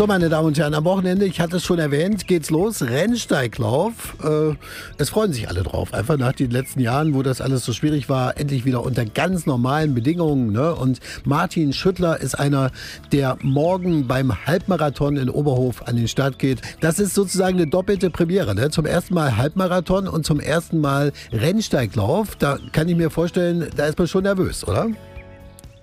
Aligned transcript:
So, 0.00 0.06
meine 0.06 0.30
Damen 0.30 0.46
und 0.46 0.58
Herren, 0.58 0.72
am 0.72 0.86
Wochenende, 0.86 1.26
ich 1.26 1.42
hatte 1.42 1.58
es 1.58 1.64
schon 1.66 1.78
erwähnt, 1.78 2.26
geht's 2.26 2.48
los. 2.48 2.80
Rennsteiglauf. 2.80 4.16
Äh, 4.24 4.54
es 4.96 5.10
freuen 5.10 5.34
sich 5.34 5.46
alle 5.50 5.62
drauf. 5.62 5.92
Einfach 5.92 6.16
nach 6.16 6.32
den 6.32 6.50
letzten 6.50 6.80
Jahren, 6.80 7.12
wo 7.12 7.22
das 7.22 7.42
alles 7.42 7.66
so 7.66 7.74
schwierig 7.74 8.08
war, 8.08 8.38
endlich 8.40 8.64
wieder 8.64 8.82
unter 8.82 9.04
ganz 9.04 9.44
normalen 9.44 9.94
Bedingungen. 9.94 10.52
Ne? 10.52 10.74
Und 10.74 11.00
Martin 11.24 11.74
Schüttler 11.74 12.18
ist 12.18 12.34
einer, 12.34 12.70
der 13.12 13.36
morgen 13.42 14.06
beim 14.06 14.46
Halbmarathon 14.46 15.18
in 15.18 15.28
Oberhof 15.28 15.86
an 15.86 15.96
den 15.96 16.08
Start 16.08 16.38
geht. 16.38 16.62
Das 16.80 16.98
ist 16.98 17.14
sozusagen 17.14 17.58
eine 17.58 17.66
doppelte 17.66 18.08
Premiere. 18.08 18.54
Ne? 18.54 18.70
Zum 18.70 18.86
ersten 18.86 19.12
Mal 19.12 19.36
Halbmarathon 19.36 20.08
und 20.08 20.24
zum 20.24 20.40
ersten 20.40 20.80
Mal 20.80 21.12
Rennsteiglauf. 21.30 22.36
Da 22.36 22.58
kann 22.72 22.88
ich 22.88 22.96
mir 22.96 23.10
vorstellen, 23.10 23.68
da 23.76 23.84
ist 23.84 23.98
man 23.98 24.08
schon 24.08 24.22
nervös, 24.22 24.66
oder? 24.66 24.88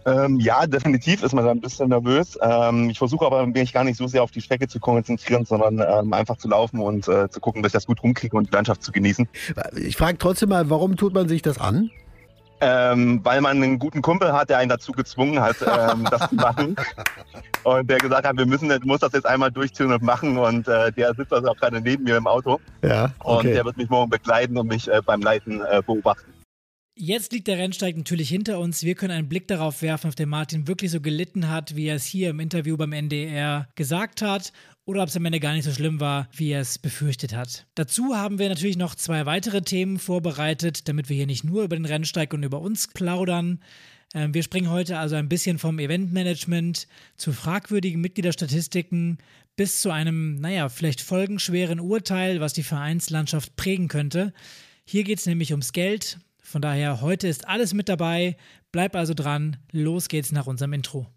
Ähm, 0.08 0.40
ja, 0.40 0.66
definitiv 0.66 1.22
ist 1.22 1.34
man 1.34 1.44
da 1.44 1.52
ein 1.52 1.60
bisschen 1.60 1.90
nervös. 1.90 2.40
Ähm, 2.42 2.90
ich 2.90 2.98
versuche 2.98 3.26
aber 3.26 3.46
mich 3.46 3.74
gar 3.74 3.84
nicht 3.84 3.98
so 3.98 4.08
sehr 4.08 4.24
auf 4.24 4.32
die 4.32 4.40
Strecke 4.40 4.70
zu 4.70 4.80
konzentrieren, 4.80 5.44
sondern 5.44 5.80
ähm, 5.80 6.14
einfach 6.14 6.38
zu 6.38 6.48
laufen 6.48 6.80
und 6.80 7.10
äh, 7.10 7.30
zu 7.30 7.42
gucken, 7.42 7.62
dass 7.62 7.72
ich 7.72 7.74
das 7.74 7.88
gut 7.88 8.02
rumkriege 8.02 8.38
und 8.38 8.48
die 8.48 8.56
Landschaft 8.56 8.84
zu 8.84 8.94
genießen. 8.94 9.28
Ich 9.76 9.98
frage 9.98 10.18
trotzdem 10.18 10.50
mal, 10.50 10.70
warum 10.70 10.96
tut 10.96 11.14
man 11.14 11.28
sich 11.28 11.42
das 11.42 11.60
an? 11.60 11.92
Ähm, 12.62 13.20
weil 13.24 13.42
man 13.42 13.62
einen 13.62 13.80
guten 13.80 14.02
Kumpel 14.02 14.32
hat, 14.32 14.50
der 14.50 14.60
einen 14.60 14.70
dazu 14.70 14.94
gezwungen 14.94 15.42
hat, 15.42 15.58
ähm, 15.62 16.08
das 16.10 16.30
zu 16.30 16.36
machen. 16.36 16.76
Und 17.64 17.90
der 17.90 17.98
gesagt 17.98 18.26
hat, 18.26 18.38
wir 18.38 18.46
müssen, 18.46 18.72
muss 18.86 19.02
das 19.02 19.12
jetzt 19.12 19.26
einmal 19.26 19.52
durchziehen 19.52 19.92
und 19.92 20.02
machen. 20.02 20.38
Und 20.38 20.70
äh, 20.70 20.90
der 20.94 21.14
sitzt 21.16 21.34
also 21.34 21.50
auch 21.50 21.58
gerade 21.58 21.82
neben 21.82 22.06
mir 22.06 22.16
im 22.16 22.26
Auto. 22.26 22.62
Ja. 22.82 23.12
Okay. 23.20 23.48
Und 23.48 23.54
der 23.54 23.66
wird 23.66 23.76
mich 23.76 23.90
morgen 23.90 24.10
begleiten 24.10 24.58
und 24.58 24.68
mich 24.68 24.88
äh, 24.88 25.02
beim 25.06 25.22
Leiten 25.22 25.62
äh, 25.62 25.82
beobachten. 25.86 26.32
Jetzt 27.00 27.32
liegt 27.32 27.48
der 27.48 27.60
Rennsteig 27.60 27.96
natürlich 27.96 28.28
hinter 28.28 28.58
uns. 28.58 28.82
Wir 28.82 28.96
können 28.96 29.14
einen 29.14 29.30
Blick 29.30 29.48
darauf 29.48 29.84
werfen, 29.84 30.10
ob 30.10 30.16
der 30.16 30.26
Martin 30.26 30.68
wirklich 30.68 30.90
so 30.90 31.00
gelitten 31.00 31.48
hat, 31.48 31.76
wie 31.76 31.86
er 31.86 31.96
es 31.96 32.06
hier 32.06 32.32
im 32.32 32.40
Interview 32.40 32.76
beim 32.76 32.92
NDR 32.92 33.68
gesagt 33.76 34.24
hat, 34.24 34.52
oder 34.84 35.04
ob 35.04 35.10
es 35.10 35.16
am 35.16 35.24
Ende 35.26 35.40
gar 35.40 35.54
nicht 35.54 35.66
so 35.66 35.72
schlimm 35.72 36.00
war, 36.00 36.28
wie 36.36 36.50
er 36.50 36.62
es 36.62 36.80
befürchtet 36.80 37.36
hat. 37.36 37.68
Dazu 37.76 38.16
haben 38.16 38.40
wir 38.40 38.50
natürlich 38.50 38.78
noch 38.78 38.96
zwei 38.96 39.28
weitere 39.28 39.62
Themen 39.62 40.00
vorbereitet, 40.00 40.88
damit 40.88 41.08
wir 41.08 41.16
hier 41.16 41.28
nicht 41.28 41.44
nur 41.44 41.66
über 41.66 41.76
den 41.76 41.86
Rennsteig 41.86 42.34
und 42.34 42.42
über 42.42 42.62
uns 42.62 42.88
plaudern. 42.88 43.60
Ähm, 44.16 44.34
wir 44.34 44.42
springen 44.42 44.72
heute 44.72 44.98
also 44.98 45.18
ein 45.18 45.30
bisschen 45.30 45.60
vom 45.60 45.78
Eventmanagement 45.78 46.88
zu 47.16 47.32
fragwürdigen 47.32 48.02
Mitgliederstatistiken 48.02 49.20
bis 49.56 49.82
zu 49.82 49.92
einem, 49.92 50.40
naja, 50.40 50.68
vielleicht 50.68 51.02
folgenschweren 51.02 51.80
Urteil, 51.80 52.42
was 52.42 52.54
die 52.54 52.64
Vereinslandschaft 52.64 53.56
prägen 53.56 53.88
könnte. 53.88 54.34
Hier 54.84 55.04
geht 55.04 55.20
es 55.20 55.28
nämlich 55.28 55.52
ums 55.52 55.74
Geld, 55.74 56.18
von 56.48 56.62
daher, 56.62 57.02
heute 57.02 57.28
ist 57.28 57.48
alles 57.48 57.74
mit 57.74 57.90
dabei. 57.90 58.38
Bleib 58.72 58.96
also 58.96 59.14
dran. 59.14 59.58
Los 59.72 60.08
geht's 60.08 60.32
nach 60.32 60.48
unserem 60.48 60.72
Intro. 60.72 61.08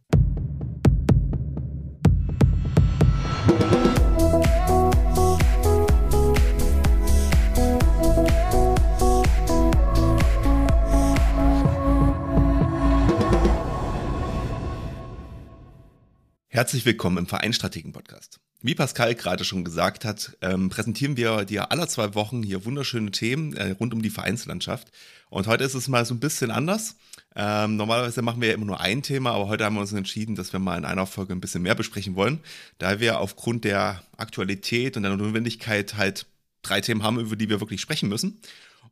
Herzlich 16.48 16.84
willkommen 16.84 17.18
im 17.18 17.26
Vereinstrategen-Podcast. 17.26 18.40
Wie 18.62 18.74
Pascal 18.74 19.14
gerade 19.14 19.44
schon 19.44 19.64
gesagt 19.64 20.04
hat, 20.04 20.36
ähm, 20.42 20.68
präsentieren 20.68 21.16
wir 21.16 21.46
dir 21.46 21.72
alle 21.72 21.88
zwei 21.88 22.14
Wochen 22.14 22.42
hier 22.42 22.66
wunderschöne 22.66 23.10
Themen 23.10 23.56
äh, 23.56 23.70
rund 23.70 23.94
um 23.94 24.02
die 24.02 24.10
Vereinslandschaft. 24.10 24.88
Und 25.30 25.46
heute 25.46 25.64
ist 25.64 25.72
es 25.72 25.88
mal 25.88 26.04
so 26.04 26.12
ein 26.12 26.20
bisschen 26.20 26.50
anders. 26.50 26.96
Ähm, 27.34 27.76
normalerweise 27.76 28.20
machen 28.20 28.42
wir 28.42 28.48
ja 28.48 28.54
immer 28.54 28.66
nur 28.66 28.80
ein 28.80 29.02
Thema, 29.02 29.30
aber 29.30 29.48
heute 29.48 29.64
haben 29.64 29.76
wir 29.76 29.80
uns 29.80 29.94
entschieden, 29.94 30.34
dass 30.34 30.52
wir 30.52 30.60
mal 30.60 30.76
in 30.76 30.84
einer 30.84 31.06
Folge 31.06 31.32
ein 31.32 31.40
bisschen 31.40 31.62
mehr 31.62 31.74
besprechen 31.74 32.16
wollen, 32.16 32.40
da 32.76 33.00
wir 33.00 33.20
aufgrund 33.20 33.64
der 33.64 34.02
Aktualität 34.18 34.96
und 34.98 35.04
der 35.04 35.16
Notwendigkeit 35.16 35.96
halt 35.96 36.26
drei 36.60 36.82
Themen 36.82 37.02
haben, 37.02 37.18
über 37.18 37.36
die 37.36 37.48
wir 37.48 37.60
wirklich 37.60 37.80
sprechen 37.80 38.10
müssen. 38.10 38.40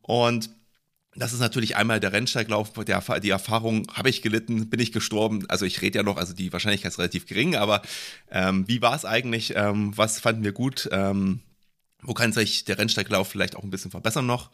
Und 0.01 0.49
das 1.15 1.33
ist 1.33 1.39
natürlich 1.39 1.75
einmal 1.75 1.99
der 1.99 2.13
Rennsteiglauf, 2.13 2.71
der, 2.73 3.01
die 3.19 3.29
Erfahrung, 3.29 3.87
habe 3.93 4.09
ich 4.09 4.21
gelitten, 4.21 4.69
bin 4.69 4.79
ich 4.79 4.91
gestorben. 4.91 5.45
Also 5.49 5.65
ich 5.65 5.81
rede 5.81 5.99
ja 5.99 6.03
noch, 6.03 6.17
also 6.17 6.33
die 6.33 6.53
Wahrscheinlichkeit 6.53 6.91
ist 6.91 6.99
relativ 6.99 7.25
gering, 7.25 7.55
aber 7.55 7.81
ähm, 8.31 8.67
wie 8.67 8.81
war 8.81 8.95
es 8.95 9.05
eigentlich? 9.05 9.53
Ähm, 9.55 9.97
was 9.97 10.19
fanden 10.19 10.43
wir 10.43 10.51
gut? 10.51 10.87
Ähm, 10.91 11.39
wo 12.01 12.13
kann 12.13 12.31
sich 12.31 12.63
der 12.63 12.77
Rennsteiglauf 12.77 13.27
vielleicht 13.27 13.55
auch 13.55 13.63
ein 13.63 13.71
bisschen 13.71 13.91
verbessern 13.91 14.25
noch? 14.25 14.51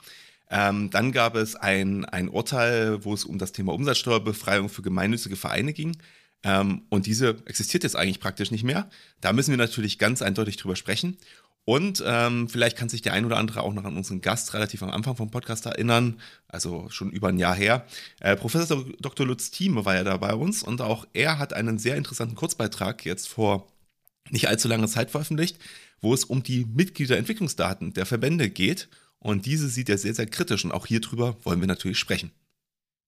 Ähm, 0.50 0.90
dann 0.92 1.12
gab 1.12 1.36
es 1.36 1.56
ein, 1.56 2.06
ein 2.06 2.30
Urteil, 2.30 3.04
wo 3.04 3.14
es 3.14 3.26
um 3.26 3.38
das 3.38 3.52
Thema 3.52 3.74
Umsatzsteuerbefreiung 3.74 4.70
für 4.70 4.82
gemeinnützige 4.82 5.36
Vereine 5.36 5.74
ging. 5.74 5.98
Ähm, 6.44 6.84
und 6.90 7.08
diese 7.08 7.38
existiert 7.46 7.84
jetzt 7.84 7.96
eigentlich 7.96 8.20
praktisch 8.20 8.52
nicht 8.52 8.64
mehr. 8.64 8.90
Da 9.20 9.34
müssen 9.34 9.52
wir 9.52 9.58
natürlich 9.58 9.98
ganz 9.98 10.22
eindeutig 10.22 10.58
drüber 10.58 10.76
sprechen. 10.76 11.18
Und 11.66 12.04
ähm, 12.06 12.48
vielleicht 12.48 12.78
kann 12.78 12.90
sich 12.90 13.02
der 13.02 13.14
ein 13.14 13.26
oder 13.26 13.38
andere 13.38 13.64
auch 13.64 13.74
noch 13.74 13.86
an 13.86 13.98
unseren 13.98 14.22
Gast 14.22 14.54
relativ 14.54 14.84
am 14.84 14.92
Anfang 14.92 15.16
vom 15.16 15.32
Podcast 15.32 15.66
erinnern, 15.66 16.22
also 16.48 16.88
schon 16.90 17.10
über 17.10 17.30
ein 17.30 17.40
Jahr 17.40 17.56
her. 17.56 17.88
Äh, 18.20 18.36
Professor 18.36 18.86
Dr. 19.00 19.26
Lutz 19.26 19.50
Thieme 19.50 19.84
war 19.84 19.96
ja 19.96 20.04
da 20.04 20.18
bei 20.18 20.36
uns 20.36 20.62
und 20.62 20.82
auch 20.82 21.08
er 21.14 21.40
hat 21.40 21.54
einen 21.54 21.80
sehr 21.80 21.96
interessanten 21.96 22.36
Kurzbeitrag 22.36 23.04
jetzt 23.04 23.28
vor 23.28 23.68
nicht 24.30 24.48
allzu 24.48 24.68
langer 24.68 24.88
Zeit 24.88 25.10
veröffentlicht, 25.10 25.58
wo 26.02 26.14
es 26.14 26.24
um 26.24 26.44
die 26.44 26.66
Mitgliederentwicklungsdaten 26.66 27.94
der 27.94 28.06
Verbände 28.06 28.50
geht. 28.50 28.88
Und 29.18 29.48
diese 29.48 29.68
sieht 29.68 29.90
er 29.90 29.98
sehr, 29.98 30.14
sehr 30.14 30.28
kritisch 30.28 30.66
und 30.66 30.72
auch 30.72 30.86
hier 30.86 31.02
drüber 31.02 31.36
wollen 31.44 31.62
wir 31.62 31.68
natürlich 31.68 31.98
sprechen. 31.98 32.32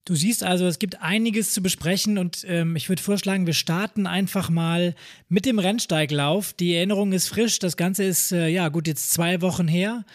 Du 0.08 0.14
siehst 0.14 0.42
also, 0.42 0.64
es 0.64 0.78
gibt 0.78 1.02
einiges 1.02 1.52
zu 1.52 1.60
besprechen 1.62 2.16
und 2.16 2.42
ähm, 2.48 2.76
ich 2.76 2.88
würde 2.88 3.02
vorschlagen, 3.02 3.46
wir 3.46 3.52
starten 3.52 4.06
einfach 4.06 4.48
mal 4.48 4.94
mit 5.28 5.44
dem 5.44 5.58
Rennsteiglauf. 5.58 6.54
Die 6.54 6.74
Erinnerung 6.74 7.12
ist 7.12 7.28
frisch, 7.28 7.58
das 7.58 7.76
Ganze 7.76 8.04
ist 8.04 8.32
äh, 8.32 8.48
ja 8.48 8.70
gut 8.70 8.86
jetzt 8.86 9.12
zwei 9.12 9.42
Wochen 9.42 9.68
her. 9.68 10.06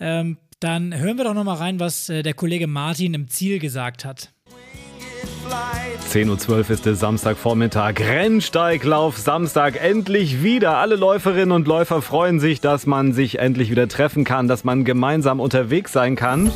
Ähm, 0.00 0.38
dann 0.58 0.92
hören 0.92 1.18
wir 1.18 1.24
doch 1.24 1.34
noch 1.34 1.44
mal 1.44 1.54
rein, 1.54 1.78
was 1.78 2.08
äh, 2.08 2.24
der 2.24 2.34
Kollege 2.34 2.66
Martin 2.66 3.14
im 3.14 3.28
Ziel 3.28 3.60
gesagt 3.60 4.04
hat. 4.04 4.32
10.12 6.10 6.48
Uhr 6.48 6.70
ist 6.70 6.86
es 6.86 6.98
Samstagvormittag. 6.98 8.00
Rennsteiglauf 8.00 9.18
Samstag 9.18 9.80
endlich 9.80 10.42
wieder. 10.42 10.78
Alle 10.78 10.96
Läuferinnen 10.96 11.52
und 11.52 11.68
Läufer 11.68 12.02
freuen 12.02 12.40
sich, 12.40 12.60
dass 12.60 12.86
man 12.86 13.12
sich 13.12 13.38
endlich 13.38 13.70
wieder 13.70 13.86
treffen 13.86 14.24
kann, 14.24 14.48
dass 14.48 14.64
man 14.64 14.84
gemeinsam 14.84 15.38
unterwegs 15.38 15.92
sein 15.92 16.16
kann. 16.16 16.50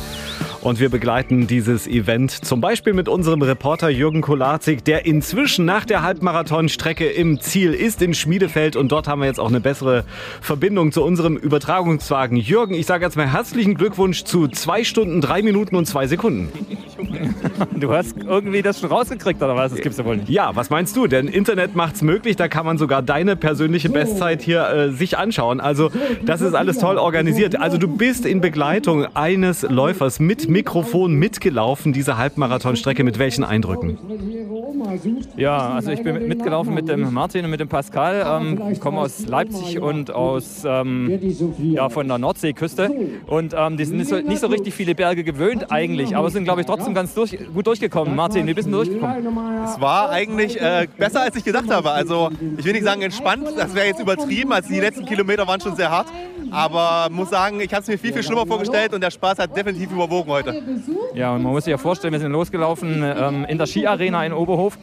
Und 0.63 0.79
wir 0.79 0.87
begleiten 0.87 1.45
dieses 1.45 1.87
Event 1.87 2.31
zum 2.31 2.61
Beispiel 2.61 2.93
mit 2.93 3.09
unserem 3.09 3.41
Reporter 3.41 3.89
Jürgen 3.89 4.21
Kolazik, 4.21 4.85
der 4.85 5.05
inzwischen 5.05 5.65
nach 5.65 5.83
der 5.83 6.03
Halbmarathonstrecke 6.03 7.05
im 7.05 7.41
Ziel 7.41 7.73
ist 7.73 8.01
in 8.01 8.13
Schmiedefeld. 8.13 8.77
Und 8.77 8.89
dort 8.93 9.09
haben 9.09 9.19
wir 9.19 9.25
jetzt 9.25 9.41
auch 9.41 9.49
eine 9.49 9.59
bessere 9.59 10.05
Verbindung 10.39 10.93
zu 10.93 11.03
unserem 11.03 11.35
Übertragungswagen. 11.35 12.37
Jürgen, 12.37 12.75
ich 12.75 12.85
sage 12.85 13.03
jetzt 13.03 13.17
mal 13.17 13.29
herzlichen 13.29 13.75
Glückwunsch 13.75 14.23
zu 14.23 14.47
zwei 14.47 14.85
Stunden, 14.85 15.19
drei 15.19 15.41
Minuten 15.41 15.75
und 15.75 15.85
zwei 15.85 16.07
Sekunden. 16.07 16.47
Du 17.75 17.91
hast 17.91 18.15
irgendwie 18.17 18.61
das 18.61 18.79
schon 18.79 18.89
rausgekriegt, 18.89 19.41
oder 19.41 19.55
was? 19.55 19.71
Das 19.71 19.81
gibt's 19.81 19.97
ja 19.97 20.05
wohl 20.05 20.17
nicht. 20.17 20.29
Ja, 20.29 20.55
was 20.55 20.69
meinst 20.69 20.95
du? 20.95 21.07
Denn 21.07 21.27
Internet 21.27 21.75
macht's 21.75 22.01
möglich, 22.01 22.35
da 22.35 22.47
kann 22.47 22.65
man 22.65 22.77
sogar 22.77 23.01
deine 23.01 23.35
persönliche 23.35 23.89
Bestzeit 23.89 24.41
hier 24.41 24.67
äh, 24.67 24.91
sich 24.91 25.17
anschauen. 25.17 25.59
Also, 25.59 25.91
das 26.25 26.41
ist 26.41 26.53
alles 26.53 26.77
toll 26.77 26.97
organisiert. 26.97 27.59
Also, 27.59 27.77
du 27.77 27.87
bist 27.87 28.25
in 28.25 28.41
Begleitung 28.41 29.05
eines 29.15 29.63
Läufers 29.63 30.19
mit 30.19 30.47
Mikrofon 30.53 31.15
mitgelaufen, 31.15 31.91
diese 31.91 32.17
Halbmarathonstrecke. 32.17 33.03
Mit 33.03 33.19
welchen 33.19 33.43
Eindrücken? 33.43 33.97
Ja, 35.35 35.69
also 35.69 35.91
ich 35.91 36.03
bin 36.03 36.27
mitgelaufen 36.27 36.73
mit 36.73 36.87
dem 36.87 37.13
Martin 37.13 37.43
und 37.43 37.51
mit 37.51 37.59
dem 37.59 37.67
Pascal. 37.67 38.25
Ähm, 38.25 38.79
komme 38.79 38.99
aus 38.99 39.25
Leipzig 39.27 39.79
und 39.79 40.11
aus 40.11 40.63
ähm, 40.65 41.19
ja, 41.59 41.89
von 41.89 42.07
der 42.07 42.17
Nordseeküste. 42.19 42.91
Und 43.25 43.55
ähm, 43.57 43.77
die 43.77 43.85
sind 43.85 43.97
nicht 43.97 44.09
so, 44.09 44.17
nicht 44.17 44.39
so, 44.39 44.47
richtig 44.47 44.73
viele 44.73 44.93
Berge 44.95 45.23
gewöhnt 45.23 45.71
eigentlich, 45.71 46.15
aber 46.15 46.29
sind, 46.29 46.43
glaube 46.43 46.61
ich, 46.61 46.67
trotzdem 46.67 46.93
ganz 46.93 47.13
durch, 47.13 47.37
gut 47.53 47.65
durchgekommen. 47.65 48.15
Martin, 48.15 48.45
wie 48.45 48.53
bist 48.53 48.67
du 48.67 48.71
durchgekommen? 48.71 49.27
Es 49.65 49.81
war 49.81 50.11
eigentlich 50.11 50.59
äh, 50.61 50.87
besser, 50.97 51.21
als 51.21 51.35
ich 51.35 51.43
gedacht 51.43 51.69
habe. 51.71 51.91
Also 51.91 52.29
ich 52.57 52.63
will 52.63 52.73
nicht 52.73 52.83
sagen 52.83 53.01
entspannt, 53.01 53.47
das 53.57 53.73
wäre 53.73 53.87
jetzt 53.87 53.99
übertrieben. 53.99 54.53
Also 54.53 54.69
die 54.69 54.79
letzten 54.79 55.05
Kilometer 55.05 55.47
waren 55.47 55.59
schon 55.59 55.75
sehr 55.75 55.89
hart. 55.89 56.07
Aber 56.51 57.07
muss 57.09 57.31
sagen, 57.31 57.59
ich 57.59 57.73
habe 57.73 57.81
es 57.81 57.87
mir 57.87 57.97
viel, 57.97 58.13
viel 58.13 58.21
schlimmer 58.21 58.45
vorgestellt 58.45 58.93
und 58.93 59.01
der 59.01 59.09
Spaß 59.09 59.39
hat 59.39 59.57
definitiv 59.57 59.91
überwogen 59.91 60.29
heute. 60.29 60.42
Ja, 61.13 61.33
und 61.33 61.43
man 61.43 61.51
muss 61.51 61.65
sich 61.65 61.71
ja 61.71 61.77
vorstellen, 61.77 62.13
wir 62.13 62.19
sind 62.19 62.31
losgelaufen 62.31 63.03
ähm, 63.03 63.45
in 63.47 63.57
der 63.57 63.67
Skiarena 63.67 64.25
in 64.25 64.33
Oberhof. 64.33 64.77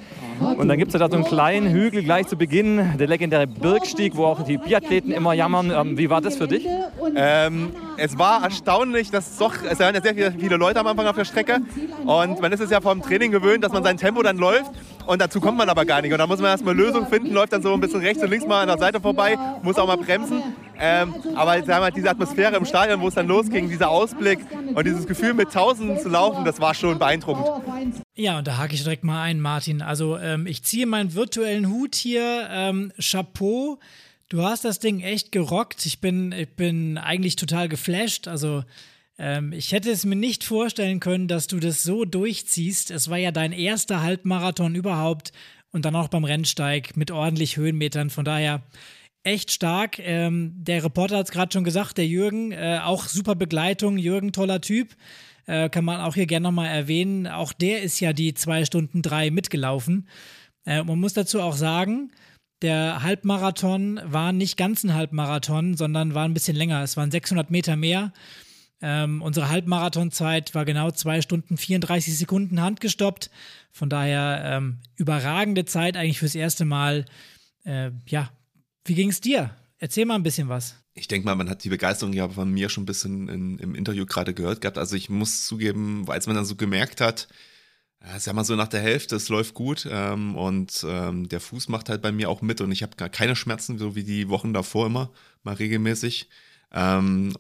Und 0.57 0.69
dann 0.69 0.79
gibt 0.79 0.89
es 0.89 0.93
ja 0.95 0.99
da 0.99 1.09
so 1.09 1.17
einen 1.17 1.25
kleinen 1.25 1.71
Hügel 1.71 2.03
gleich 2.03 2.27
zu 2.27 2.37
Beginn, 2.37 2.97
der 2.99 3.07
legendäre 3.07 3.47
Birkstieg, 3.47 4.17
wo 4.17 4.25
auch 4.25 4.43
die 4.43 4.57
Biathleten 4.57 5.13
immer 5.13 5.35
jammern. 5.35 5.71
Ähm, 5.71 5.99
wie 5.99 6.09
war 6.09 6.21
das 6.21 6.37
für 6.37 6.49
dich? 6.49 6.67
Ähm, 7.15 7.73
es 7.97 8.17
war 8.19 8.45
erstaunlich, 8.45 9.11
dass 9.11 9.37
doch, 9.37 9.55
es 9.69 9.79
waren 9.81 9.95
ja 9.95 10.01
sehr 10.01 10.33
viele 10.33 10.57
Leute 10.57 10.81
am 10.81 10.87
Anfang 10.87 11.07
auf 11.07 11.17
der 11.17 11.25
Strecke. 11.27 11.59
Und 12.07 12.41
man 12.41 12.53
ist 12.53 12.61
es 12.61 12.71
ja 12.71 12.81
vom 12.81 13.03
Training 13.03 13.31
gewöhnt, 13.31 13.63
dass 13.63 13.73
man 13.73 13.83
sein 13.83 13.97
Tempo 13.97 14.23
dann 14.23 14.39
läuft. 14.39 14.71
Und 15.07 15.21
dazu 15.21 15.41
kommt 15.41 15.59
man 15.59 15.69
aber 15.69 15.85
gar 15.85 16.03
nicht. 16.03 16.13
Und 16.13 16.19
da 16.19 16.27
muss 16.27 16.41
man 16.41 16.51
erstmal 16.51 16.77
Lösungen 16.77 17.09
finden, 17.09 17.33
läuft 17.33 17.53
dann 17.53 17.63
so 17.63 17.73
ein 17.73 17.81
bisschen 17.81 18.01
rechts 18.01 18.23
und 18.23 18.31
links 18.31 18.47
mal 18.47 18.63
an 18.63 18.69
der 18.69 18.79
Seite 18.79 19.01
vorbei, 19.01 19.37
muss 19.63 19.77
auch 19.77 19.87
mal 19.87 19.97
bremsen. 19.97 20.43
Ähm, 20.79 21.15
aber 21.35 21.63
sagen 21.65 21.85
wir, 21.85 21.91
diese 21.91 22.09
Atmosphäre 22.09 22.57
im 22.57 22.65
Stadion, 22.65 23.01
wo 23.01 23.09
es 23.09 23.15
dann 23.15 23.27
losging, 23.27 23.69
dieser 23.69 23.91
Ausblick 23.91 24.39
und 24.75 24.87
dieses 24.87 25.07
Gefühl 25.07 25.35
mit 25.35 25.53
Tausenden 25.53 25.99
zu 25.99 26.09
laufen, 26.09 26.45
das 26.45 26.61
war 26.61 26.75
schon 26.75 26.99
beeindruckend. 26.99 27.47
Ja, 28.15 28.39
und 28.39 28.47
da 28.47 28.57
hake 28.57 28.75
ich 28.75 28.83
direkt 28.83 29.05
mal 29.05 29.23
ein, 29.23 29.41
Martin. 29.41 29.83
Also 29.83 30.17
ähm, 30.17 30.47
ich 30.47 30.63
ziehe 30.63 30.87
meinen 30.87 31.15
virtuellen 31.15 31.69
Hut 31.69 31.95
hier. 31.95 32.49
Ähm, 32.51 32.93
Chapeau. 32.99 33.79
Du 34.31 34.43
hast 34.43 34.65
das 34.65 34.79
Ding 34.79 35.01
echt 35.01 35.33
gerockt. 35.33 35.85
Ich 35.87 36.01
bin, 36.01 36.33
ich 36.33 36.49
bin 36.49 36.99
eigentlich 36.99 37.37
total 37.37 37.69
geflasht. 37.69 38.29
Also 38.29 38.63
ähm, 39.21 39.53
ich 39.53 39.73
hätte 39.73 39.91
es 39.91 40.07
mir 40.07 40.17
nicht 40.17 40.45
vorstellen 40.45 40.99
können, 40.99 41.29
dass 41.29 41.47
du 41.47 41.61
das 41.61 41.83
so 41.83 42.07
durchziehst. 42.07 42.91
Es 42.91 43.11
war 43.11 43.19
ja 43.19 43.33
dein 43.33 43.53
erster 43.53 44.03
Halbmarathon 44.03 44.75
überhaupt 44.75 45.33
und 45.73 45.85
dann 45.85 45.95
auch 45.95 46.09
beim 46.09 46.25
Rennsteig 46.25 46.97
mit 46.97 47.11
ordentlich 47.11 47.59
Höhenmetern. 47.59 48.09
Von 48.09 48.25
daher 48.25 48.63
echt 49.23 49.51
stark. 49.51 49.99
Ähm, 49.99 50.55
der 50.57 50.83
Reporter 50.83 51.19
hat 51.19 51.27
es 51.27 51.33
gerade 51.33 51.53
schon 51.53 51.65
gesagt, 51.65 51.99
der 51.99 52.07
Jürgen, 52.07 52.53
äh, 52.53 52.81
auch 52.83 53.07
super 53.09 53.35
Begleitung. 53.35 53.99
Jürgen, 53.99 54.33
toller 54.33 54.63
Typ. 54.63 54.97
Äh, 55.47 55.69
kann 55.69 55.85
man 55.85 56.01
auch 56.01 56.15
hier 56.15 56.27
gerne 56.27 56.45
nochmal 56.45 56.69
erwähnen. 56.69 57.27
Auch 57.27 57.53
der 57.53 57.83
ist 57.83 58.01
ja 58.01 58.15
die 58.15 58.33
zwei 58.33 58.65
Stunden 58.65 59.03
drei 59.03 59.31
mitgelaufen. 59.31 60.09
Äh, 60.65 60.83
man 60.83 60.99
muss 60.99 61.13
dazu 61.13 61.43
auch 61.43 61.57
sagen, 61.57 62.11
der 62.63 63.03
Halbmarathon 63.03 64.01
war 64.03 64.33
nicht 64.33 64.57
ganz 64.57 64.83
ein 64.83 64.95
Halbmarathon, 64.95 65.77
sondern 65.77 66.15
war 66.15 66.25
ein 66.25 66.35
bisschen 66.35 66.57
länger. 66.57 66.83
Es 66.83 66.97
waren 66.97 67.11
600 67.11 67.51
Meter 67.51 67.77
mehr. 67.77 68.15
Ähm, 68.83 69.21
unsere 69.21 69.49
Halbmarathonzeit 69.49 70.55
war 70.55 70.65
genau 70.65 70.91
zwei 70.91 71.21
Stunden 71.21 71.57
34 71.57 72.17
Sekunden 72.17 72.61
handgestoppt. 72.61 73.31
Von 73.73 73.91
daher 73.91 74.43
ähm, 74.45 74.79
überragende 74.97 75.65
Zeit 75.65 75.97
eigentlich 75.97 76.19
fürs 76.19 76.35
erste 76.35 76.65
Mal. 76.65 77.05
Äh, 77.65 77.91
ja, 78.07 78.31
wie 78.85 78.95
ging 78.95 79.11
es 79.11 79.21
dir? 79.21 79.55
Erzähl 79.79 80.07
mal 80.07 80.15
ein 80.15 80.23
bisschen 80.23 80.49
was. 80.49 80.77
Ich 80.95 81.09
denke 81.09 81.27
mal, 81.27 81.35
man 81.35 81.49
hat 81.49 81.65
die 81.65 81.69
Begeisterung 81.69 82.13
ja 82.13 82.29
von 82.29 82.51
mir 82.51 82.69
schon 82.69 82.83
ein 82.83 82.87
bisschen 82.87 83.29
in, 83.29 83.59
im 83.59 83.75
Interview 83.75 84.07
gerade 84.07 84.35
gehört 84.35 84.61
gehabt. 84.61 84.79
Also 84.79 84.97
ich 84.97 85.09
muss 85.09 85.47
zugeben, 85.47 86.05
als 86.09 86.27
man 86.27 86.37
dann 86.37 86.45
so 86.45 86.57
gemerkt 86.57 87.01
hat, 87.01 87.29
ja, 88.03 88.19
sag 88.19 88.35
mal 88.35 88.45
so 88.45 88.57
nach 88.57 88.69
der 88.69 88.81
Hälfte, 88.81 89.17
es 89.17 89.29
läuft 89.29 89.55
gut 89.55 89.87
ähm, 89.91 90.35
und 90.37 90.85
ähm, 90.89 91.29
der 91.29 91.41
Fuß 91.41 91.69
macht 91.69 91.91
halt 91.91 92.01
bei 92.01 92.13
mir 92.13 92.31
auch 92.31 92.41
mit 92.41 92.61
und 92.61 92.73
ich 92.73 92.83
habe 92.83 92.97
gar 92.97 93.11
keine 93.11 93.37
Schmerzen, 93.37 93.79
so 93.79 93.95
wie 93.95 94.05
die 94.05 94.29
Wochen 94.31 94.55
davor 94.55 94.87
immer, 94.87 95.11
mal 95.43 95.55
regelmäßig. 95.55 96.29
Ähm, 96.73 97.35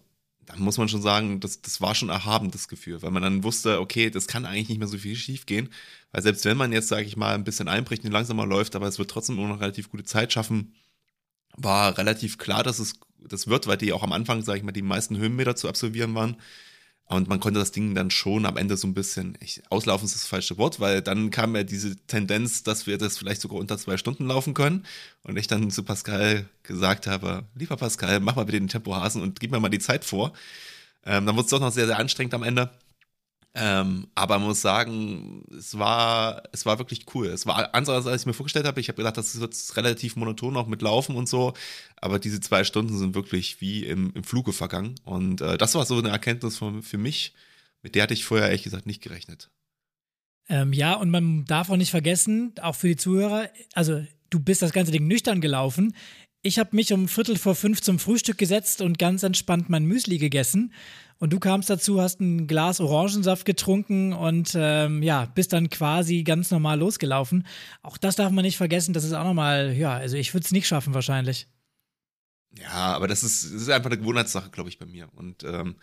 dann 0.50 0.60
muss 0.60 0.78
man 0.78 0.88
schon 0.88 1.02
sagen, 1.02 1.40
das, 1.40 1.62
das 1.62 1.80
war 1.80 1.94
schon 1.94 2.08
erhaben, 2.08 2.50
das 2.50 2.68
Gefühl, 2.68 3.02
weil 3.02 3.10
man 3.10 3.22
dann 3.22 3.44
wusste, 3.44 3.80
okay, 3.80 4.10
das 4.10 4.26
kann 4.26 4.46
eigentlich 4.46 4.68
nicht 4.68 4.78
mehr 4.78 4.88
so 4.88 4.98
viel 4.98 5.16
schief 5.16 5.46
gehen, 5.46 5.68
weil 6.12 6.22
selbst 6.22 6.44
wenn 6.44 6.56
man 6.56 6.72
jetzt, 6.72 6.88
sage 6.88 7.06
ich 7.06 7.16
mal, 7.16 7.34
ein 7.34 7.44
bisschen 7.44 7.68
einbricht 7.68 8.04
und 8.04 8.12
langsamer 8.12 8.46
läuft, 8.46 8.76
aber 8.76 8.86
es 8.86 8.98
wird 8.98 9.10
trotzdem 9.10 9.36
nur 9.36 9.48
noch 9.48 9.60
relativ 9.60 9.90
gute 9.90 10.04
Zeit 10.04 10.32
schaffen, 10.32 10.74
war 11.56 11.98
relativ 11.98 12.38
klar, 12.38 12.62
dass 12.62 12.78
es 12.78 13.00
das 13.18 13.48
wird, 13.48 13.66
weil 13.66 13.76
die 13.76 13.92
auch 13.92 14.02
am 14.02 14.12
Anfang, 14.12 14.42
sage 14.42 14.58
ich 14.58 14.64
mal, 14.64 14.72
die 14.72 14.82
meisten 14.82 15.16
Höhenmeter 15.18 15.56
zu 15.56 15.68
absolvieren 15.68 16.14
waren. 16.14 16.36
Und 17.10 17.26
man 17.26 17.40
konnte 17.40 17.58
das 17.58 17.72
Ding 17.72 17.96
dann 17.96 18.12
schon 18.12 18.46
am 18.46 18.56
Ende 18.56 18.76
so 18.76 18.86
ein 18.86 18.94
bisschen, 18.94 19.36
ich, 19.40 19.62
auslaufen 19.68 20.06
ist 20.06 20.14
das 20.14 20.26
falsche 20.26 20.58
Wort, 20.58 20.78
weil 20.78 21.02
dann 21.02 21.30
kam 21.30 21.56
ja 21.56 21.64
diese 21.64 21.96
Tendenz, 22.06 22.62
dass 22.62 22.86
wir 22.86 22.98
das 22.98 23.18
vielleicht 23.18 23.40
sogar 23.40 23.58
unter 23.58 23.76
zwei 23.78 23.96
Stunden 23.96 24.28
laufen 24.28 24.54
können. 24.54 24.86
Und 25.24 25.36
ich 25.36 25.48
dann 25.48 25.72
zu 25.72 25.82
Pascal 25.82 26.48
gesagt 26.62 27.08
habe, 27.08 27.46
lieber 27.56 27.76
Pascal, 27.76 28.20
mach 28.20 28.36
mal 28.36 28.44
bitte 28.44 28.60
den 28.60 28.68
Tempohasen 28.68 29.22
und 29.22 29.40
gib 29.40 29.50
mir 29.50 29.58
mal 29.58 29.70
die 29.70 29.80
Zeit 29.80 30.04
vor. 30.04 30.32
Ähm, 31.04 31.26
dann 31.26 31.34
wurde 31.34 31.46
es 31.46 31.50
doch 31.50 31.58
noch 31.58 31.72
sehr, 31.72 31.86
sehr 31.86 31.98
anstrengend 31.98 32.32
am 32.34 32.44
Ende. 32.44 32.70
Ähm, 33.52 34.06
aber 34.14 34.38
man 34.38 34.48
muss 34.48 34.60
sagen, 34.60 35.44
es 35.50 35.76
war, 35.76 36.44
es 36.52 36.66
war 36.66 36.78
wirklich 36.78 37.04
cool. 37.14 37.26
Es 37.26 37.46
war 37.46 37.74
anders, 37.74 38.06
als 38.06 38.22
ich 38.22 38.26
mir 38.26 38.32
vorgestellt 38.32 38.66
habe. 38.66 38.80
Ich 38.80 38.88
habe 38.88 38.96
gedacht, 38.96 39.16
das 39.16 39.40
wird 39.40 39.56
relativ 39.76 40.14
monoton 40.14 40.56
auch 40.56 40.68
mit 40.68 40.82
Laufen 40.82 41.16
und 41.16 41.28
so. 41.28 41.54
Aber 41.96 42.20
diese 42.20 42.40
zwei 42.40 42.62
Stunden 42.62 42.96
sind 42.96 43.14
wirklich 43.14 43.60
wie 43.60 43.84
im, 43.84 44.12
im 44.14 44.22
Fluge 44.22 44.52
vergangen. 44.52 44.94
Und 45.04 45.40
äh, 45.40 45.58
das 45.58 45.74
war 45.74 45.84
so 45.84 45.98
eine 45.98 46.10
Erkenntnis 46.10 46.58
von, 46.58 46.82
für 46.82 46.98
mich, 46.98 47.34
mit 47.82 47.96
der 47.96 48.04
hatte 48.04 48.14
ich 48.14 48.24
vorher 48.24 48.48
ehrlich 48.48 48.62
gesagt 48.62 48.86
nicht 48.86 49.02
gerechnet. 49.02 49.50
Ähm, 50.48 50.72
ja, 50.72 50.94
und 50.94 51.10
man 51.10 51.44
darf 51.44 51.70
auch 51.70 51.76
nicht 51.76 51.90
vergessen, 51.90 52.54
auch 52.60 52.74
für 52.74 52.88
die 52.88 52.96
Zuhörer, 52.96 53.48
also 53.74 54.04
du 54.30 54.40
bist 54.40 54.62
das 54.62 54.72
ganze 54.72 54.92
Ding 54.92 55.06
nüchtern 55.06 55.40
gelaufen. 55.40 55.94
Ich 56.42 56.58
habe 56.58 56.74
mich 56.74 56.92
um 56.92 57.06
Viertel 57.06 57.36
vor 57.36 57.54
fünf 57.54 57.82
zum 57.82 57.98
Frühstück 57.98 58.38
gesetzt 58.38 58.80
und 58.80 58.98
ganz 58.98 59.22
entspannt 59.22 59.68
mein 59.68 59.84
Müsli 59.84 60.18
gegessen. 60.18 60.72
Und 61.20 61.34
du 61.34 61.38
kamst 61.38 61.68
dazu, 61.68 62.00
hast 62.00 62.20
ein 62.20 62.46
Glas 62.46 62.80
Orangensaft 62.80 63.44
getrunken 63.44 64.14
und 64.14 64.52
ähm, 64.54 65.02
ja, 65.02 65.26
bist 65.26 65.52
dann 65.52 65.68
quasi 65.68 66.22
ganz 66.22 66.50
normal 66.50 66.78
losgelaufen. 66.78 67.46
Auch 67.82 67.98
das 67.98 68.16
darf 68.16 68.32
man 68.32 68.42
nicht 68.42 68.56
vergessen, 68.56 68.94
das 68.94 69.04
ist 69.04 69.12
auch 69.12 69.24
nochmal, 69.24 69.74
ja, 69.76 69.92
also 69.92 70.16
ich 70.16 70.32
würde 70.32 70.46
es 70.46 70.50
nicht 70.50 70.66
schaffen 70.66 70.94
wahrscheinlich. 70.94 71.46
Ja, 72.58 72.96
aber 72.96 73.06
das 73.06 73.22
ist, 73.22 73.44
das 73.44 73.52
ist 73.52 73.68
einfach 73.68 73.90
eine 73.90 73.98
Gewohnheitssache, 73.98 74.48
glaube 74.48 74.70
ich, 74.70 74.78
bei 74.78 74.86
mir. 74.86 75.10
Und 75.14 75.44
ähm, 75.44 75.76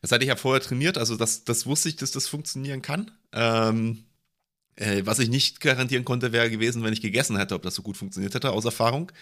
das 0.00 0.10
hatte 0.10 0.24
ich 0.24 0.28
ja 0.28 0.36
vorher 0.36 0.62
trainiert, 0.62 0.96
also 0.96 1.16
das, 1.16 1.44
das 1.44 1.66
wusste 1.66 1.90
ich, 1.90 1.96
dass 1.96 2.10
das 2.12 2.26
funktionieren 2.26 2.80
kann. 2.80 3.10
Ähm, 3.32 4.04
äh, 4.76 5.02
was 5.04 5.18
ich 5.18 5.28
nicht 5.28 5.60
garantieren 5.60 6.06
konnte, 6.06 6.32
wäre 6.32 6.48
gewesen, 6.48 6.82
wenn 6.82 6.94
ich 6.94 7.02
gegessen 7.02 7.36
hätte, 7.36 7.54
ob 7.56 7.62
das 7.62 7.74
so 7.74 7.82
gut 7.82 7.98
funktioniert 7.98 8.34
hätte, 8.34 8.52
aus 8.52 8.64
Erfahrung. 8.64 9.12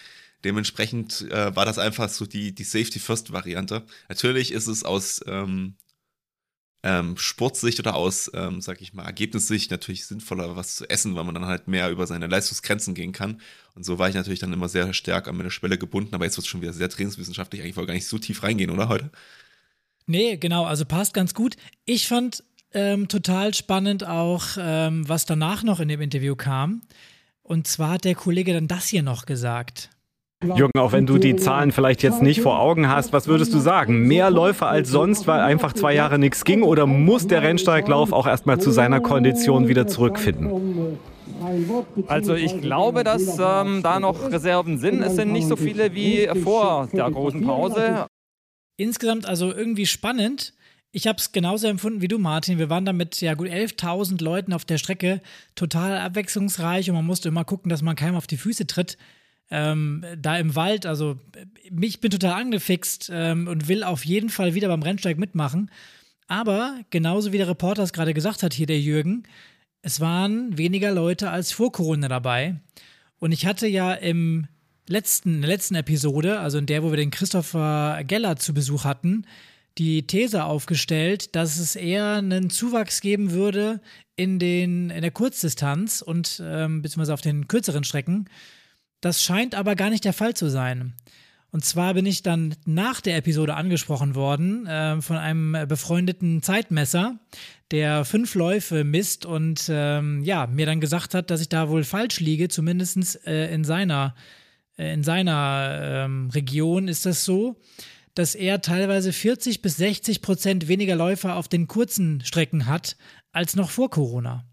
Dementsprechend 0.46 1.22
äh, 1.32 1.56
war 1.56 1.64
das 1.64 1.76
einfach 1.76 2.08
so 2.08 2.24
die, 2.24 2.54
die 2.54 2.62
Safety-First-Variante. 2.62 3.84
Natürlich 4.08 4.52
ist 4.52 4.68
es 4.68 4.84
aus 4.84 5.20
ähm, 5.26 5.74
ähm, 6.84 7.16
Sportsicht 7.16 7.80
oder 7.80 7.96
aus, 7.96 8.30
ähm, 8.32 8.60
sag 8.60 8.80
ich 8.80 8.94
mal, 8.94 9.04
Ergebnissicht 9.04 9.72
natürlich 9.72 10.06
sinnvoller, 10.06 10.54
was 10.54 10.76
zu 10.76 10.88
essen, 10.88 11.16
weil 11.16 11.24
man 11.24 11.34
dann 11.34 11.46
halt 11.46 11.66
mehr 11.66 11.90
über 11.90 12.06
seine 12.06 12.28
Leistungsgrenzen 12.28 12.94
gehen 12.94 13.10
kann. 13.10 13.40
Und 13.74 13.84
so 13.84 13.98
war 13.98 14.08
ich 14.08 14.14
natürlich 14.14 14.38
dann 14.38 14.52
immer 14.52 14.68
sehr 14.68 14.94
stark 14.94 15.26
an 15.26 15.36
meine 15.36 15.50
Schwelle 15.50 15.78
gebunden, 15.78 16.14
aber 16.14 16.26
jetzt 16.26 16.36
wird 16.36 16.44
es 16.44 16.48
schon 16.48 16.62
wieder 16.62 16.72
sehr 16.72 16.88
trainingswissenschaftlich. 16.88 17.60
Eigentlich 17.60 17.76
wollte 17.76 17.88
gar 17.88 17.94
nicht 17.94 18.06
so 18.06 18.18
tief 18.20 18.44
reingehen, 18.44 18.70
oder 18.70 18.88
heute? 18.88 19.10
Nee, 20.06 20.36
genau, 20.36 20.64
also 20.64 20.84
passt 20.84 21.12
ganz 21.12 21.34
gut. 21.34 21.56
Ich 21.86 22.06
fand 22.06 22.44
ähm, 22.72 23.08
total 23.08 23.52
spannend 23.52 24.06
auch, 24.06 24.44
ähm, 24.56 25.08
was 25.08 25.26
danach 25.26 25.64
noch 25.64 25.80
in 25.80 25.88
dem 25.88 26.00
Interview 26.00 26.36
kam. 26.36 26.82
Und 27.42 27.66
zwar 27.66 27.90
hat 27.94 28.04
der 28.04 28.14
Kollege 28.14 28.52
dann 28.52 28.68
das 28.68 28.86
hier 28.86 29.02
noch 29.02 29.26
gesagt. 29.26 29.90
Jürgen, 30.44 30.78
auch 30.78 30.92
wenn 30.92 31.06
du 31.06 31.16
die 31.16 31.36
Zahlen 31.36 31.72
vielleicht 31.72 32.02
jetzt 32.02 32.20
nicht 32.20 32.42
vor 32.42 32.60
Augen 32.60 32.90
hast, 32.90 33.14
was 33.14 33.26
würdest 33.26 33.54
du 33.54 33.58
sagen? 33.58 34.06
Mehr 34.06 34.30
Läufer 34.30 34.68
als 34.68 34.90
sonst, 34.90 35.26
weil 35.26 35.40
einfach 35.40 35.72
zwei 35.72 35.94
Jahre 35.94 36.18
nichts 36.18 36.44
ging? 36.44 36.62
Oder 36.62 36.86
muss 36.86 37.26
der 37.26 37.42
Rennsteiglauf 37.42 38.12
auch 38.12 38.26
erstmal 38.26 38.60
zu 38.60 38.70
seiner 38.70 39.00
Kondition 39.00 39.66
wieder 39.68 39.86
zurückfinden? 39.86 40.98
Also 42.06 42.34
ich 42.34 42.60
glaube, 42.60 43.02
dass 43.02 43.38
ähm, 43.38 43.82
da 43.82 43.98
noch 43.98 44.30
Reserven 44.30 44.78
sind. 44.78 45.02
Es 45.02 45.16
sind 45.16 45.32
nicht 45.32 45.48
so 45.48 45.56
viele 45.56 45.94
wie 45.94 46.28
vor 46.42 46.88
der 46.92 47.10
großen 47.10 47.42
Pause. 47.42 48.06
Insgesamt 48.76 49.24
also 49.24 49.54
irgendwie 49.54 49.86
spannend. 49.86 50.52
Ich 50.92 51.06
habe 51.06 51.16
es 51.18 51.32
genauso 51.32 51.66
empfunden 51.66 52.02
wie 52.02 52.08
du, 52.08 52.18
Martin. 52.18 52.58
Wir 52.58 52.68
waren 52.68 52.84
da 52.84 52.92
mit 52.92 53.22
ja 53.22 53.32
gut 53.32 53.48
11.000 53.48 54.22
Leuten 54.22 54.52
auf 54.52 54.66
der 54.66 54.76
Strecke, 54.76 55.22
total 55.54 55.96
abwechslungsreich 55.98 56.90
und 56.90 56.96
man 56.96 57.06
musste 57.06 57.28
immer 57.28 57.44
gucken, 57.44 57.70
dass 57.70 57.80
man 57.80 57.96
keinem 57.96 58.16
auf 58.16 58.26
die 58.26 58.36
Füße 58.36 58.66
tritt 58.66 58.98
ähm, 59.50 60.04
da 60.18 60.38
im 60.38 60.54
Wald, 60.56 60.86
also 60.86 61.18
ich 61.80 62.00
bin 62.00 62.10
total 62.10 62.40
angefixt 62.40 63.10
ähm, 63.12 63.46
und 63.48 63.68
will 63.68 63.84
auf 63.84 64.04
jeden 64.04 64.30
Fall 64.30 64.54
wieder 64.54 64.68
beim 64.68 64.82
Rennsteig 64.82 65.18
mitmachen. 65.18 65.70
Aber 66.28 66.80
genauso 66.90 67.32
wie 67.32 67.38
der 67.38 67.48
Reporter 67.48 67.82
es 67.82 67.92
gerade 67.92 68.14
gesagt 68.14 68.42
hat, 68.42 68.52
hier 68.52 68.66
der 68.66 68.80
Jürgen, 68.80 69.22
es 69.82 70.00
waren 70.00 70.58
weniger 70.58 70.90
Leute 70.90 71.30
als 71.30 71.52
vor 71.52 71.70
Corona 71.70 72.08
dabei. 72.08 72.56
Und 73.18 73.32
ich 73.32 73.46
hatte 73.46 73.68
ja 73.68 73.92
im 73.92 74.48
letzten, 74.88 75.36
in 75.36 75.40
der 75.42 75.50
letzten 75.50 75.76
Episode, 75.76 76.40
also 76.40 76.58
in 76.58 76.66
der, 76.66 76.82
wo 76.82 76.90
wir 76.90 76.96
den 76.96 77.12
Christopher 77.12 78.02
Geller 78.04 78.36
zu 78.36 78.52
Besuch 78.52 78.84
hatten, 78.84 79.26
die 79.78 80.06
These 80.06 80.44
aufgestellt, 80.44 81.36
dass 81.36 81.58
es 81.58 81.76
eher 81.76 82.14
einen 82.14 82.50
Zuwachs 82.50 83.00
geben 83.00 83.30
würde 83.30 83.80
in, 84.16 84.38
den, 84.38 84.90
in 84.90 85.02
der 85.02 85.10
Kurzdistanz 85.10 86.02
und 86.02 86.42
ähm, 86.44 86.82
beziehungsweise 86.82 87.14
auf 87.14 87.20
den 87.20 87.46
kürzeren 87.46 87.84
Strecken. 87.84 88.28
Das 89.00 89.22
scheint 89.22 89.54
aber 89.54 89.76
gar 89.76 89.90
nicht 89.90 90.04
der 90.04 90.12
Fall 90.12 90.34
zu 90.34 90.48
sein. 90.48 90.94
Und 91.50 91.64
zwar 91.64 91.94
bin 91.94 92.04
ich 92.06 92.22
dann 92.22 92.54
nach 92.66 93.00
der 93.00 93.16
Episode 93.16 93.54
angesprochen 93.54 94.14
worden 94.14 94.66
äh, 94.66 95.00
von 95.00 95.16
einem 95.16 95.66
befreundeten 95.68 96.42
Zeitmesser, 96.42 97.18
der 97.70 98.04
fünf 98.04 98.34
Läufe 98.34 98.84
misst 98.84 99.24
und 99.24 99.66
ähm, 99.70 100.22
ja, 100.22 100.46
mir 100.46 100.66
dann 100.66 100.80
gesagt 100.80 101.14
hat, 101.14 101.30
dass 101.30 101.40
ich 101.40 101.48
da 101.48 101.68
wohl 101.68 101.84
falsch 101.84 102.20
liege, 102.20 102.48
zumindest 102.48 103.26
äh, 103.26 103.52
in 103.52 103.64
seiner, 103.64 104.14
äh, 104.76 104.92
in 104.92 105.02
seiner 105.02 105.78
ähm, 105.82 106.30
Region 106.30 106.88
ist 106.88 107.06
das 107.06 107.24
so, 107.24 107.58
dass 108.14 108.34
er 108.34 108.60
teilweise 108.60 109.12
40 109.12 109.62
bis 109.62 109.76
60 109.76 110.22
Prozent 110.22 110.68
weniger 110.68 110.96
Läufer 110.96 111.36
auf 111.36 111.48
den 111.48 111.68
kurzen 111.68 112.22
Strecken 112.22 112.66
hat 112.66 112.96
als 113.32 113.56
noch 113.56 113.70
vor 113.70 113.90
Corona. 113.90 114.44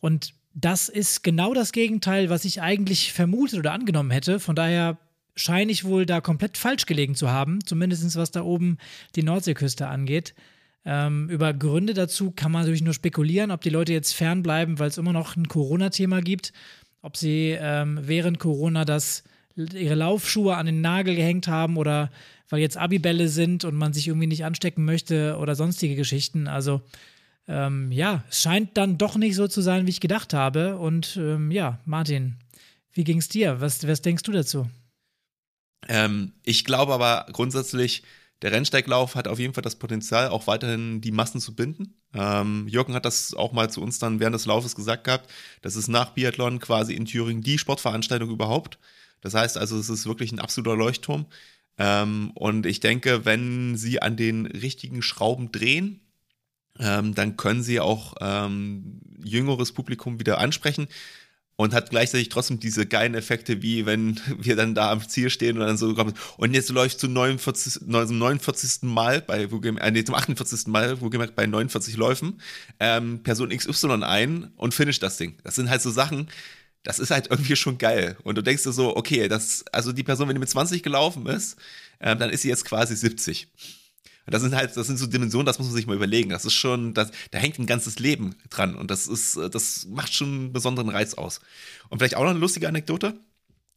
Und 0.00 0.34
das 0.58 0.88
ist 0.88 1.22
genau 1.22 1.52
das 1.52 1.70
Gegenteil, 1.70 2.30
was 2.30 2.46
ich 2.46 2.62
eigentlich 2.62 3.12
vermutet 3.12 3.58
oder 3.58 3.72
angenommen 3.72 4.10
hätte. 4.10 4.40
Von 4.40 4.56
daher 4.56 4.96
scheine 5.34 5.70
ich 5.70 5.84
wohl 5.84 6.06
da 6.06 6.22
komplett 6.22 6.56
falsch 6.56 6.86
gelegen 6.86 7.14
zu 7.14 7.30
haben, 7.30 7.62
zumindest 7.66 8.16
was 8.16 8.30
da 8.30 8.42
oben 8.42 8.78
die 9.16 9.22
Nordseeküste 9.22 9.86
angeht. 9.86 10.34
Ähm, 10.86 11.28
über 11.28 11.52
Gründe 11.52 11.92
dazu 11.92 12.30
kann 12.30 12.52
man 12.52 12.62
natürlich 12.62 12.82
nur 12.82 12.94
spekulieren, 12.94 13.50
ob 13.50 13.60
die 13.60 13.70
Leute 13.70 13.92
jetzt 13.92 14.14
fernbleiben, 14.14 14.78
weil 14.78 14.88
es 14.88 14.96
immer 14.96 15.12
noch 15.12 15.36
ein 15.36 15.46
Corona-Thema 15.46 16.22
gibt, 16.22 16.54
ob 17.02 17.18
sie 17.18 17.54
ähm, 17.60 17.98
während 18.02 18.38
Corona 18.38 18.86
das, 18.86 19.24
ihre 19.56 19.94
Laufschuhe 19.94 20.56
an 20.56 20.64
den 20.64 20.80
Nagel 20.80 21.16
gehängt 21.16 21.48
haben 21.48 21.76
oder 21.76 22.10
weil 22.48 22.60
jetzt 22.60 22.78
Abibälle 22.78 23.28
sind 23.28 23.64
und 23.64 23.74
man 23.74 23.92
sich 23.92 24.08
irgendwie 24.08 24.28
nicht 24.28 24.46
anstecken 24.46 24.86
möchte 24.86 25.36
oder 25.38 25.54
sonstige 25.54 25.96
Geschichten. 25.96 26.48
Also 26.48 26.80
ähm, 27.48 27.92
ja, 27.92 28.24
es 28.28 28.42
scheint 28.42 28.76
dann 28.76 28.98
doch 28.98 29.16
nicht 29.16 29.36
so 29.36 29.46
zu 29.48 29.60
sein, 29.60 29.86
wie 29.86 29.90
ich 29.90 30.00
gedacht 30.00 30.34
habe. 30.34 30.76
Und 30.78 31.16
ähm, 31.16 31.50
ja, 31.50 31.78
Martin, 31.84 32.36
wie 32.92 33.04
ging 33.04 33.18
es 33.18 33.28
dir? 33.28 33.60
Was, 33.60 33.86
was 33.86 34.02
denkst 34.02 34.24
du 34.24 34.32
dazu? 34.32 34.68
Ähm, 35.88 36.32
ich 36.42 36.64
glaube 36.64 36.92
aber 36.92 37.26
grundsätzlich, 37.32 38.02
der 38.42 38.52
Rennsteiglauf 38.52 39.14
hat 39.14 39.28
auf 39.28 39.38
jeden 39.38 39.54
Fall 39.54 39.62
das 39.62 39.76
Potenzial, 39.76 40.28
auch 40.28 40.46
weiterhin 40.46 41.00
die 41.00 41.12
Massen 41.12 41.40
zu 41.40 41.54
binden. 41.54 41.94
Ähm, 42.12 42.66
Jürgen 42.68 42.94
hat 42.94 43.04
das 43.04 43.32
auch 43.32 43.52
mal 43.52 43.70
zu 43.70 43.80
uns 43.80 43.98
dann 43.98 44.20
während 44.20 44.34
des 44.34 44.46
Laufes 44.46 44.74
gesagt 44.74 45.04
gehabt. 45.04 45.30
Das 45.62 45.76
ist 45.76 45.88
nach 45.88 46.10
Biathlon 46.10 46.58
quasi 46.58 46.94
in 46.94 47.06
Thüringen 47.06 47.42
die 47.42 47.58
Sportveranstaltung 47.58 48.30
überhaupt. 48.30 48.78
Das 49.20 49.34
heißt 49.34 49.56
also, 49.56 49.78
es 49.78 49.88
ist 49.88 50.06
wirklich 50.06 50.32
ein 50.32 50.40
absoluter 50.40 50.76
Leuchtturm. 50.76 51.26
Ähm, 51.78 52.30
und 52.34 52.66
ich 52.66 52.80
denke, 52.80 53.24
wenn 53.24 53.76
sie 53.76 54.02
an 54.02 54.16
den 54.16 54.46
richtigen 54.46 55.02
Schrauben 55.02 55.52
drehen, 55.52 56.00
ähm, 56.80 57.14
dann 57.14 57.36
können 57.36 57.62
sie 57.62 57.80
auch 57.80 58.14
ähm, 58.20 59.00
jüngeres 59.24 59.72
Publikum 59.72 60.18
wieder 60.18 60.38
ansprechen 60.38 60.88
und 61.56 61.72
hat 61.72 61.90
gleichzeitig 61.90 62.28
trotzdem 62.28 62.60
diese 62.60 62.86
geilen 62.86 63.14
Effekte, 63.14 63.62
wie 63.62 63.86
wenn 63.86 64.20
wir 64.38 64.56
dann 64.56 64.74
da 64.74 64.90
am 64.92 65.06
Ziel 65.08 65.30
stehen 65.30 65.58
und 65.58 65.66
dann 65.66 65.78
so 65.78 65.94
kommen. 65.94 66.14
Und 66.36 66.54
jetzt 66.54 66.68
läuft 66.68 67.00
zum 67.00 67.12
49, 67.14 67.82
49. 67.86 68.82
Mal 68.82 69.22
bei, 69.22 69.42
äh, 69.42 69.90
nee, 69.90 70.04
zum 70.04 70.14
48. 70.14 70.66
Mal, 70.68 71.00
wo 71.00 71.08
gemerkt, 71.08 71.34
bei 71.34 71.46
49 71.46 71.96
Läufen, 71.96 72.40
ähm, 72.78 73.22
Person 73.22 73.48
XY 73.48 74.04
ein 74.04 74.52
und 74.56 74.74
finish 74.74 75.00
das 75.00 75.16
Ding. 75.16 75.36
Das 75.42 75.54
sind 75.54 75.70
halt 75.70 75.82
so 75.82 75.90
Sachen, 75.90 76.28
das 76.82 76.98
ist 76.98 77.10
halt 77.10 77.28
irgendwie 77.30 77.56
schon 77.56 77.78
geil. 77.78 78.16
Und 78.22 78.36
du 78.36 78.42
denkst 78.42 78.62
dir 78.62 78.72
so, 78.72 78.96
okay, 78.96 79.26
das, 79.26 79.64
also 79.72 79.92
die 79.92 80.04
Person, 80.04 80.28
wenn 80.28 80.36
die 80.36 80.40
mit 80.40 80.50
20 80.50 80.82
gelaufen 80.82 81.26
ist, 81.26 81.56
ähm, 82.00 82.18
dann 82.18 82.30
ist 82.30 82.42
sie 82.42 82.48
jetzt 82.48 82.64
quasi 82.64 82.94
70. 82.94 83.48
Das 84.26 84.42
sind 84.42 84.54
halt, 84.54 84.76
das 84.76 84.86
sind 84.86 84.98
so 84.98 85.06
Dimensionen, 85.06 85.46
das 85.46 85.58
muss 85.58 85.68
man 85.68 85.76
sich 85.76 85.86
mal 85.86 85.96
überlegen. 85.96 86.30
Das 86.30 86.44
ist 86.44 86.54
schon, 86.54 86.94
das, 86.94 87.10
da 87.30 87.38
hängt 87.38 87.58
ein 87.58 87.66
ganzes 87.66 87.98
Leben 87.98 88.34
dran 88.50 88.74
und 88.74 88.90
das 88.90 89.06
ist, 89.06 89.36
das 89.36 89.86
macht 89.86 90.14
schon 90.14 90.28
einen 90.28 90.52
besonderen 90.52 90.88
Reiz 90.88 91.14
aus. 91.14 91.40
Und 91.88 91.98
vielleicht 91.98 92.16
auch 92.16 92.24
noch 92.24 92.30
eine 92.30 92.40
lustige 92.40 92.68
Anekdote. 92.68 93.14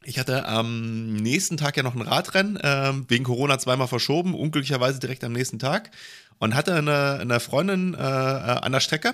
Ich 0.04 0.18
hatte 0.18 0.48
am 0.48 1.14
nächsten 1.14 1.58
Tag 1.58 1.78
ja 1.78 1.84
noch 1.84 1.94
ein 1.94 2.02
Radrennen, 2.02 2.58
äh, 2.58 2.94
wegen 3.10 3.26
Corona 3.26 3.60
zweimal 3.60 3.88
verschoben, 3.88 4.34
unglücklicherweise 4.34 5.00
direkt 5.00 5.24
am 5.24 5.34
nächsten 5.34 5.60
Tag 5.60 5.92
und 6.40 6.56
hatte 6.56 6.74
eine, 6.76 7.20
eine 7.20 7.40
Freundin 7.40 7.94
äh, 7.94 7.98
äh 7.98 8.02
an 8.02 8.72
der 8.72 8.80
Strecke, 8.80 9.14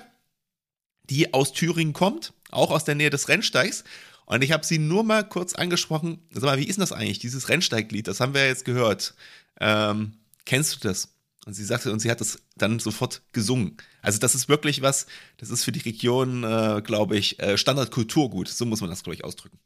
die 1.10 1.34
aus 1.34 1.52
Thüringen 1.52 1.92
kommt, 1.92 2.32
auch 2.50 2.70
aus 2.70 2.84
der 2.84 2.94
Nähe 2.94 3.10
des 3.10 3.28
Rennsteigs. 3.28 3.84
Und 4.26 4.42
ich 4.42 4.52
habe 4.52 4.64
sie 4.64 4.78
nur 4.78 5.04
mal 5.04 5.22
kurz 5.28 5.54
angesprochen, 5.54 6.20
sag 6.30 6.44
mal, 6.44 6.58
wie 6.58 6.64
ist 6.64 6.76
denn 6.76 6.82
das 6.82 6.92
eigentlich, 6.92 7.18
dieses 7.18 7.48
Rennsteiglied, 7.48 8.08
das 8.08 8.20
haben 8.20 8.34
wir 8.34 8.42
ja 8.42 8.48
jetzt 8.48 8.64
gehört. 8.64 9.14
Ähm, 9.60 10.14
kennst 10.44 10.76
du 10.76 10.88
das? 10.88 11.15
Und 11.46 11.54
sie 11.54 11.64
sagte, 11.64 11.92
und 11.92 12.00
sie 12.00 12.10
hat 12.10 12.20
es 12.20 12.42
dann 12.56 12.80
sofort 12.80 13.22
gesungen. 13.32 13.76
Also 14.02 14.18
das 14.18 14.34
ist 14.34 14.48
wirklich 14.48 14.82
was, 14.82 15.06
das 15.36 15.48
ist 15.48 15.62
für 15.62 15.70
die 15.70 15.80
Region, 15.80 16.42
äh, 16.42 16.82
glaube 16.82 17.16
ich, 17.16 17.38
äh, 17.38 17.56
Standardkulturgut. 17.56 18.48
So 18.48 18.66
muss 18.66 18.80
man 18.80 18.90
das, 18.90 19.04
glaube 19.04 19.14
ich, 19.14 19.24
ausdrücken. 19.24 19.58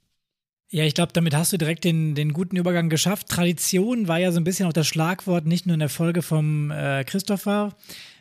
Ja, 0.68 0.84
ich 0.84 0.94
glaube, 0.94 1.14
damit 1.14 1.34
hast 1.34 1.54
du 1.54 1.56
direkt 1.56 1.84
den, 1.84 2.14
den 2.14 2.34
guten 2.34 2.56
Übergang 2.56 2.90
geschafft. 2.90 3.28
Tradition 3.28 4.08
war 4.08 4.18
ja 4.18 4.30
so 4.30 4.38
ein 4.38 4.44
bisschen 4.44 4.68
auch 4.68 4.74
das 4.74 4.86
Schlagwort, 4.86 5.46
nicht 5.46 5.64
nur 5.64 5.74
in 5.74 5.80
der 5.80 5.88
Folge 5.88 6.20
vom 6.20 6.70
äh, 6.70 7.02
Christopher, 7.04 7.74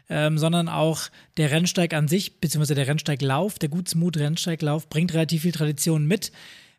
ähm, 0.10 0.38
sondern 0.38 0.70
auch 0.70 1.10
der 1.36 1.52
Rennsteig 1.52 1.94
an 1.94 2.08
sich, 2.08 2.40
beziehungsweise 2.40 2.76
der 2.76 2.88
Rennsteiglauf, 2.88 3.60
der 3.60 3.70
Gutsmut-Rennsteiglauf 3.70 4.88
bringt 4.88 5.14
relativ 5.14 5.42
viel 5.42 5.52
Tradition 5.52 6.08
mit. 6.08 6.32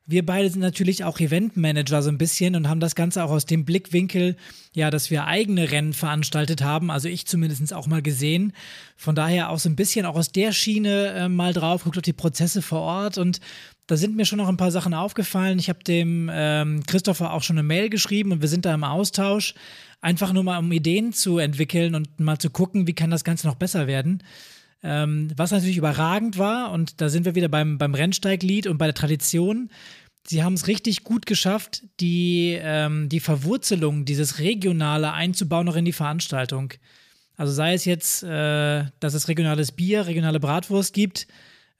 Wir 0.07 0.27
beide 0.27 0.51
sind 0.51 0.61
natürlich 0.61 1.05
auch 1.05 1.21
Eventmanager 1.21 2.03
so 2.03 2.11
ein 2.11 2.19
bisschen 2.19 2.57
und 2.57 2.69
haben 2.69 2.81
das 2.81 2.95
Ganze 2.95 3.23
auch 3.23 3.31
aus 3.31 3.47
dem 3.47 3.65
Blickwinkel, 3.65 4.37
ja, 4.75 4.91
dass 4.91 5.11
wir 5.11 5.27
eigene 5.27 5.71
Rennen 5.71 5.93
veranstaltet 5.93 6.63
haben. 6.63 6.91
Also 6.91 7.09
ich 7.09 7.27
zumindest 7.27 7.73
auch 7.73 7.87
mal 7.87 8.03
gesehen. 8.03 8.53
Von 8.97 9.15
daher 9.15 9.51
auch 9.51 9.59
so 9.59 9.69
ein 9.69 9.77
bisschen 9.77 10.07
auch 10.07 10.17
aus 10.17 10.33
der 10.33 10.53
Schiene 10.53 11.09
äh, 11.13 11.29
mal 11.29 11.53
drauf, 11.53 11.85
guckt 11.85 11.97
auf 11.97 12.03
die 12.03 12.13
Prozesse 12.13 12.61
vor 12.61 12.81
Ort 12.81 13.19
und 13.19 13.41
da 13.87 13.97
sind 13.97 14.17
mir 14.17 14.25
schon 14.25 14.39
noch 14.39 14.49
ein 14.49 14.57
paar 14.57 14.71
Sachen 14.71 14.95
aufgefallen. 14.95 15.59
Ich 15.59 15.69
habe 15.69 15.83
dem 15.83 16.31
ähm, 16.33 16.85
Christopher 16.87 17.33
auch 17.33 17.43
schon 17.43 17.59
eine 17.59 17.67
Mail 17.67 17.91
geschrieben 17.91 18.31
und 18.31 18.41
wir 18.41 18.49
sind 18.49 18.65
da 18.65 18.73
im 18.73 18.85
Austausch. 18.85 19.55
Einfach 20.01 20.33
nur 20.33 20.45
mal, 20.45 20.59
um 20.59 20.71
Ideen 20.71 21.13
zu 21.13 21.39
entwickeln 21.39 21.95
und 21.95 22.21
mal 22.21 22.39
zu 22.39 22.51
gucken, 22.51 22.87
wie 22.87 22.95
kann 22.95 23.11
das 23.11 23.25
Ganze 23.25 23.49
noch 23.49 23.57
besser 23.57 23.87
werden. 23.87 24.23
Ähm, 24.83 25.31
was 25.37 25.51
natürlich 25.51 25.77
überragend 25.77 26.39
war, 26.39 26.73
und 26.73 27.01
da 27.01 27.09
sind 27.09 27.25
wir 27.25 27.35
wieder 27.35 27.49
beim, 27.49 27.77
beim 27.79 27.95
Rennsteiglied 27.95 28.67
und 28.67 28.79
bei 28.79 28.87
der 28.87 28.95
Tradition, 28.95 29.71
sie 30.27 30.43
haben 30.43 30.55
es 30.55 30.67
richtig 30.67 31.05
gut 31.05 31.27
geschafft, 31.27 31.83
die, 32.01 32.59
ähm, 32.61 33.09
die 33.09 33.21
Verwurzelung, 33.21 34.05
dieses 34.05 34.39
Regionale 34.39 35.13
einzubauen, 35.13 35.67
noch 35.67 35.77
in 35.77 35.85
die 35.85 35.93
Veranstaltung. 35.93 36.73
Also 37.37 37.53
sei 37.53 37.75
es 37.75 37.85
jetzt, 37.85 38.23
äh, 38.23 38.85
dass 39.01 39.15
es 39.15 39.29
regionales 39.29 39.73
Bier, 39.73 40.07
regionale 40.07 40.41
Bratwurst 40.41 40.95
gibt, 40.95 41.27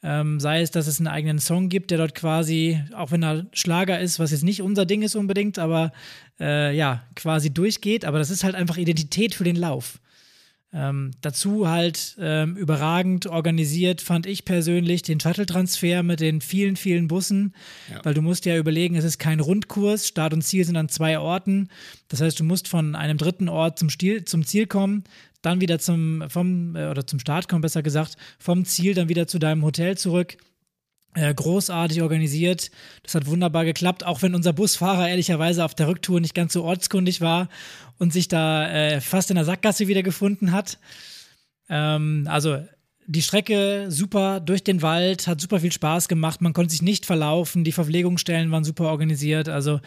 ähm, 0.03 0.41
sei 0.41 0.63
es, 0.63 0.71
dass 0.71 0.87
es 0.87 0.99
einen 0.99 1.09
eigenen 1.09 1.39
Song 1.39 1.69
gibt, 1.69 1.91
der 1.91 1.99
dort 1.99 2.15
quasi, 2.15 2.83
auch 2.95 3.11
wenn 3.11 3.23
er 3.23 3.47
Schlager 3.53 4.01
ist, 4.01 4.19
was 4.19 4.31
jetzt 4.31 4.45
nicht 4.45 4.63
unser 4.63 4.87
Ding 4.87 5.03
ist 5.03 5.15
unbedingt, 5.15 5.59
aber 5.59 5.93
äh, 6.39 6.75
ja, 6.75 7.05
quasi 7.15 7.53
durchgeht. 7.53 8.07
Aber 8.07 8.19
das 8.19 8.31
ist 8.31 8.43
halt 8.43 8.55
einfach 8.55 8.79
Identität 8.79 9.35
für 9.35 9.45
den 9.45 9.57
Lauf. 9.57 10.01
Ähm, 10.73 11.11
dazu 11.21 11.69
halt 11.69 12.17
ähm, 12.21 12.57
überragend 12.57 13.27
organisiert, 13.27 14.01
fand 14.01 14.27
ich 14.27 14.45
persönlich, 14.45 15.03
den 15.03 15.19
Shuttle-Transfer 15.19 16.05
mit 16.05 16.21
den 16.21 16.41
vielen, 16.41 16.77
vielen 16.77 17.09
Bussen, 17.09 17.55
ja. 17.91 18.05
weil 18.05 18.15
du 18.15 18.23
musst 18.23 18.47
ja 18.47 18.57
überlegen, 18.57 18.95
es 18.95 19.05
ist 19.05 19.19
kein 19.19 19.41
Rundkurs, 19.41 20.07
Start 20.07 20.33
und 20.33 20.43
Ziel 20.43 20.65
sind 20.65 20.77
an 20.77 20.89
zwei 20.89 21.19
Orten. 21.19 21.71
Das 22.07 22.21
heißt, 22.21 22.39
du 22.39 22.45
musst 22.45 22.69
von 22.69 22.95
einem 22.95 23.19
dritten 23.19 23.49
Ort 23.49 23.81
zum, 23.81 23.91
Stil, 23.91 24.25
zum 24.25 24.47
Ziel 24.47 24.69
kommen, 24.69 25.03
dann 25.43 25.61
wieder 25.61 25.81
zum, 25.81 26.25
vom, 26.29 26.77
äh, 26.77 26.87
oder 26.87 27.05
zum 27.05 27.19
Start 27.19 27.49
kommen, 27.49 27.63
besser 27.63 27.83
gesagt, 27.83 28.17
vom 28.39 28.65
Ziel 28.65 28.95
dann 28.95 29.09
wieder 29.09 29.27
zu 29.27 29.41
deinem 29.41 29.65
Hotel 29.65 29.99
zurück. 29.99 30.37
Äh, 31.15 31.35
großartig 31.35 32.03
organisiert. 32.03 32.71
Das 33.03 33.17
hat 33.17 33.27
wunderbar 33.27 33.65
geklappt, 33.65 34.07
auch 34.07 34.23
wenn 34.23 34.37
unser 34.37 34.53
Busfahrer 34.53 35.09
ehrlicherweise 35.09 35.65
auf 35.65 35.75
der 35.75 35.89
Rücktour 35.89 36.21
nicht 36.21 36.37
ganz 36.37 36.53
so 36.53 36.63
ortskundig 36.63 37.21
war 37.21 37.49
und 37.99 38.13
sich 38.13 38.29
da 38.29 38.71
äh, 38.71 39.01
fast 39.01 39.29
in 39.31 39.35
der 39.35 39.45
Sackgasse 39.45 39.89
wieder 39.89 40.05
gefunden 40.05 40.53
hat. 40.53 40.79
Ähm, 41.69 42.29
also 42.31 42.59
die 43.09 43.23
Strecke 43.23 43.87
super 43.89 44.39
durch 44.39 44.63
den 44.63 44.83
Wald, 44.83 45.27
hat 45.27 45.41
super 45.41 45.59
viel 45.59 45.73
Spaß 45.73 46.07
gemacht. 46.07 46.43
Man 46.43 46.53
konnte 46.53 46.71
sich 46.71 46.83
nicht 46.83 47.07
verlaufen. 47.07 47.65
Die 47.65 47.73
Verpflegungsstellen 47.73 48.53
waren 48.53 48.63
super 48.63 48.85
organisiert. 48.85 49.49
Also 49.49 49.81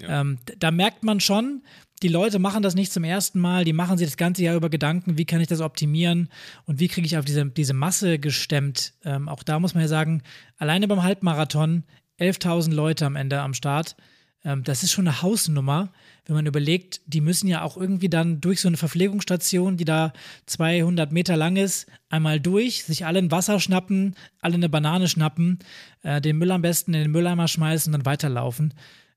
ja. 0.00 0.22
ähm, 0.22 0.38
da 0.58 0.70
merkt 0.70 1.04
man 1.04 1.20
schon, 1.20 1.62
die 2.02 2.08
Leute 2.08 2.38
machen 2.38 2.62
das 2.62 2.74
nicht 2.74 2.92
zum 2.92 3.04
ersten 3.04 3.40
Mal, 3.40 3.64
die 3.64 3.72
machen 3.72 3.98
sich 3.98 4.06
das 4.06 4.16
ganze 4.16 4.42
Jahr 4.42 4.56
über 4.56 4.70
Gedanken, 4.70 5.18
wie 5.18 5.26
kann 5.26 5.40
ich 5.40 5.48
das 5.48 5.60
optimieren 5.60 6.28
und 6.64 6.80
wie 6.80 6.88
kriege 6.88 7.06
ich 7.06 7.18
auf 7.18 7.24
diese, 7.24 7.46
diese 7.46 7.74
Masse 7.74 8.18
gestemmt. 8.18 8.94
Ähm, 9.04 9.28
auch 9.28 9.42
da 9.42 9.58
muss 9.58 9.74
man 9.74 9.82
ja 9.82 9.88
sagen, 9.88 10.22
alleine 10.56 10.88
beim 10.88 11.02
Halbmarathon 11.02 11.84
11.000 12.18 12.72
Leute 12.72 13.06
am 13.06 13.16
Ende 13.16 13.40
am 13.40 13.54
Start. 13.54 13.96
Ähm, 14.44 14.64
das 14.64 14.82
ist 14.82 14.92
schon 14.92 15.06
eine 15.06 15.20
Hausnummer, 15.22 15.92
wenn 16.26 16.36
man 16.36 16.46
überlegt, 16.46 17.00
die 17.06 17.20
müssen 17.20 17.48
ja 17.48 17.62
auch 17.62 17.76
irgendwie 17.76 18.08
dann 18.08 18.40
durch 18.40 18.60
so 18.60 18.68
eine 18.68 18.76
Verpflegungsstation, 18.76 19.76
die 19.76 19.84
da 19.84 20.12
200 20.46 21.12
Meter 21.12 21.36
lang 21.36 21.56
ist, 21.56 21.86
einmal 22.08 22.40
durch, 22.40 22.84
sich 22.84 23.04
alle 23.04 23.18
ein 23.18 23.30
Wasser 23.30 23.58
schnappen, 23.60 24.14
alle 24.40 24.54
eine 24.54 24.68
Banane 24.68 25.08
schnappen, 25.08 25.58
äh, 26.02 26.20
den 26.20 26.38
Müll 26.38 26.50
am 26.50 26.62
besten 26.62 26.94
in 26.94 27.02
den 27.02 27.10
Mülleimer 27.10 27.48
schmeißen 27.48 27.92
und 27.92 28.00
dann 28.00 28.06
weiterlaufen. 28.06 28.72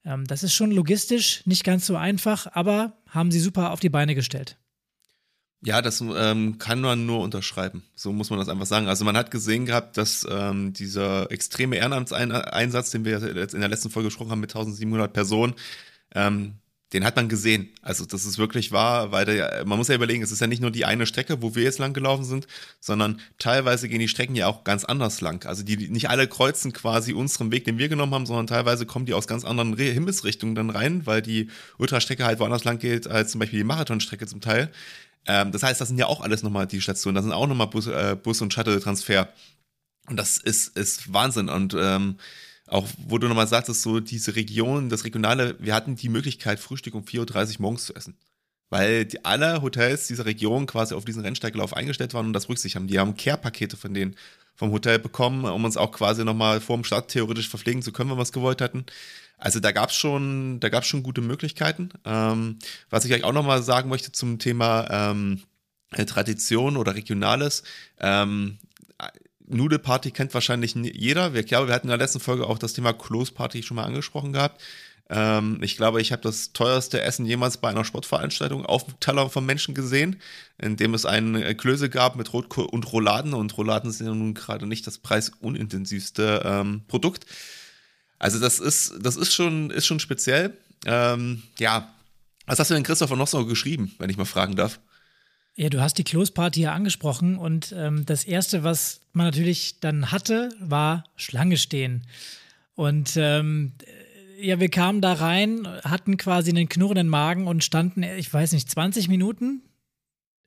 Ähm, 0.06 0.26
das 0.26 0.44
ist 0.44 0.54
schon 0.54 0.72
logistisch 0.72 1.46
nicht 1.46 1.64
ganz 1.64 1.86
so 1.86 1.96
einfach, 1.96 2.48
aber 2.54 2.98
haben 3.10 3.32
sie 3.32 3.40
super 3.40 3.72
auf 3.72 3.80
die 3.80 3.90
Beine 3.90 4.16
gestellt. 4.16 4.58
Ja, 5.66 5.82
das 5.82 6.02
ähm, 6.02 6.58
kann 6.58 6.82
man 6.82 7.06
nur 7.06 7.22
unterschreiben. 7.22 7.84
So 7.96 8.12
muss 8.12 8.30
man 8.30 8.38
das 8.38 8.50
einfach 8.50 8.66
sagen. 8.66 8.88
Also 8.88 9.06
man 9.06 9.16
hat 9.16 9.32
gesehen 9.32 9.66
gehabt, 9.66 9.96
dass 9.96 10.28
ähm, 10.30 10.74
dieser 10.74 11.32
extreme 11.32 11.78
Ehrenamtseinsatz, 11.78 12.92
den 12.92 13.06
wir 13.06 13.20
jetzt 13.20 13.54
in 13.54 13.62
der 13.62 13.70
letzten 13.70 13.90
Folge 13.90 14.08
gesprochen 14.08 14.32
haben 14.32 14.42
mit 14.42 14.52
1700 14.52 15.14
Personen, 15.14 15.54
ähm, 16.14 16.56
den 16.94 17.04
hat 17.04 17.16
man 17.16 17.28
gesehen. 17.28 17.70
Also 17.82 18.06
das 18.06 18.26
ist 18.26 18.38
wirklich 18.38 18.72
wahr, 18.72 19.12
weil 19.12 19.26
der, 19.26 19.64
man 19.66 19.78
muss 19.78 19.88
ja 19.88 19.96
überlegen, 19.96 20.22
es 20.24 20.32
ist 20.32 20.42
ja 20.42 20.48
nicht 20.48 20.62
nur 20.62 20.72
die 20.72 20.86
eine 20.86 21.06
Strecke, 21.06 21.42
wo 21.42 21.56
wir 21.56 21.64
jetzt 21.64 21.80
lang 21.80 21.94
gelaufen 21.94 22.24
sind, 22.24 22.48
sondern 22.80 23.20
teilweise 23.40 23.90
gehen 23.90 24.00
die 24.00 24.08
Strecken 24.08 24.36
ja 24.36 24.48
auch 24.48 24.64
ganz 24.64 24.86
anders 24.86 25.20
lang. 25.20 25.46
Also 25.46 25.64
die 25.64 25.90
nicht 25.90 26.10
alle 26.10 26.28
kreuzen 26.28 26.72
quasi 26.72 27.14
unseren 27.14 27.52
Weg, 27.52 27.66
den 27.66 27.80
wir 27.80 27.90
genommen 27.90 28.14
haben, 28.14 28.26
sondern 28.26 28.48
teilweise 28.48 28.86
kommen 28.86 29.06
die 29.06 29.14
aus 29.14 29.28
ganz 29.28 29.44
anderen 29.44 29.76
Himmelsrichtungen 29.76 30.56
dann 30.56 30.70
rein, 30.70 31.06
weil 31.06 31.22
die 31.22 31.50
Ultrastrecke 31.80 32.26
halt 32.26 32.40
woanders 32.40 32.64
lang 32.64 32.78
geht 32.78 33.08
als 33.08 33.32
zum 33.32 33.40
Beispiel 33.40 33.60
die 33.60 33.66
Marathonstrecke 33.66 34.28
zum 34.28 34.40
Teil. 34.40 34.72
Ähm, 35.26 35.52
das 35.52 35.64
heißt, 35.64 35.82
das 35.82 35.88
sind 35.88 35.98
ja 35.98 36.06
auch 36.06 36.22
alles 36.22 36.44
nochmal 36.44 36.68
die 36.68 36.82
Stationen, 36.82 37.16
das 37.16 37.24
sind 37.24 37.34
auch 37.34 37.48
nochmal 37.48 37.68
Bus, 37.68 37.88
äh, 37.88 38.16
Bus 38.22 38.42
und 38.42 38.54
Shuttle-Transfer. 38.54 39.30
Und 40.10 40.18
das 40.18 40.38
ist, 40.38 40.78
ist 40.78 41.14
Wahnsinn. 41.14 41.50
Und 41.50 41.76
ähm, 41.80 42.18
auch 42.68 42.88
wo 42.98 43.18
du 43.18 43.28
nochmal 43.28 43.48
sagtest, 43.48 43.82
so 43.82 44.00
diese 44.00 44.36
Region, 44.36 44.90
das 44.90 45.04
Regionale, 45.04 45.56
wir 45.60 45.76
hatten 45.76 45.96
die 45.96 46.10
Möglichkeit, 46.10 46.60
Frühstück 46.60 46.96
um 46.96 47.04
4.30 47.04 47.56
Uhr 47.56 47.62
morgens 47.62 47.86
zu 47.86 47.96
essen. 47.96 48.16
Weil 48.70 49.06
die, 49.06 49.24
alle 49.24 49.62
Hotels 49.62 50.08
dieser 50.08 50.26
Region 50.26 50.66
quasi 50.66 50.96
auf 50.96 51.06
diesen 51.06 51.22
Rennsteiglauf 51.22 51.76
eingestellt 51.76 52.14
waren 52.14 52.26
und 52.26 52.34
das 52.34 52.50
rücksicht 52.50 52.76
haben. 52.76 52.88
Die 52.88 52.98
haben 52.98 53.16
Care-Pakete 53.16 53.78
von 53.78 53.94
denen 53.94 54.16
vom 54.56 54.72
Hotel 54.72 55.00
bekommen, 55.00 55.46
um 55.46 55.66
uns 55.66 55.78
auch 55.78 55.92
quasi 55.92 56.24
nochmal 56.24 56.62
vor 56.62 56.78
dem 56.78 56.84
Start 56.84 57.10
theoretisch 57.10 57.50
verpflegen 57.50 57.82
zu 57.82 57.92
können, 57.92 58.10
wenn 58.10 58.18
wir 58.18 58.24
es 58.24 58.32
gewollt 58.32 58.62
hatten. 58.62 58.86
Also 59.38 59.60
da 59.60 59.72
gab 59.72 59.90
es 59.90 59.96
schon, 59.96 60.60
da 60.60 60.70
gab 60.70 60.86
schon 60.86 61.04
gute 61.04 61.22
Möglichkeiten. 61.22 61.90
Ähm, 62.06 62.60
was 62.90 63.06
ich 63.06 63.14
euch 63.14 63.24
auch 63.24 63.34
nochmal 63.34 63.62
sagen 63.62 63.90
möchte 63.90 64.12
zum 64.12 64.40
Thema 64.40 64.88
ähm, 64.90 65.44
Tradition 66.08 66.78
oder 66.78 66.96
Regionales. 66.96 67.64
Ähm, 68.00 68.58
Nudelparty 69.54 70.12
kennt 70.12 70.34
wahrscheinlich 70.34 70.76
jeder. 70.76 71.34
Ich 71.34 71.46
glaube, 71.46 71.68
wir 71.68 71.76
hatten 71.76 71.88
in 71.88 71.92
der 71.92 71.98
letzten 71.98 72.20
Folge 72.20 72.48
auch 72.48 72.58
das 72.58 72.74
Thema 72.74 72.94
Close 72.94 73.32
Party 73.32 73.64
schon 73.64 73.76
mal 73.76 73.86
angesprochen 73.86 74.34
gehabt. 74.34 74.62
Ähm, 75.10 75.60
ich 75.62 75.78
glaube, 75.78 76.02
ich 76.02 76.12
habe 76.12 76.22
das 76.22 76.54
teuerste 76.54 77.02
Essen 77.02 77.26
jemals 77.26 77.58
bei 77.58 77.70
einer 77.70 77.86
Sportveranstaltung 77.86 78.66
auf 78.66 78.86
dem 78.86 79.00
Teller 79.00 79.30
von 79.30 79.46
Menschen 79.46 79.76
gesehen, 79.76 80.20
in 80.58 80.78
dem 80.78 80.94
es 80.94 81.06
einen 81.06 81.36
äh, 81.36 81.54
Klöße 81.54 81.90
gab 81.90 82.16
mit 82.16 82.34
Rotkohl 82.34 82.66
und 82.66 82.92
Rouladen. 82.92 83.34
Und 83.34 83.58
Rouladen 83.58 83.92
sind 83.92 84.08
ja 84.08 84.14
nun 84.14 84.34
gerade 84.34 84.66
nicht 84.66 84.88
das 84.88 84.98
preisunintensivste 84.98 86.42
ähm, 86.46 86.82
Produkt. 86.88 87.26
Also 88.18 88.40
das 88.40 88.60
ist, 88.60 88.94
das 89.02 89.18
ist 89.18 89.34
schon, 89.34 89.70
ist 89.70 89.86
schon 89.86 90.00
speziell. 90.00 90.58
Ähm, 90.86 91.44
ja, 91.60 91.94
was 92.46 92.60
hast 92.60 92.72
du 92.72 92.74
denn 92.74 92.84
Christopher 92.84 93.16
noch 93.16 93.28
so 93.28 93.46
geschrieben, 93.46 93.94
wenn 94.00 94.10
ich 94.10 94.18
mal 94.18 94.26
fragen 94.26 94.56
darf? 94.56 94.80
Ja, 95.56 95.70
du 95.70 95.82
hast 95.82 95.98
die 96.00 96.04
Close-Party 96.04 96.62
ja 96.62 96.74
angesprochen 96.74 97.38
und 97.38 97.74
ähm, 97.78 98.06
das 98.06 98.24
Erste, 98.24 98.64
was 98.64 99.02
man 99.12 99.28
natürlich 99.28 99.80
dann 99.80 100.12
hatte, 100.12 100.50
war 100.60 101.04
Schlange 101.16 101.58
stehen. 101.58 102.08
Und 102.74 103.14
ähm, 103.18 103.74
ja, 104.40 104.60
wir 104.60 104.70
kamen 104.70 105.00
da 105.02 105.14
rein, 105.14 105.68
hatten 105.84 106.18
quasi 106.18 106.50
einen 106.50 106.70
knurrenden 106.70 107.08
Magen 107.08 107.48
und 107.48 107.64
standen, 107.64 108.02
ich 108.02 108.34
weiß 108.34 108.52
nicht, 108.54 108.70
20 108.70 109.08
Minuten? 109.08 109.62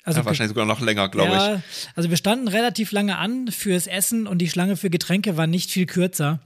Also 0.02 0.20
ja, 0.20 0.26
wahrscheinlich 0.26 0.50
sogar 0.50 0.66
noch 0.66 0.80
länger, 0.80 1.08
glaube 1.08 1.32
ja, 1.32 1.54
ich. 1.56 1.88
Also 1.94 2.10
wir 2.10 2.16
standen 2.16 2.48
relativ 2.48 2.92
lange 2.92 3.16
an 3.18 3.48
fürs 3.50 3.86
Essen 3.86 4.26
und 4.26 4.38
die 4.38 4.48
Schlange 4.48 4.76
für 4.76 4.90
Getränke 4.90 5.36
war 5.36 5.46
nicht 5.46 5.70
viel 5.70 5.86
kürzer. 5.86 6.40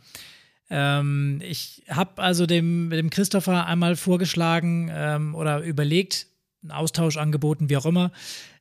Ähm, 0.71 1.43
ich 1.45 1.83
habe 1.89 2.23
also 2.23 2.47
dem, 2.47 2.91
dem 2.91 3.11
Christopher 3.11 3.67
einmal 3.67 3.97
vorgeschlagen 3.97 4.91
ähm, 4.93 5.35
oder 5.35 5.63
überlegt, 5.63 6.27
einen 6.63 6.73
Austausch 6.73 7.17
angeboten, 7.17 7.71
wie 7.71 7.77
auch 7.77 7.87
immer, 7.87 8.13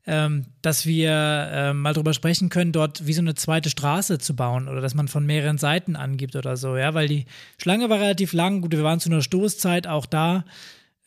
ähm, 0.06 0.46
dass 0.62 0.86
wir 0.86 1.12
äh, 1.12 1.74
mal 1.74 1.94
drüber 1.94 2.14
sprechen 2.14 2.50
können, 2.50 2.72
dort 2.72 3.06
wie 3.06 3.14
so 3.14 3.22
eine 3.22 3.36
zweite 3.36 3.70
Straße 3.70 4.18
zu 4.20 4.36
bauen 4.36 4.68
oder 4.68 4.82
dass 4.82 4.96
man 4.96 5.08
von 5.08 5.26
mehreren 5.26 5.58
Seiten 5.58 5.96
angibt 5.96 6.36
oder 6.36 6.58
so, 6.58 6.78
ja, 6.78 6.94
weil 6.94 7.08
die 7.08 7.26
Schlange 7.58 7.90
war 7.90 8.00
relativ 8.00 8.34
lang, 8.34 8.62
gut, 8.62 8.72
wir 8.72 8.84
waren 8.84 9.00
zu 9.00 9.10
einer 9.10 9.22
Stoßzeit 9.22 9.88
auch 9.88 10.06
da, 10.06 10.46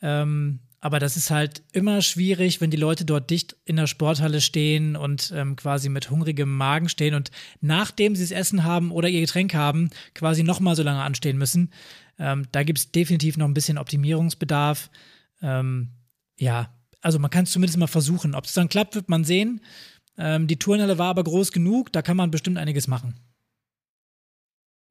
ähm, 0.01 0.59
aber 0.83 0.99
das 0.99 1.15
ist 1.15 1.31
halt 1.31 1.63
immer 1.71 2.01
schwierig, 2.01 2.59
wenn 2.59 2.69
die 2.69 2.75
Leute 2.77 3.05
dort 3.05 3.29
dicht 3.29 3.55
in 3.63 3.77
der 3.77 3.87
Sporthalle 3.87 4.41
stehen 4.41 4.97
und 4.97 5.31
ähm, 5.33 5.55
quasi 5.55 5.87
mit 5.87 6.09
hungrigem 6.09 6.53
Magen 6.55 6.89
stehen 6.89 7.15
und 7.15 7.31
nachdem 7.61 8.17
sie 8.17 8.23
das 8.23 8.31
Essen 8.31 8.65
haben 8.65 8.91
oder 8.91 9.07
ihr 9.07 9.21
Getränk 9.21 9.53
haben, 9.53 9.91
quasi 10.13 10.43
nochmal 10.43 10.75
so 10.75 10.83
lange 10.83 11.01
anstehen 11.01 11.37
müssen. 11.37 11.71
Ähm, 12.19 12.47
da 12.51 12.63
gibt 12.63 12.79
es 12.79 12.91
definitiv 12.91 13.37
noch 13.37 13.47
ein 13.47 13.53
bisschen 13.53 13.77
Optimierungsbedarf. 13.77 14.89
Ähm, 15.41 15.91
ja, 16.37 16.69
also 17.03 17.19
man 17.19 17.29
kann 17.29 17.43
es 17.43 17.51
zumindest 17.51 17.77
mal 17.77 17.87
versuchen. 17.87 18.33
Ob 18.33 18.45
es 18.45 18.53
dann 18.53 18.69
klappt, 18.69 18.95
wird 18.95 19.09
man 19.09 19.23
sehen. 19.23 19.61
Ähm, 20.17 20.47
die 20.47 20.57
Turnhalle 20.57 20.97
war 20.97 21.07
aber 21.07 21.23
groß 21.23 21.51
genug, 21.51 21.91
da 21.91 22.01
kann 22.01 22.17
man 22.17 22.31
bestimmt 22.31 22.57
einiges 22.57 22.87
machen. 22.87 23.15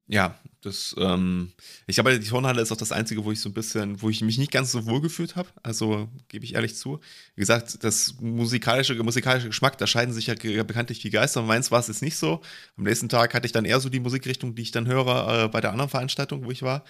Ja, 0.07 0.37
das, 0.61 0.95
ähm, 0.99 1.53
ich 1.87 1.95
glaube, 1.95 2.19
die 2.19 2.27
Turnhalle 2.27 2.61
ist 2.61 2.71
auch 2.73 2.77
das 2.77 2.91
Einzige, 2.91 3.23
wo 3.23 3.31
ich 3.31 3.39
so 3.39 3.49
ein 3.49 3.53
bisschen, 3.53 4.01
wo 4.01 4.09
ich 4.09 4.21
mich 4.21 4.37
nicht 4.37 4.51
ganz 4.51 4.71
so 4.71 4.85
wohl 4.85 4.99
gefühlt 4.99 5.37
habe. 5.37 5.47
Also 5.63 6.09
gebe 6.27 6.43
ich 6.43 6.55
ehrlich 6.55 6.75
zu. 6.75 6.99
Wie 7.35 7.39
gesagt, 7.39 7.83
das 7.83 8.15
musikalische, 8.19 8.95
musikalische 9.01 9.47
Geschmack, 9.47 9.77
da 9.77 9.87
scheiden 9.87 10.13
sich 10.13 10.27
ja 10.27 10.35
bekanntlich 10.35 10.99
die 10.99 11.09
Geister. 11.09 11.41
Meins 11.41 11.71
war 11.71 11.79
es 11.79 11.87
jetzt 11.87 12.01
nicht 12.01 12.17
so. 12.17 12.41
Am 12.77 12.83
nächsten 12.83 13.07
Tag 13.07 13.33
hatte 13.33 13.45
ich 13.45 13.53
dann 13.53 13.65
eher 13.65 13.79
so 13.79 13.89
die 13.89 14.01
Musikrichtung, 14.01 14.55
die 14.55 14.63
ich 14.63 14.71
dann 14.71 14.87
höre 14.87 15.45
äh, 15.45 15.47
bei 15.47 15.61
der 15.61 15.71
anderen 15.71 15.89
Veranstaltung, 15.89 16.45
wo 16.45 16.51
ich 16.51 16.63
war. 16.63 16.83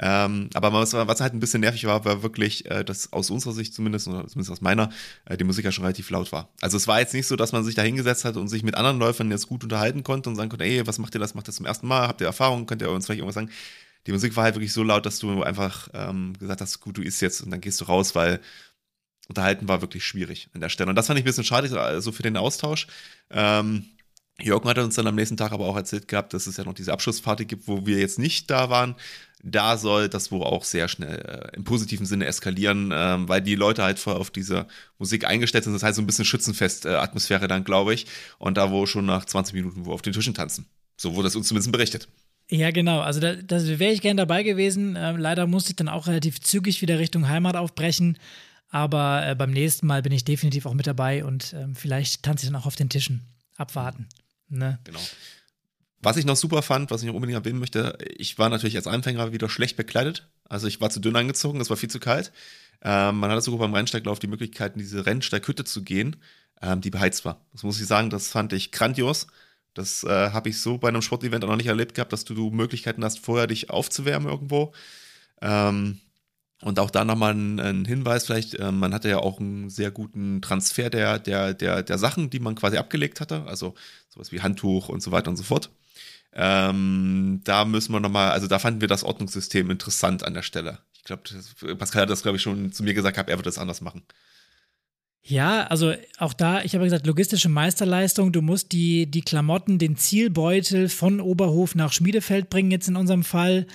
Ähm, 0.00 0.48
aber 0.54 0.72
was, 0.72 0.92
was, 0.92 1.20
halt 1.20 1.34
ein 1.34 1.40
bisschen 1.40 1.60
nervig 1.60 1.84
war, 1.84 2.04
war 2.04 2.22
wirklich, 2.22 2.66
äh, 2.70 2.84
dass 2.84 3.12
aus 3.12 3.30
unserer 3.30 3.52
Sicht 3.52 3.74
zumindest, 3.74 4.06
oder 4.06 4.26
zumindest 4.26 4.52
aus 4.52 4.60
meiner, 4.60 4.90
äh, 5.24 5.36
die 5.36 5.44
Musik 5.44 5.64
ja 5.64 5.72
schon 5.72 5.84
relativ 5.84 6.10
laut 6.10 6.30
war. 6.30 6.48
Also 6.60 6.76
es 6.76 6.86
war 6.86 7.00
jetzt 7.00 7.14
nicht 7.14 7.26
so, 7.26 7.36
dass 7.36 7.52
man 7.52 7.64
sich 7.64 7.74
da 7.74 7.82
hingesetzt 7.82 8.24
hat 8.24 8.36
und 8.36 8.48
sich 8.48 8.62
mit 8.62 8.76
anderen 8.76 8.98
Läufern 8.98 9.30
jetzt 9.30 9.48
gut 9.48 9.64
unterhalten 9.64 10.04
konnte 10.04 10.28
und 10.28 10.36
sagen 10.36 10.50
konnte, 10.50 10.64
ey, 10.64 10.86
was 10.86 10.98
macht 10.98 11.14
ihr 11.14 11.20
das, 11.20 11.34
macht 11.34 11.44
ihr 11.44 11.48
das 11.48 11.56
zum 11.56 11.66
ersten 11.66 11.88
Mal, 11.88 12.06
habt 12.06 12.20
ihr 12.20 12.26
Erfahrung, 12.26 12.66
könnt 12.66 12.82
ihr 12.82 12.90
uns 12.90 13.06
vielleicht 13.06 13.20
irgendwas 13.20 13.34
sagen. 13.34 13.50
Die 14.06 14.12
Musik 14.12 14.36
war 14.36 14.44
halt 14.44 14.54
wirklich 14.54 14.72
so 14.72 14.82
laut, 14.82 15.04
dass 15.04 15.18
du 15.18 15.42
einfach 15.42 15.88
ähm, 15.92 16.32
gesagt 16.38 16.60
hast, 16.60 16.80
gut, 16.80 16.96
du 16.96 17.02
isst 17.02 17.20
jetzt 17.20 17.40
und 17.40 17.50
dann 17.50 17.60
gehst 17.60 17.80
du 17.80 17.84
raus, 17.84 18.14
weil 18.14 18.40
unterhalten 19.28 19.68
war 19.68 19.80
wirklich 19.82 20.04
schwierig 20.04 20.48
an 20.54 20.60
der 20.60 20.68
Stelle. 20.68 20.88
Und 20.90 20.96
das 20.96 21.08
fand 21.08 21.18
ich 21.18 21.24
ein 21.24 21.26
bisschen 21.26 21.44
schade, 21.44 21.80
also 21.80 22.12
für 22.12 22.22
den 22.22 22.36
Austausch. 22.36 22.86
Ähm, 23.30 23.84
Jürgen 24.40 24.68
hat 24.68 24.78
uns 24.78 24.94
dann 24.94 25.06
am 25.06 25.16
nächsten 25.16 25.36
Tag 25.36 25.52
aber 25.52 25.66
auch 25.66 25.76
erzählt 25.76 26.06
gehabt, 26.06 26.32
dass 26.32 26.46
es 26.46 26.56
ja 26.56 26.64
noch 26.64 26.74
diese 26.74 26.92
Abschlussparty 26.92 27.44
gibt, 27.44 27.66
wo 27.66 27.86
wir 27.86 27.98
jetzt 27.98 28.18
nicht 28.18 28.50
da 28.50 28.70
waren. 28.70 28.94
Da 29.42 29.76
soll 29.76 30.08
das 30.08 30.32
wohl 30.32 30.42
auch 30.42 30.64
sehr 30.64 30.88
schnell 30.88 31.18
äh, 31.18 31.56
im 31.56 31.64
positiven 31.64 32.06
Sinne 32.06 32.26
eskalieren, 32.26 32.90
ähm, 32.92 33.28
weil 33.28 33.40
die 33.40 33.54
Leute 33.54 33.82
halt 33.82 33.98
voll 33.98 34.14
auf 34.14 34.30
diese 34.30 34.66
Musik 34.98 35.24
eingestellt 35.26 35.64
sind. 35.64 35.74
Das 35.74 35.82
heißt 35.82 35.96
so 35.96 36.02
ein 36.02 36.06
bisschen 36.06 36.24
Schützenfest-Atmosphäre 36.24 37.44
äh, 37.44 37.48
dann, 37.48 37.64
glaube 37.64 37.94
ich. 37.94 38.06
Und 38.38 38.56
da 38.56 38.70
wo 38.70 38.86
schon 38.86 39.06
nach 39.06 39.24
20 39.24 39.54
Minuten 39.54 39.86
wo 39.86 39.92
auf 39.92 40.02
den 40.02 40.12
Tischen 40.12 40.34
tanzen. 40.34 40.66
So 40.96 41.14
wurde 41.14 41.26
das 41.26 41.36
uns 41.36 41.48
zumindest 41.48 41.70
berichtet. 41.70 42.08
Ja, 42.50 42.70
genau. 42.70 43.00
Also 43.00 43.20
da, 43.20 43.34
da 43.34 43.62
wäre 43.78 43.92
ich 43.92 44.00
gern 44.00 44.16
dabei 44.16 44.42
gewesen. 44.42 44.96
Ähm, 44.98 45.18
leider 45.18 45.46
musste 45.46 45.70
ich 45.70 45.76
dann 45.76 45.88
auch 45.88 46.06
relativ 46.06 46.40
zügig 46.40 46.82
wieder 46.82 46.98
Richtung 46.98 47.28
Heimat 47.28 47.56
aufbrechen. 47.56 48.18
Aber 48.70 49.26
äh, 49.26 49.34
beim 49.34 49.50
nächsten 49.50 49.86
Mal 49.86 50.02
bin 50.02 50.12
ich 50.12 50.24
definitiv 50.24 50.66
auch 50.66 50.74
mit 50.74 50.86
dabei 50.86 51.24
und 51.24 51.54
ähm, 51.54 51.74
vielleicht 51.74 52.22
tanze 52.22 52.44
ich 52.44 52.52
dann 52.52 52.60
auch 52.60 52.66
auf 52.66 52.76
den 52.76 52.88
Tischen. 52.88 53.22
Abwarten. 53.56 54.06
Ne? 54.48 54.78
Genau. 54.84 55.00
Was 56.00 56.16
ich 56.16 56.24
noch 56.24 56.36
super 56.36 56.62
fand, 56.62 56.90
was 56.90 57.02
ich 57.02 57.08
noch 57.08 57.14
unbedingt 57.14 57.38
erwähnen 57.38 57.58
möchte, 57.58 57.98
ich 58.16 58.38
war 58.38 58.48
natürlich 58.48 58.76
als 58.76 58.86
Anfänger 58.86 59.32
wieder 59.32 59.48
schlecht 59.48 59.76
bekleidet. 59.76 60.28
Also 60.48 60.66
ich 60.68 60.80
war 60.80 60.90
zu 60.90 61.00
dünn 61.00 61.16
angezogen, 61.16 61.60
es 61.60 61.70
war 61.70 61.76
viel 61.76 61.90
zu 61.90 61.98
kalt. 61.98 62.32
Ähm, 62.82 63.18
man 63.18 63.30
hatte 63.30 63.40
sogar 63.40 63.60
beim 63.60 63.74
Rennsteiglauf 63.74 64.20
die 64.20 64.28
Möglichkeit, 64.28 64.74
in 64.74 64.78
diese 64.78 65.06
Rennsteighütte 65.06 65.64
zu 65.64 65.82
gehen, 65.82 66.16
ähm, 66.62 66.80
die 66.80 66.90
beheizt 66.90 67.24
war. 67.24 67.44
Das 67.52 67.64
muss 67.64 67.80
ich 67.80 67.86
sagen, 67.86 68.10
das 68.10 68.28
fand 68.28 68.52
ich 68.52 68.70
grandios. 68.70 69.26
Das 69.74 70.04
äh, 70.04 70.30
habe 70.30 70.48
ich 70.48 70.60
so 70.60 70.78
bei 70.78 70.88
einem 70.88 71.02
Sportevent 71.02 71.44
auch 71.44 71.48
noch 71.48 71.56
nicht 71.56 71.66
erlebt 71.66 71.94
gehabt, 71.94 72.12
dass 72.12 72.24
du, 72.24 72.34
du 72.34 72.50
Möglichkeiten 72.50 73.04
hast, 73.04 73.18
vorher 73.18 73.46
dich 73.48 73.70
aufzuwärmen 73.70 74.28
irgendwo. 74.30 74.72
Ähm, 75.40 76.00
und 76.62 76.78
auch 76.80 76.90
da 76.90 77.04
nochmal 77.04 77.34
ein, 77.34 77.60
ein 77.60 77.84
Hinweis, 77.84 78.26
vielleicht, 78.26 78.54
äh, 78.54 78.72
man 78.72 78.92
hatte 78.92 79.08
ja 79.08 79.18
auch 79.18 79.38
einen 79.38 79.70
sehr 79.70 79.90
guten 79.92 80.42
Transfer 80.42 80.90
der, 80.90 81.18
der, 81.18 81.54
der, 81.54 81.82
der 81.82 81.98
Sachen, 81.98 82.30
die 82.30 82.40
man 82.40 82.56
quasi 82.56 82.76
abgelegt 82.76 83.20
hatte, 83.20 83.44
also 83.46 83.74
sowas 84.08 84.32
wie 84.32 84.40
Handtuch 84.40 84.88
und 84.88 85.00
so 85.02 85.12
weiter 85.12 85.30
und 85.30 85.36
so 85.36 85.44
fort. 85.44 85.70
Ähm, 86.32 87.40
da 87.44 87.64
müssen 87.64 87.92
wir 87.92 88.00
nochmal, 88.00 88.30
also 88.30 88.46
da 88.46 88.58
fanden 88.58 88.80
wir 88.80 88.88
das 88.88 89.04
Ordnungssystem 89.04 89.70
interessant 89.70 90.24
an 90.24 90.34
der 90.34 90.42
Stelle. 90.42 90.78
Ich 90.94 91.04
glaube, 91.04 91.22
Pascal 91.76 92.02
hat 92.02 92.10
das, 92.10 92.22
glaube 92.22 92.36
ich, 92.36 92.42
schon 92.42 92.72
zu 92.72 92.82
mir 92.82 92.94
gesagt, 92.94 93.16
er 93.16 93.26
wird 93.28 93.46
das 93.46 93.58
anders 93.58 93.80
machen. 93.80 94.02
Ja, 95.22 95.66
also 95.66 95.94
auch 96.18 96.32
da, 96.32 96.62
ich 96.62 96.74
habe 96.74 96.84
gesagt, 96.84 97.06
logistische 97.06 97.48
Meisterleistung. 97.48 98.32
Du 98.32 98.40
musst 98.40 98.72
die, 98.72 99.10
die 99.10 99.22
Klamotten, 99.22 99.78
den 99.78 99.96
Zielbeutel 99.96 100.88
von 100.88 101.20
Oberhof 101.20 101.74
nach 101.74 101.92
Schmiedefeld 101.92 102.48
bringen, 102.48 102.70
jetzt 102.70 102.88
in 102.88 102.96
unserem 102.96 103.24
Fall. 103.24 103.66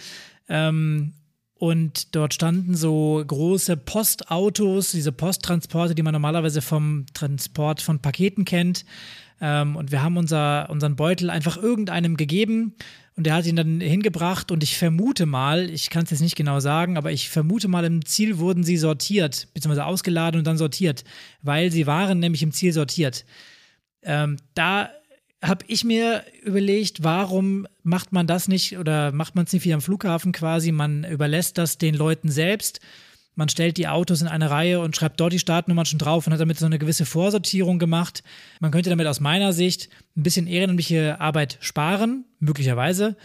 Ähm, 0.47 1.13
und 1.55 2.15
dort 2.15 2.33
standen 2.33 2.75
so 2.75 3.23
große 3.25 3.77
Postautos, 3.77 4.91
diese 4.91 5.11
Posttransporte, 5.11 5.95
die 5.95 6.01
man 6.01 6.13
normalerweise 6.13 6.61
vom 6.61 7.05
Transport 7.13 7.81
von 7.81 8.01
Paketen 8.01 8.45
kennt. 8.45 8.83
Ähm, 9.43 9.75
und 9.75 9.91
wir 9.91 10.01
haben 10.01 10.15
unser, 10.15 10.69
unseren 10.69 10.95
Beutel 10.95 11.29
einfach 11.29 11.57
irgendeinem 11.57 12.15
gegeben 12.15 12.75
und 13.17 13.25
der 13.25 13.33
hat 13.33 13.45
ihn 13.45 13.57
dann 13.57 13.81
hingebracht 13.81 14.53
und 14.53 14.63
ich 14.63 14.77
vermute 14.77 15.25
mal, 15.25 15.69
ich 15.69 15.89
kann 15.89 16.05
es 16.05 16.11
jetzt 16.11 16.21
nicht 16.21 16.37
genau 16.37 16.61
sagen, 16.61 16.97
aber 16.97 17.11
ich 17.11 17.29
vermute 17.29 17.67
mal, 17.67 17.83
im 17.83 18.05
Ziel 18.05 18.37
wurden 18.37 18.63
sie 18.63 18.77
sortiert, 18.77 19.49
beziehungsweise 19.53 19.85
ausgeladen 19.85 20.39
und 20.39 20.47
dann 20.47 20.57
sortiert, 20.57 21.03
weil 21.41 21.71
sie 21.71 21.85
waren 21.87 22.19
nämlich 22.19 22.41
im 22.41 22.53
Ziel 22.53 22.71
sortiert. 22.71 23.25
Ähm, 24.01 24.37
da 24.53 24.89
habe 25.43 25.65
ich 25.67 25.83
mir 25.83 26.23
überlegt, 26.43 27.03
warum 27.03 27.67
macht 27.83 28.13
man 28.13 28.27
das 28.27 28.47
nicht 28.47 28.77
oder 28.77 29.11
macht 29.11 29.35
man 29.35 29.43
es 29.43 29.51
nicht 29.51 29.65
wie 29.65 29.73
am 29.73 29.81
Flughafen 29.81 30.31
quasi, 30.31 30.71
man 30.71 31.03
überlässt 31.03 31.57
das 31.57 31.77
den 31.77 31.95
Leuten 31.95 32.31
selbst 32.31 32.79
man 33.35 33.49
stellt 33.49 33.77
die 33.77 33.87
Autos 33.87 34.21
in 34.21 34.27
eine 34.27 34.49
Reihe 34.49 34.79
und 34.79 34.95
schreibt 34.95 35.19
dort 35.19 35.33
die 35.33 35.39
Startnummern 35.39 35.85
schon 35.85 35.99
drauf 35.99 36.27
und 36.27 36.33
hat 36.33 36.39
damit 36.39 36.59
so 36.59 36.65
eine 36.65 36.79
gewisse 36.79 37.05
Vorsortierung 37.05 37.79
gemacht. 37.79 38.23
Man 38.59 38.71
könnte 38.71 38.89
damit 38.89 39.07
aus 39.07 39.19
meiner 39.19 39.53
Sicht 39.53 39.89
ein 40.15 40.23
bisschen 40.23 40.47
ehrenamtliche 40.47 41.19
Arbeit 41.19 41.57
sparen, 41.59 42.25
möglicherweise, 42.39 43.17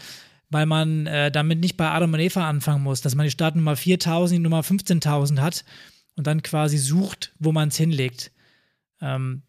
weil 0.51 0.66
man 0.66 1.07
äh, 1.07 1.31
damit 1.31 1.61
nicht 1.61 1.77
bei 1.77 1.90
Adam 1.90 2.12
und 2.12 2.21
Eva 2.21 2.49
anfangen 2.49 2.83
muss, 2.83 3.03
dass 3.03 3.14
man 3.14 3.25
die 3.25 3.31
Startnummer 3.31 3.77
4000, 3.77 4.38
die 4.38 4.42
Nummer 4.42 4.61
15.000 4.61 5.40
hat 5.40 5.64
und 6.16 6.27
dann 6.27 6.42
quasi 6.42 6.79
sucht, 6.79 7.35
wo 7.38 7.53
man 7.53 7.68
es 7.68 7.77
hinlegt. 7.77 8.33
Ähm, 9.01 9.42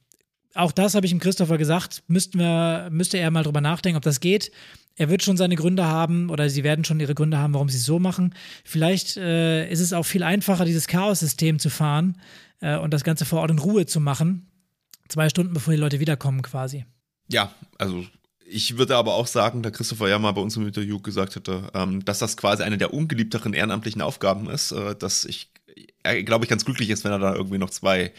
auch 0.55 0.71
das 0.71 0.95
habe 0.95 1.05
ich 1.05 1.11
ihm 1.11 1.19
Christopher 1.19 1.57
gesagt, 1.57 2.03
müssten 2.07 2.39
wir, 2.39 2.89
müsste 2.91 3.17
er 3.17 3.31
mal 3.31 3.43
drüber 3.43 3.61
nachdenken, 3.61 3.97
ob 3.97 4.03
das 4.03 4.19
geht 4.19 4.51
er 4.95 5.09
wird 5.09 5.23
schon 5.23 5.37
seine 5.37 5.55
Gründe 5.55 5.85
haben 5.85 6.29
oder 6.29 6.49
sie 6.49 6.63
werden 6.63 6.83
schon 6.83 6.99
ihre 6.99 7.15
Gründe 7.15 7.37
haben, 7.37 7.53
warum 7.53 7.69
sie 7.69 7.77
es 7.77 7.85
so 7.85 7.99
machen. 7.99 8.35
Vielleicht 8.63 9.17
äh, 9.17 9.69
ist 9.69 9.79
es 9.79 9.93
auch 9.93 10.03
viel 10.03 10.23
einfacher, 10.23 10.65
dieses 10.65 10.87
Chaos-System 10.87 11.59
zu 11.59 11.69
fahren 11.69 12.17
äh, 12.59 12.77
und 12.77 12.93
das 12.93 13.03
Ganze 13.03 13.25
vor 13.25 13.41
Ort 13.41 13.51
in 13.51 13.59
Ruhe 13.59 13.85
zu 13.85 13.99
machen. 13.99 14.47
Zwei 15.07 15.29
Stunden 15.29 15.53
bevor 15.53 15.73
die 15.73 15.79
Leute 15.79 15.99
wiederkommen, 15.99 16.41
quasi. 16.41 16.85
Ja, 17.29 17.53
also 17.77 18.03
ich 18.49 18.77
würde 18.77 18.95
aber 18.95 19.13
auch 19.13 19.27
sagen, 19.27 19.61
da 19.61 19.71
Christopher 19.71 20.09
ja 20.09 20.19
mal 20.19 20.31
bei 20.31 20.41
uns 20.41 20.57
im 20.57 20.67
Interview 20.67 20.99
gesagt 20.99 21.35
hätte, 21.35 21.69
ähm, 21.73 22.03
dass 22.03 22.19
das 22.19 22.35
quasi 22.35 22.63
eine 22.63 22.77
der 22.77 22.93
ungeliebteren 22.93 23.53
ehrenamtlichen 23.53 24.01
Aufgaben 24.01 24.49
ist, 24.49 24.71
äh, 24.71 24.95
dass 24.95 25.25
ich, 25.25 25.51
er, 26.03 26.23
glaube 26.23 26.45
ich, 26.45 26.49
ganz 26.49 26.65
glücklich 26.65 26.89
ist, 26.89 27.03
wenn 27.03 27.11
er 27.11 27.19
da 27.19 27.35
irgendwie 27.35 27.57
noch 27.57 27.69
zwei 27.69 28.11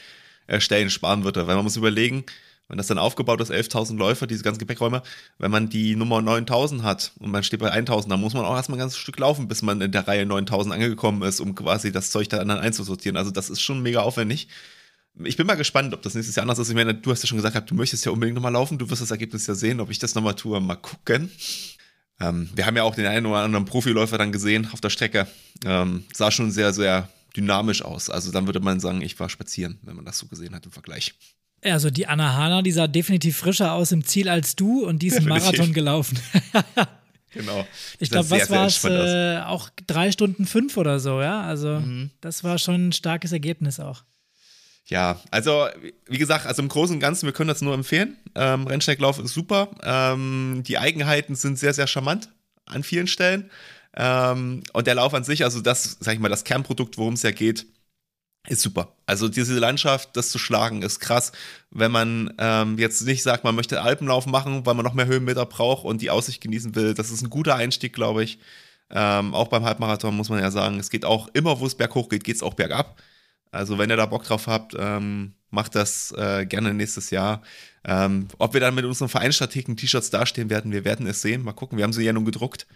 äh, 0.46 0.60
Stellen 0.60 0.90
sparen 0.90 1.24
würde. 1.24 1.46
Weil 1.46 1.56
man 1.56 1.64
muss 1.64 1.76
überlegen, 1.76 2.24
wenn 2.70 2.78
das 2.78 2.86
dann 2.86 2.98
aufgebaut 2.98 3.40
ist, 3.40 3.50
11.000 3.50 3.98
Läufer, 3.98 4.28
diese 4.28 4.44
ganzen 4.44 4.60
Gepäckräume, 4.60 5.02
wenn 5.38 5.50
man 5.50 5.68
die 5.68 5.96
Nummer 5.96 6.18
9.000 6.18 6.82
hat 6.82 7.12
und 7.18 7.30
man 7.30 7.42
steht 7.42 7.58
bei 7.58 7.72
1.000, 7.72 8.08
dann 8.08 8.20
muss 8.20 8.32
man 8.32 8.44
auch 8.44 8.54
erstmal 8.54 8.78
ein 8.78 8.80
ganzes 8.80 8.98
Stück 8.98 9.18
laufen, 9.18 9.48
bis 9.48 9.62
man 9.62 9.80
in 9.80 9.90
der 9.90 10.06
Reihe 10.06 10.24
9.000 10.24 10.70
angekommen 10.70 11.22
ist, 11.22 11.40
um 11.40 11.56
quasi 11.56 11.90
das 11.90 12.10
Zeug 12.10 12.28
dann 12.28 12.48
einzusortieren. 12.48 13.16
Also 13.16 13.32
das 13.32 13.50
ist 13.50 13.60
schon 13.60 13.82
mega 13.82 14.00
aufwendig. 14.00 14.48
Ich 15.24 15.36
bin 15.36 15.48
mal 15.48 15.56
gespannt, 15.56 15.92
ob 15.92 16.02
das 16.02 16.14
nächstes 16.14 16.36
Jahr 16.36 16.44
anders 16.44 16.60
ist. 16.60 16.68
Ich 16.68 16.76
meine, 16.76 16.94
du 16.94 17.10
hast 17.10 17.22
ja 17.22 17.26
schon 17.26 17.38
gesagt, 17.38 17.70
du 17.70 17.74
möchtest 17.74 18.04
ja 18.04 18.12
unbedingt 18.12 18.36
nochmal 18.36 18.52
laufen, 18.52 18.78
du 18.78 18.88
wirst 18.88 19.02
das 19.02 19.10
Ergebnis 19.10 19.48
ja 19.48 19.54
sehen, 19.54 19.80
ob 19.80 19.90
ich 19.90 19.98
das 19.98 20.14
nochmal 20.14 20.34
tue, 20.34 20.60
mal 20.60 20.76
gucken. 20.76 21.30
Ähm, 22.20 22.48
wir 22.54 22.66
haben 22.66 22.76
ja 22.76 22.84
auch 22.84 22.94
den 22.94 23.06
einen 23.06 23.26
oder 23.26 23.38
anderen 23.38 23.64
Profiläufer 23.64 24.16
dann 24.16 24.30
gesehen 24.30 24.68
auf 24.72 24.80
der 24.80 24.90
Strecke. 24.90 25.26
Ähm, 25.64 26.04
sah 26.12 26.30
schon 26.30 26.52
sehr, 26.52 26.72
sehr 26.72 27.08
dynamisch 27.36 27.82
aus. 27.82 28.10
Also 28.10 28.30
dann 28.30 28.46
würde 28.46 28.60
man 28.60 28.78
sagen, 28.78 29.02
ich 29.02 29.18
war 29.18 29.28
spazieren, 29.28 29.78
wenn 29.82 29.96
man 29.96 30.04
das 30.04 30.18
so 30.18 30.26
gesehen 30.26 30.54
hat 30.54 30.66
im 30.66 30.72
Vergleich. 30.72 31.14
Also 31.62 31.90
die 31.90 32.06
Anna 32.06 32.34
Hana, 32.34 32.62
die 32.62 32.72
sah 32.72 32.86
definitiv 32.86 33.36
frischer 33.36 33.72
aus 33.72 33.92
im 33.92 34.04
Ziel 34.04 34.28
als 34.28 34.56
du 34.56 34.86
und 34.86 35.00
die 35.00 35.08
ist 35.08 35.18
einen 35.18 35.28
Marathon 35.28 35.72
gelaufen. 35.72 36.18
genau. 37.30 37.66
Ich 37.98 38.10
glaube, 38.10 38.30
was 38.30 38.50
war 38.50 38.66
es? 38.66 38.82
Äh, 38.84 39.40
auch 39.44 39.68
drei 39.86 40.10
Stunden 40.10 40.46
fünf 40.46 40.76
oder 40.76 41.00
so, 41.00 41.20
ja. 41.20 41.42
Also 41.42 41.80
mhm. 41.80 42.10
das 42.20 42.44
war 42.44 42.58
schon 42.58 42.88
ein 42.88 42.92
starkes 42.92 43.32
Ergebnis 43.32 43.78
auch. 43.78 44.04
Ja, 44.86 45.20
also 45.30 45.68
wie 46.06 46.18
gesagt, 46.18 46.46
also 46.46 46.62
im 46.62 46.68
Großen 46.68 46.96
und 46.96 47.00
Ganzen, 47.00 47.26
wir 47.26 47.32
können 47.32 47.48
das 47.48 47.62
nur 47.62 47.74
empfehlen. 47.74 48.16
Ähm, 48.34 48.66
Rennsteiglauf 48.66 49.18
ist 49.18 49.32
super. 49.32 49.70
Ähm, 49.82 50.62
die 50.66 50.78
Eigenheiten 50.78 51.36
sind 51.36 51.58
sehr, 51.58 51.74
sehr 51.74 51.86
charmant 51.86 52.30
an 52.66 52.82
vielen 52.82 53.06
Stellen. 53.06 53.50
Ähm, 53.96 54.62
und 54.72 54.86
der 54.86 54.94
Lauf 54.94 55.14
an 55.14 55.24
sich, 55.24 55.44
also 55.44 55.60
das, 55.60 55.98
sag 56.00 56.14
ich 56.14 56.20
mal, 56.20 56.28
das 56.28 56.44
Kernprodukt, 56.44 56.98
worum 56.98 57.14
es 57.14 57.22
ja 57.22 57.30
geht, 57.30 57.66
ist 58.48 58.62
super. 58.62 58.96
Also 59.06 59.28
diese 59.28 59.58
Landschaft, 59.58 60.16
das 60.16 60.30
zu 60.30 60.38
schlagen, 60.38 60.82
ist 60.82 61.00
krass. 61.00 61.32
Wenn 61.70 61.92
man 61.92 62.34
ähm, 62.38 62.78
jetzt 62.78 63.02
nicht 63.02 63.22
sagt, 63.22 63.44
man 63.44 63.54
möchte 63.54 63.82
Alpenlauf 63.82 64.26
machen, 64.26 64.64
weil 64.64 64.74
man 64.74 64.84
noch 64.84 64.94
mehr 64.94 65.06
Höhenmeter 65.06 65.44
braucht 65.46 65.84
und 65.84 66.00
die 66.00 66.10
Aussicht 66.10 66.40
genießen 66.40 66.74
will, 66.74 66.94
das 66.94 67.10
ist 67.10 67.22
ein 67.22 67.30
guter 67.30 67.56
Einstieg, 67.56 67.92
glaube 67.92 68.24
ich. 68.24 68.38
Ähm, 68.90 69.34
auch 69.34 69.48
beim 69.48 69.64
Halbmarathon 69.64 70.16
muss 70.16 70.30
man 70.30 70.40
ja 70.40 70.50
sagen, 70.50 70.80
es 70.80 70.90
geht 70.90 71.04
auch 71.04 71.28
immer, 71.34 71.60
wo 71.60 71.66
es 71.66 71.76
berghoch 71.76 72.08
geht, 72.08 72.24
geht 72.24 72.36
es 72.36 72.42
auch 72.42 72.54
bergab. 72.54 73.00
Also 73.52 73.78
wenn 73.78 73.90
ihr 73.90 73.96
da 73.96 74.06
Bock 74.06 74.24
drauf 74.24 74.46
habt, 74.46 74.74
ähm, 74.78 75.34
macht 75.50 75.74
das 75.74 76.12
äh, 76.12 76.46
gerne 76.46 76.72
nächstes 76.72 77.10
Jahr. 77.10 77.42
Ähm, 77.84 78.28
ob 78.38 78.54
wir 78.54 78.60
dann 78.60 78.74
mit 78.74 78.84
unseren 78.84 79.08
Vereinsstrategen 79.08 79.76
T-Shirts 79.76 80.10
dastehen 80.10 80.50
werden, 80.50 80.72
wir 80.72 80.84
werden 80.84 81.06
es 81.06 81.22
sehen. 81.22 81.42
Mal 81.42 81.52
gucken, 81.52 81.78
wir 81.78 81.84
haben 81.84 81.92
sie 81.92 82.04
ja 82.04 82.12
nun 82.12 82.24
gedruckt. 82.24 82.66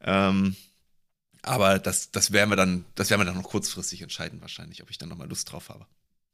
Ähm, 0.00 0.56
aber 1.42 1.78
das, 1.78 2.10
das 2.10 2.32
werden 2.32 2.50
wir 2.50 2.56
dann, 2.56 2.84
das 2.94 3.10
werden 3.10 3.20
wir 3.20 3.24
dann 3.24 3.36
noch 3.36 3.42
kurzfristig 3.42 4.02
entscheiden, 4.02 4.40
wahrscheinlich, 4.40 4.82
ob 4.82 4.90
ich 4.90 4.98
dann 4.98 5.08
nochmal 5.08 5.28
Lust 5.28 5.50
drauf 5.50 5.68
habe. 5.68 5.86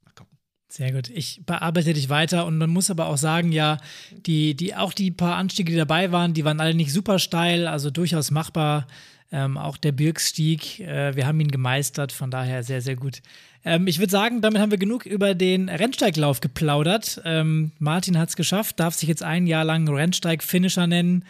Mal 0.05 0.11
gucken. 0.13 0.37
Sehr 0.69 0.91
gut. 0.91 1.09
Ich 1.09 1.41
bearbeite 1.45 1.93
dich 1.93 2.09
weiter 2.09 2.45
und 2.45 2.57
man 2.57 2.69
muss 2.69 2.91
aber 2.91 3.07
auch 3.07 3.17
sagen, 3.17 3.51
ja, 3.51 3.77
die, 4.11 4.55
die, 4.55 4.75
auch 4.75 4.93
die 4.93 5.11
paar 5.11 5.35
Anstiege, 5.35 5.71
die 5.71 5.77
dabei 5.77 6.11
waren, 6.11 6.33
die 6.33 6.45
waren 6.45 6.59
alle 6.59 6.75
nicht 6.75 6.93
super 6.93 7.17
steil, 7.17 7.67
also 7.67 7.89
durchaus 7.89 8.29
machbar. 8.29 8.87
Ähm, 9.31 9.57
auch 9.57 9.77
der 9.77 9.91
Birkstieg, 9.91 10.79
äh, 10.79 11.15
wir 11.15 11.27
haben 11.27 11.39
ihn 11.39 11.51
gemeistert, 11.51 12.11
von 12.11 12.31
daher 12.31 12.63
sehr, 12.63 12.81
sehr 12.81 12.95
gut. 12.95 13.21
Ähm, 13.65 13.87
ich 13.87 13.99
würde 13.99 14.11
sagen, 14.11 14.41
damit 14.41 14.61
haben 14.61 14.71
wir 14.71 14.77
genug 14.77 15.05
über 15.05 15.35
den 15.35 15.69
Rennsteiglauf 15.69 16.39
geplaudert. 16.39 17.21
Ähm, 17.25 17.71
Martin 17.79 18.17
hat 18.17 18.29
es 18.29 18.35
geschafft, 18.35 18.79
darf 18.79 18.95
sich 18.95 19.09
jetzt 19.09 19.23
ein 19.23 19.47
Jahr 19.47 19.65
lang 19.65 19.87
Rennsteig-Finisher 19.87 20.87
nennen. 20.87 21.25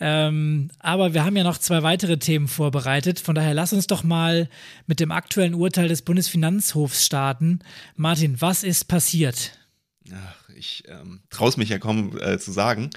Ähm, 0.00 0.70
aber 0.78 1.12
wir 1.12 1.24
haben 1.24 1.36
ja 1.36 1.42
noch 1.42 1.58
zwei 1.58 1.82
weitere 1.82 2.18
Themen 2.18 2.46
vorbereitet. 2.46 3.18
Von 3.18 3.34
daher 3.34 3.54
lass 3.54 3.72
uns 3.72 3.86
doch 3.86 4.04
mal 4.04 4.48
mit 4.86 5.00
dem 5.00 5.10
aktuellen 5.10 5.54
Urteil 5.54 5.88
des 5.88 6.02
Bundesfinanzhofs 6.02 7.04
starten. 7.04 7.60
Martin, 7.96 8.40
was 8.40 8.62
ist 8.62 8.84
passiert? 8.84 9.58
Ach, 10.12 10.48
ich 10.56 10.84
ähm, 10.88 11.20
traue 11.30 11.48
es 11.48 11.56
mich 11.56 11.68
ja 11.68 11.78
kaum 11.78 12.16
äh, 12.20 12.38
zu 12.38 12.52
sagen. 12.52 12.90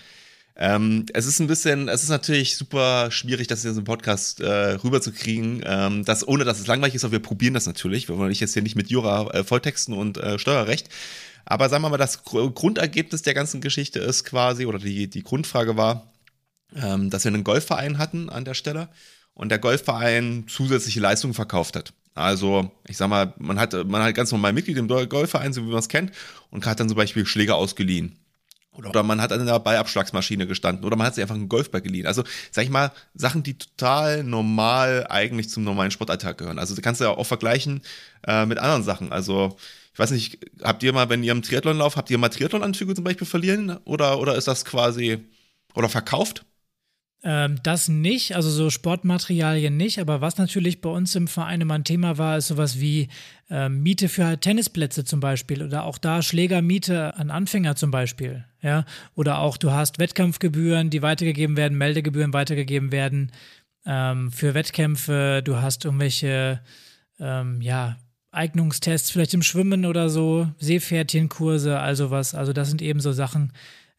Ähm, 0.55 1.05
es 1.13 1.25
ist 1.25 1.39
ein 1.39 1.47
bisschen, 1.47 1.87
es 1.87 2.03
ist 2.03 2.09
natürlich 2.09 2.57
super 2.57 3.09
schwierig, 3.09 3.47
das 3.47 3.63
in 3.63 3.71
einem 3.71 3.83
Podcast 3.83 4.41
äh, 4.41 4.73
rüberzukriegen, 4.73 5.63
ähm, 5.65 6.05
dass, 6.05 6.27
ohne 6.27 6.43
dass 6.43 6.59
es 6.59 6.67
langweilig 6.67 6.95
ist, 6.95 7.03
aber 7.03 7.13
wir 7.13 7.21
probieren 7.21 7.53
das 7.53 7.65
natürlich. 7.65 8.09
Wir 8.09 8.17
wollen 8.17 8.31
jetzt 8.31 8.53
hier 8.53 8.61
nicht 8.61 8.75
mit 8.75 8.89
Jura 8.89 9.31
äh, 9.31 9.43
Volltexten 9.43 9.93
und 9.93 10.17
äh, 10.17 10.37
Steuerrecht. 10.37 10.89
Aber 11.45 11.69
sagen 11.69 11.83
wir 11.83 11.89
mal, 11.89 11.97
das 11.97 12.23
Grundergebnis 12.23 13.23
der 13.23 13.33
ganzen 13.33 13.61
Geschichte 13.61 13.99
ist 13.99 14.25
quasi, 14.25 14.65
oder 14.65 14.79
die, 14.79 15.09
die 15.09 15.23
Grundfrage 15.23 15.77
war, 15.77 16.11
ähm, 16.75 17.09
dass 17.09 17.23
wir 17.23 17.29
einen 17.33 17.43
Golfverein 17.43 17.97
hatten 17.97 18.29
an 18.29 18.45
der 18.45 18.53
Stelle 18.53 18.89
und 19.33 19.49
der 19.49 19.59
Golfverein 19.59 20.45
zusätzliche 20.47 20.99
Leistungen 20.99 21.33
verkauft 21.33 21.75
hat. 21.75 21.93
Also, 22.13 22.71
ich 22.87 22.97
sag 22.97 23.09
mal, 23.09 23.33
man 23.37 23.59
hat, 23.59 23.73
man 23.87 24.03
hat 24.03 24.15
ganz 24.15 24.31
normal 24.31 24.53
Mitglied 24.53 24.77
im 24.77 24.87
Golfverein, 24.87 25.53
so 25.53 25.63
wie 25.63 25.69
man 25.69 25.79
es 25.79 25.87
kennt, 25.87 26.11
und 26.49 26.65
hat 26.65 26.79
dann 26.79 26.89
zum 26.89 26.97
Beispiel 26.97 27.25
Schläger 27.25 27.55
ausgeliehen. 27.55 28.17
Oder 28.73 29.03
man 29.03 29.19
hat 29.19 29.33
an 29.33 29.45
der 29.45 29.59
Ballabschlagsmaschine 29.59 30.47
gestanden 30.47 30.85
oder 30.85 30.95
man 30.95 31.05
hat 31.05 31.15
sich 31.15 31.21
einfach 31.21 31.35
einen 31.35 31.49
Golfball 31.49 31.81
geliehen. 31.81 32.07
Also, 32.07 32.23
sag 32.51 32.63
ich 32.63 32.69
mal, 32.69 32.91
Sachen, 33.13 33.43
die 33.43 33.57
total 33.57 34.23
normal 34.23 35.05
eigentlich 35.09 35.49
zum 35.49 35.63
normalen 35.63 35.91
Sportalltag 35.91 36.37
gehören. 36.37 36.57
Also, 36.57 36.73
du 36.73 36.81
kannst 36.81 37.01
ja 37.01 37.09
auch 37.09 37.25
vergleichen 37.25 37.81
äh, 38.25 38.45
mit 38.45 38.59
anderen 38.59 38.83
Sachen. 38.83 39.11
Also, 39.11 39.57
ich 39.93 39.99
weiß 39.99 40.11
nicht, 40.11 40.39
habt 40.63 40.83
ihr 40.83 40.93
mal, 40.93 41.09
wenn 41.09 41.23
ihr 41.23 41.33
im 41.33 41.41
Triathlon 41.41 41.77
lauft, 41.77 41.97
habt 41.97 42.09
ihr 42.09 42.17
mal 42.17 42.29
Triathlon-Anzüge 42.29 42.95
zum 42.95 43.03
Beispiel 43.03 43.27
verlieren? 43.27 43.77
Oder, 43.83 44.19
oder 44.19 44.35
ist 44.35 44.47
das 44.47 44.63
quasi, 44.63 45.25
oder 45.73 45.89
verkauft? 45.89 46.45
Ähm, 47.23 47.59
das 47.61 47.87
nicht, 47.87 48.35
also 48.35 48.49
so 48.49 48.71
Sportmaterialien 48.71 49.77
nicht, 49.77 49.99
aber 49.99 50.21
was 50.21 50.37
natürlich 50.37 50.81
bei 50.81 50.89
uns 50.89 51.13
im 51.15 51.27
Verein 51.27 51.61
immer 51.61 51.75
ein 51.75 51.83
Thema 51.83 52.17
war, 52.17 52.37
ist 52.37 52.47
sowas 52.47 52.79
wie 52.79 53.09
äh, 53.51 53.69
Miete 53.69 54.09
für 54.09 54.39
Tennisplätze 54.39 55.05
zum 55.05 55.19
Beispiel 55.19 55.61
oder 55.61 55.83
auch 55.83 55.99
da 55.99 56.23
Schlägermiete 56.23 57.15
an 57.15 57.29
Anfänger 57.29 57.75
zum 57.75 57.91
Beispiel, 57.91 58.43
ja, 58.63 58.85
oder 59.13 59.37
auch 59.37 59.57
du 59.57 59.71
hast 59.71 59.99
Wettkampfgebühren, 59.99 60.89
die 60.89 61.03
weitergegeben 61.03 61.57
werden, 61.57 61.77
Meldegebühren 61.77 62.33
weitergegeben 62.33 62.91
werden 62.91 63.31
ähm, 63.85 64.31
für 64.31 64.55
Wettkämpfe, 64.55 65.41
du 65.43 65.57
hast 65.57 65.85
irgendwelche, 65.85 66.59
ähm, 67.19 67.61
ja, 67.61 67.97
Eignungstests 68.31 69.11
vielleicht 69.11 69.33
im 69.35 69.43
Schwimmen 69.43 69.85
oder 69.85 70.09
so, 70.09 70.47
Seepferdchenkurse, 70.57 71.79
also 71.79 72.09
was, 72.09 72.33
also 72.33 72.51
das 72.53 72.69
sind 72.69 72.81
eben 72.81 72.99
so 72.99 73.11
Sachen, 73.11 73.51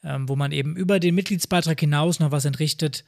ähm, 0.05 0.29
wo 0.29 0.37
man 0.37 0.53
eben 0.53 0.77
über 0.77 1.01
den 1.01 1.15
Mitgliedsbeitrag 1.15 1.79
hinaus 1.79 2.21
noch 2.21 2.31
was 2.31 2.45
entrichtet, 2.45 3.05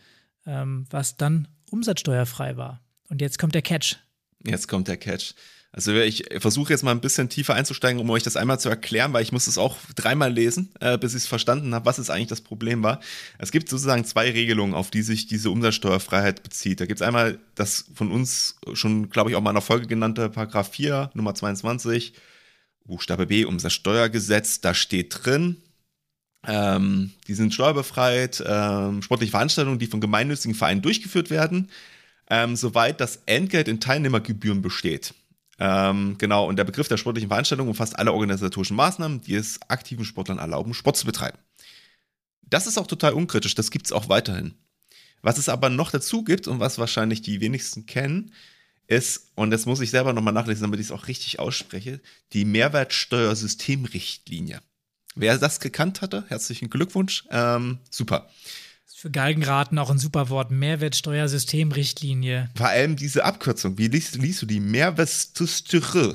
ähm, 0.46 0.86
was 0.90 1.16
dann 1.16 1.48
umsatzsteuerfrei 1.70 2.56
war. 2.56 2.80
Und 3.08 3.20
jetzt 3.20 3.38
kommt 3.38 3.54
der 3.54 3.62
Catch. 3.62 3.96
Jetzt 4.46 4.68
kommt 4.68 4.88
der 4.88 4.96
Catch. 4.96 5.34
Also 5.74 5.92
ich 5.92 6.26
versuche 6.38 6.72
jetzt 6.72 6.84
mal 6.84 6.92
ein 6.92 7.00
bisschen 7.00 7.28
tiefer 7.28 7.54
einzusteigen, 7.54 8.00
um 8.00 8.08
euch 8.10 8.22
das 8.22 8.36
einmal 8.36 8.60
zu 8.60 8.68
erklären, 8.68 9.12
weil 9.12 9.24
ich 9.24 9.32
muss 9.32 9.48
es 9.48 9.58
auch 9.58 9.76
dreimal 9.96 10.32
lesen, 10.32 10.72
äh, 10.78 10.96
bis 10.96 11.14
ich 11.14 11.22
es 11.22 11.26
verstanden 11.26 11.74
habe, 11.74 11.84
was 11.84 11.98
es 11.98 12.10
eigentlich 12.10 12.28
das 12.28 12.42
Problem 12.42 12.84
war. 12.84 13.00
Es 13.38 13.50
gibt 13.50 13.68
sozusagen 13.68 14.04
zwei 14.04 14.30
Regelungen, 14.30 14.72
auf 14.72 14.92
die 14.92 15.02
sich 15.02 15.26
diese 15.26 15.50
Umsatzsteuerfreiheit 15.50 16.44
bezieht. 16.44 16.80
Da 16.80 16.86
gibt 16.86 17.00
es 17.00 17.06
einmal 17.06 17.40
das 17.56 17.86
von 17.92 18.12
uns 18.12 18.54
schon, 18.74 19.10
glaube 19.10 19.30
ich, 19.30 19.36
auch 19.36 19.40
mal 19.40 19.50
in 19.50 19.56
der 19.56 19.62
Folge 19.62 19.88
genannte 19.88 20.28
Paragraph 20.28 20.70
4, 20.70 21.10
Nummer 21.14 21.34
22, 21.34 22.14
Buchstabe 22.84 23.26
B, 23.26 23.44
Umsatzsteuergesetz. 23.44 24.60
Da 24.60 24.74
steht 24.74 25.24
drin, 25.24 25.56
ähm, 26.46 27.12
die 27.26 27.34
sind 27.34 27.54
steuerbefreit, 27.54 28.42
ähm, 28.46 29.02
sportliche 29.02 29.30
Veranstaltungen, 29.30 29.78
die 29.78 29.86
von 29.86 30.00
gemeinnützigen 30.00 30.54
Vereinen 30.54 30.82
durchgeführt 30.82 31.30
werden, 31.30 31.70
ähm, 32.28 32.56
soweit 32.56 33.00
das 33.00 33.20
Entgelt 33.26 33.68
in 33.68 33.80
Teilnehmergebühren 33.80 34.62
besteht. 34.62 35.14
Ähm, 35.58 36.16
genau, 36.18 36.48
und 36.48 36.56
der 36.56 36.64
Begriff 36.64 36.88
der 36.88 36.96
sportlichen 36.96 37.28
Veranstaltung 37.28 37.68
umfasst 37.68 37.98
alle 37.98 38.12
organisatorischen 38.12 38.76
Maßnahmen, 38.76 39.20
die 39.22 39.34
es 39.34 39.60
aktiven 39.68 40.04
Sportlern 40.04 40.38
erlauben, 40.38 40.74
Sport 40.74 40.96
zu 40.96 41.06
betreiben. 41.06 41.38
Das 42.42 42.66
ist 42.66 42.78
auch 42.78 42.86
total 42.86 43.14
unkritisch, 43.14 43.54
das 43.54 43.70
gibt 43.70 43.86
es 43.86 43.92
auch 43.92 44.08
weiterhin. 44.08 44.54
Was 45.22 45.38
es 45.38 45.48
aber 45.48 45.70
noch 45.70 45.90
dazu 45.90 46.24
gibt 46.24 46.48
und 46.48 46.60
was 46.60 46.78
wahrscheinlich 46.78 47.22
die 47.22 47.40
wenigsten 47.40 47.86
kennen, 47.86 48.32
ist, 48.86 49.30
und 49.34 49.50
das 49.50 49.66
muss 49.66 49.80
ich 49.80 49.90
selber 49.90 50.12
nochmal 50.12 50.34
nachlesen, 50.34 50.62
damit 50.62 50.80
ich 50.80 50.86
es 50.86 50.92
auch 50.92 51.08
richtig 51.08 51.38
ausspreche, 51.38 52.00
die 52.32 52.44
Mehrwertsteuersystemrichtlinie. 52.44 54.60
Wer 55.14 55.38
das 55.38 55.60
gekannt 55.60 56.02
hatte, 56.02 56.24
herzlichen 56.28 56.68
Glückwunsch. 56.70 57.24
Ähm, 57.30 57.78
super. 57.90 58.28
Für 58.96 59.10
Galgenraten 59.10 59.78
auch 59.78 59.90
ein 59.90 59.98
super 59.98 60.30
Wort. 60.30 60.50
Mehrwertsteuersystemrichtlinie. 60.50 62.50
Vor 62.56 62.68
allem 62.68 62.96
diese 62.96 63.24
Abkürzung. 63.24 63.78
Wie 63.78 63.88
liest, 63.88 64.16
liest 64.16 64.42
du 64.42 64.46
die? 64.46 64.60
Mehrwertsteuer. 64.60 66.14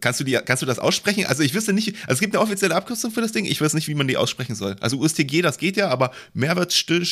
Kannst 0.00 0.20
du, 0.20 0.24
die, 0.24 0.38
kannst 0.44 0.62
du 0.62 0.66
das 0.66 0.78
aussprechen? 0.78 1.26
Also 1.26 1.42
ich 1.42 1.54
wüsste 1.54 1.72
nicht, 1.72 1.96
also 2.02 2.14
es 2.14 2.20
gibt 2.20 2.34
eine 2.34 2.42
offizielle 2.42 2.74
Abkürzung 2.74 3.10
für 3.10 3.20
das 3.20 3.32
Ding, 3.32 3.44
ich 3.44 3.60
weiß 3.60 3.74
nicht, 3.74 3.88
wie 3.88 3.94
man 3.94 4.08
die 4.08 4.16
aussprechen 4.16 4.54
soll. 4.54 4.76
Also 4.80 4.98
USTG, 4.98 5.42
das 5.42 5.58
geht 5.58 5.76
ja, 5.76 5.88
aber 5.88 6.12
Mehrwertsteuer, 6.32 7.02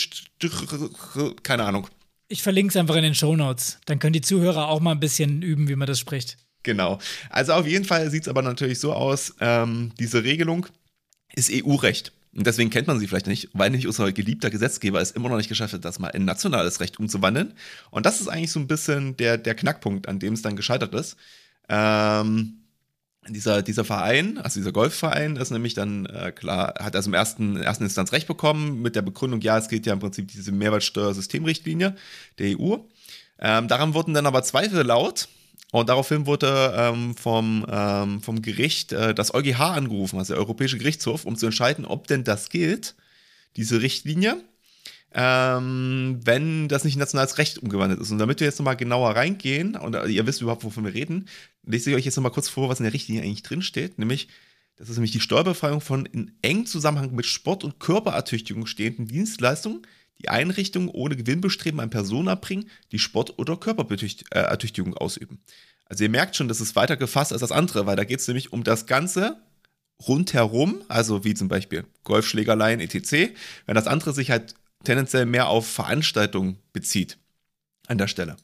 keine 1.43 1.65
Ahnung. 1.65 1.89
Ich 2.29 2.43
verlinke 2.43 2.71
es 2.71 2.77
einfach 2.77 2.95
in 2.95 3.03
den 3.03 3.17
Show 3.17 3.35
Notes. 3.35 3.79
Dann 3.87 3.99
können 3.99 4.13
die 4.13 4.21
Zuhörer 4.21 4.69
auch 4.69 4.79
mal 4.81 4.93
ein 4.93 5.01
bisschen 5.01 5.43
üben, 5.43 5.69
wie 5.69 5.75
man 5.75 5.89
das 5.89 5.99
spricht. 5.99 6.37
Genau. 6.63 7.01
Also 7.31 7.55
auf 7.55 7.67
jeden 7.67 7.85
Fall 7.85 8.09
sieht 8.11 8.23
es 8.23 8.29
aber 8.29 8.43
natürlich 8.43 8.79
so 8.79 8.93
aus, 8.93 9.35
ähm, 9.41 9.91
diese 9.99 10.23
Regelung 10.23 10.67
ist 11.35 11.51
EU-Recht. 11.53 12.13
Und 12.33 12.47
deswegen 12.47 12.71
kennt 12.71 12.87
man 12.87 13.01
sie 13.01 13.09
vielleicht 13.09 13.27
nicht, 13.27 13.49
weil 13.53 13.71
nicht 13.71 13.87
unser 13.87 14.13
geliebter 14.13 14.51
Gesetzgeber 14.51 15.01
es 15.01 15.11
immer 15.11 15.29
noch 15.29 15.37
nicht 15.37 15.49
geschafft 15.49 15.75
hat, 15.75 15.85
das 15.85 15.99
mal 15.99 16.09
in 16.09 16.25
nationales 16.25 16.81
Recht 16.81 16.99
umzuwandeln. 16.99 17.55
Und 17.91 18.07
das 18.07 18.21
ist 18.21 18.29
eigentlich 18.29 18.53
so 18.53 18.61
ein 18.61 18.69
bisschen 18.69 19.17
der, 19.17 19.37
der 19.37 19.55
Knackpunkt, 19.55 20.09
an 20.09 20.21
dem 20.21 20.35
es 20.35 20.43
dann 20.43 20.55
gescheitert 20.55 20.95
ist. 20.95 21.17
Ähm, 21.69 22.61
dieser, 23.29 23.63
dieser 23.63 23.85
Verein, 23.85 24.39
also 24.39 24.61
dieser 24.61 24.73
Golfverein, 24.73 25.37
ist 25.37 25.51
nämlich 25.51 25.75
dann 25.75 26.07
äh, 26.07 26.33
klar, 26.33 26.75
hat 26.79 26.95
also 26.95 27.11
im 27.11 27.15
ersten, 27.15 27.57
ersten 27.57 27.85
Instanz 27.85 28.13
Recht 28.13 28.29
bekommen 28.29 28.81
mit 28.81 28.97
der 28.97 29.03
Begründung, 29.03 29.41
ja, 29.41 29.59
es 29.59 29.69
gilt 29.69 29.85
ja 29.87 29.93
im 29.93 29.99
Prinzip 29.99 30.29
diese 30.29 30.53
Mehrwertsteuersystemrichtlinie 30.53 31.97
der 32.39 32.59
EU. 32.59 32.77
Ähm, 33.41 33.69
daran 33.69 33.95
wurden 33.95 34.15
dann 34.15 34.27
aber 34.27 34.43
Zweifel 34.43 34.85
laut 34.85 35.29
und 35.73 35.89
daraufhin 35.89 36.27
wurde 36.27 36.75
ähm, 36.77 37.17
vom, 37.17 37.67
ähm, 37.71 38.23
vom 38.23 38.43
Gericht 38.43 38.93
äh, 38.93 39.15
das 39.15 39.33
EuGH 39.35 39.61
angerufen, 39.61 40.19
also 40.19 40.35
der 40.35 40.41
Europäische 40.41 40.79
Gerichtshof, 40.79 41.25
um 41.25 41.37
zu 41.37 41.47
entscheiden, 41.47 41.85
ob 41.85 42.07
denn 42.07 42.25
das 42.25 42.49
gilt, 42.49 42.95
diese 43.57 43.81
Richtlinie 43.83 44.43
ähm, 45.13 46.21
wenn 46.23 46.69
das 46.69 46.85
nicht 46.85 46.95
in 46.95 47.01
nationales 47.01 47.39
Recht 47.39 47.59
umgewandelt 47.59 48.01
ist. 48.01 48.11
Und 48.11 48.19
damit 48.19 48.41
wir 48.41 48.47
jetzt 48.47 48.59
nochmal 48.59 48.77
genauer 48.77 49.17
reingehen 49.17 49.75
und 49.77 49.95
äh, 49.95 50.07
ihr 50.07 50.27
wisst 50.27 50.41
überhaupt, 50.41 50.65
wovon 50.65 50.85
wir 50.85 50.95
reden, 50.95 51.27
lese 51.65 51.91
ich 51.91 51.97
euch 51.97 52.05
jetzt 52.05 52.17
nochmal 52.17 52.33
kurz 52.33 52.49
vor, 52.49 52.69
was 52.69 52.79
in 52.79 52.85
der 52.85 52.93
Richtlinie 52.93 53.23
eigentlich 53.23 53.43
drinsteht, 53.43 53.99
nämlich 53.99 54.29
das 54.77 54.89
ist 54.89 54.97
nämlich 54.97 55.13
die 55.13 55.21
Steuerbefreiung 55.21 55.83
von 55.83 56.07
in 56.07 56.33
engem 56.41 56.65
Zusammenhang 56.65 57.15
mit 57.15 57.27
Sport- 57.27 57.65
und 57.65 57.81
Körperertüchtigung 57.81 58.65
stehenden 58.65 59.07
Dienstleistungen, 59.07 59.83
die 60.21 60.29
Einrichtungen 60.29 60.89
ohne 60.89 61.17
Gewinnbestreben 61.17 61.81
an 61.81 61.91
Personen 61.91 62.29
erbringen, 62.29 62.69
die 62.93 62.99
Sport- 62.99 63.39
oder 63.39 63.57
Körperertüchtigung 63.57 64.95
ausüben. 64.95 65.41
Also 65.87 66.05
ihr 66.05 66.11
merkt 66.11 66.37
schon, 66.37 66.49
das 66.49 66.61
ist 66.61 66.77
weiter 66.77 66.97
gefasst 66.97 67.33
als 67.33 67.41
das 67.41 67.53
andere, 67.53 67.87
weil 67.87 67.97
da 67.97 68.05
geht 68.05 68.21
es 68.21 68.29
nämlich 68.29 68.53
um 68.53 68.63
das 68.63 68.87
Ganze 68.87 69.41
rundherum, 70.07 70.83
also 70.89 71.25
wie 71.25 71.35
zum 71.35 71.49
Beispiel 71.49 71.85
Golfschlägerleien, 72.05 72.81
etc. 72.81 73.35
Wenn 73.67 73.75
das 73.75 73.87
andere 73.87 74.13
sich 74.13 74.31
halt 74.31 74.55
tendenziell 74.85 75.27
mehr 75.27 75.49
auf 75.49 75.67
Veranstaltungen 75.67 76.59
bezieht 76.73 77.19
an 77.87 77.99
der 77.99 78.07
Stelle. 78.07 78.37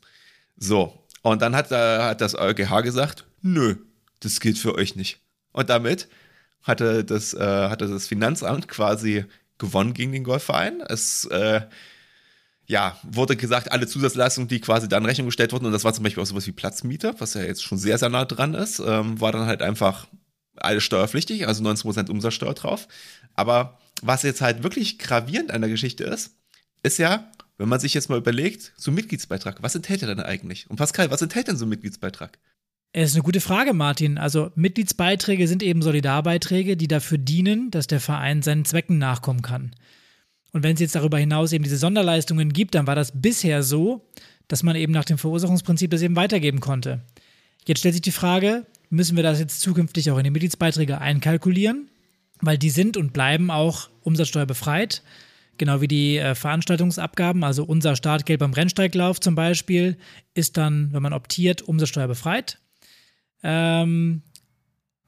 So, 0.57 1.07
und 1.23 1.43
dann 1.43 1.55
hat, 1.55 1.71
äh, 1.73 1.99
hat 2.03 2.21
das 2.21 2.35
EuGH 2.35 2.83
gesagt, 2.83 3.25
nö, 3.43 3.77
das 4.21 4.41
gilt 4.41 4.59
für 4.59 4.75
euch 4.75 4.97
nicht. 4.97 5.21
Und 5.53 5.71
damit 5.71 6.09
hatte 6.62 7.05
das, 7.05 7.33
äh, 7.35 7.69
hatte 7.69 7.87
das 7.87 8.07
Finanzamt 8.07 8.69
quasi 8.69 9.25
gewonnen 9.59 9.95
gegen 9.95 10.12
den 10.12 10.25
Golfverein. 10.25 10.81
Es 10.81 11.25
äh, 11.27 11.62
ja, 12.66 12.99
wurde 13.03 13.37
gesagt, 13.37 13.71
alle 13.71 13.87
Zusatzleistungen, 13.87 14.49
die 14.49 14.61
quasi 14.61 14.88
dann 14.88 15.05
in 15.05 15.09
Rechnung 15.09 15.27
gestellt 15.27 15.53
wurden, 15.53 15.66
und 15.66 15.73
das 15.73 15.85
war 15.85 15.95
zum 15.95 16.05
Beispiel 16.05 16.23
auch 16.23 16.27
sowas 16.27 16.47
wie 16.47 16.53
Platzmiete, 16.53 17.14
was 17.19 17.35
ja 17.35 17.42
jetzt 17.42 17.62
schon 17.62 17.79
sehr, 17.79 17.99
sehr 17.99 18.09
nah 18.09 18.25
dran 18.25 18.55
ist, 18.55 18.81
ähm, 18.81 19.21
war 19.21 19.33
dann 19.33 19.47
halt 19.47 19.62
einfach 19.62 20.09
alles 20.57 20.83
steuerpflichtig, 20.83 21.47
also 21.47 21.62
19% 21.62 22.11
Umsatzsteuer 22.11 22.55
drauf. 22.55 22.88
Aber 23.35 23.79
was 24.03 24.23
jetzt 24.23 24.40
halt 24.40 24.62
wirklich 24.62 24.99
gravierend 24.99 25.53
an 25.53 25.61
der 25.61 25.71
Geschichte 25.71 26.05
ist, 26.05 26.35
ist 26.83 26.99
ja, 26.99 27.31
wenn 27.59 27.69
man 27.69 27.81
sich 27.81 27.95
jetzt 27.95 28.11
mal 28.11 28.19
überlegt, 28.19 28.73
so 28.77 28.90
ein 28.90 28.95
Mitgliedsbeitrag, 28.95 29.62
was 29.62 29.75
enthält 29.75 30.03
er 30.03 30.09
denn 30.09 30.21
eigentlich? 30.21 30.69
Und 30.69 30.77
Pascal, 30.77 31.11
was 31.11 31.23
enthält 31.23 31.49
denn 31.49 31.57
so 31.57 31.66
ein 31.66 31.71
Mitgliedsbeitrag? 31.71 32.38
Es 32.99 33.11
ist 33.11 33.17
eine 33.17 33.25
gute 33.25 33.43
Frage, 33.43 33.75
Martin. 33.75 34.17
Also 34.17 34.51
Mitgliedsbeiträge 34.55 35.47
sind 35.49 35.63
eben 35.63 35.83
Solidarbeiträge, 35.83 36.79
die 36.79 36.89
dafür 36.89 37.19
dienen, 37.19 37.71
dass 37.71 37.87
der 37.87 38.01
Verein 38.01 38.41
seinen 38.41 38.65
Zwecken 38.65 38.97
nachkommen 38.97 39.43
kann. 39.43 39.73
Und 40.53 40.63
wenn 40.63 40.73
es 40.73 40.81
jetzt 40.81 40.95
darüber 40.95 41.19
hinaus 41.19 41.53
eben 41.53 41.65
diese 41.65 41.77
Sonderleistungen 41.77 42.55
gibt, 42.55 42.75
dann 42.75 42.87
war 42.87 42.95
das 42.95 43.13
bisher 43.21 43.63
so, 43.63 44.07
dass 44.49 44.63
man 44.63 44.77
eben 44.77 44.95
nach 44.95 45.05
dem 45.05 45.19
Verursachungsprinzip 45.19 45.91
das 45.91 46.01
eben 46.01 46.17
weitergeben 46.17 46.61
konnte. 46.61 47.03
Jetzt 47.67 47.81
stellt 47.81 47.93
sich 47.93 48.01
die 48.01 48.13
Frage, 48.13 48.65
müssen 48.89 49.17
wir 49.17 49.23
das 49.23 49.41
jetzt 49.41 49.61
zukünftig 49.61 50.11
auch 50.11 50.17
in 50.17 50.25
die 50.25 50.31
Mitgliedsbeiträge 50.31 50.99
einkalkulieren? 50.99 51.91
weil 52.41 52.59
die 52.59 52.71
sind 52.71 52.97
und 52.97 53.13
bleiben 53.13 53.51
auch 53.51 53.89
umsatzsteuerbefreit. 54.03 55.03
Genau 55.59 55.81
wie 55.81 55.89
die 55.89 56.19
äh, 56.19 56.35
Veranstaltungsabgaben, 56.35 57.43
also 57.45 57.65
unser 57.65 57.97
Startgeld 57.97 58.41
beim 58.41 58.53
Rennsteiglauf 58.53 59.21
zum 59.21 59.35
Beispiel, 59.35 59.97
ist 60.35 60.57
dann, 60.57 60.93
wenn 60.93 61.03
man 61.03 61.15
optiert, 61.15 61.63
umsatzsteuerbefreit. 61.63 62.59
Ähm, 63.42 64.22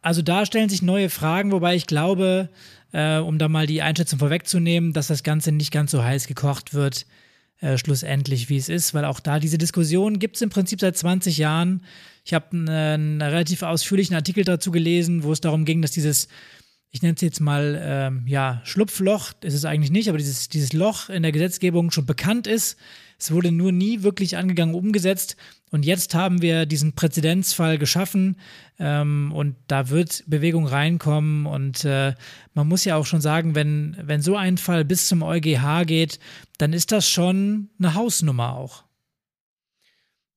also 0.03 0.23
da 0.23 0.47
stellen 0.47 0.69
sich 0.69 0.83
neue 0.83 1.11
Fragen, 1.11 1.53
wobei 1.53 1.75
ich 1.75 1.87
glaube, 1.87 2.49
äh, 2.93 3.19
um 3.19 3.39
da 3.39 3.49
mal 3.49 3.67
die 3.67 3.83
Einschätzung 3.83 4.19
vorwegzunehmen, 4.19 4.93
dass 4.93 5.09
das 5.09 5.23
Ganze 5.23 5.53
nicht 5.53 5.73
ganz 5.73 5.91
so 5.91 6.03
heiß 6.03 6.27
gekocht 6.27 6.75
wird, 6.75 7.07
äh, 7.61 7.77
schlussendlich, 7.77 8.49
wie 8.49 8.57
es 8.57 8.69
ist, 8.69 8.95
weil 8.95 9.05
auch 9.05 9.21
da 9.21 9.41
diese 9.41 9.59
Diskussion 9.59 10.19
gibt 10.19 10.37
es 10.37 10.43
im 10.43 10.51
Prinzip 10.51 10.81
seit 10.81 10.97
20 10.97 11.39
Jahren. 11.39 11.83
Ich 12.25 12.33
habe 12.33 12.53
einen, 12.53 12.69
einen 12.69 13.23
relativ 13.23 13.63
ausführlichen 13.63 14.15
Artikel 14.15 14.45
dazu 14.45 14.71
gelesen, 14.71 15.25
wo 15.25 15.33
es 15.33 15.41
darum 15.41 15.65
ging, 15.65 15.83
dass 15.83 15.91
dieses 15.91 16.29
ich 16.91 17.03
nenne 17.03 17.15
es 17.15 17.21
jetzt 17.21 17.41
mal, 17.41 17.79
ähm, 17.83 18.23
ja, 18.27 18.63
Schlupfloch 18.65 19.33
ist 19.43 19.55
es 19.55 19.65
eigentlich 19.65 19.91
nicht, 19.91 20.09
aber 20.09 20.19
dieses, 20.19 20.49
dieses 20.49 20.73
Loch 20.73 21.11
in 21.11 21.23
der 21.23 21.33
Gesetzgebung 21.33 21.91
schon 21.91 22.07
bekannt 22.07 22.47
ist. 22.47 22.79
Es 23.19 23.31
wurde 23.31 23.53
nur 23.53 23.73
nie 23.73 24.03
wirklich 24.03 24.37
angegangen, 24.37 24.75
umgesetzt. 24.75 25.37
Und 25.71 25.85
jetzt 25.85 26.15
haben 26.15 26.43
wir 26.43 26.67
diesen 26.67 26.95
Präzedenzfall 26.95 27.79
geschaffen 27.79 28.37
ähm, 28.79 29.33
und 29.33 29.57
da 29.67 29.91
wird 29.91 30.25
Bewegung 30.27 30.67
reinkommen. 30.67 31.47
Und 31.47 31.85
äh, 31.85 32.15
man 32.55 32.69
muss 32.69 32.85
ja 32.85 32.97
auch 32.97 33.07
schon 33.07 33.21
sagen, 33.21 33.55
wenn, 33.55 33.97
wenn 34.03 34.23
so 34.23 34.37
ein 34.37 34.59
Fall 34.59 34.85
bis 34.85 35.09
zum 35.09 35.23
EuGH 35.23 35.85
geht, 35.87 36.19
dann 36.59 36.73
ist 36.73 36.93
das 36.93 37.09
schon 37.09 37.71
eine 37.79 37.95
Hausnummer 37.95 38.55
auch. 38.55 38.85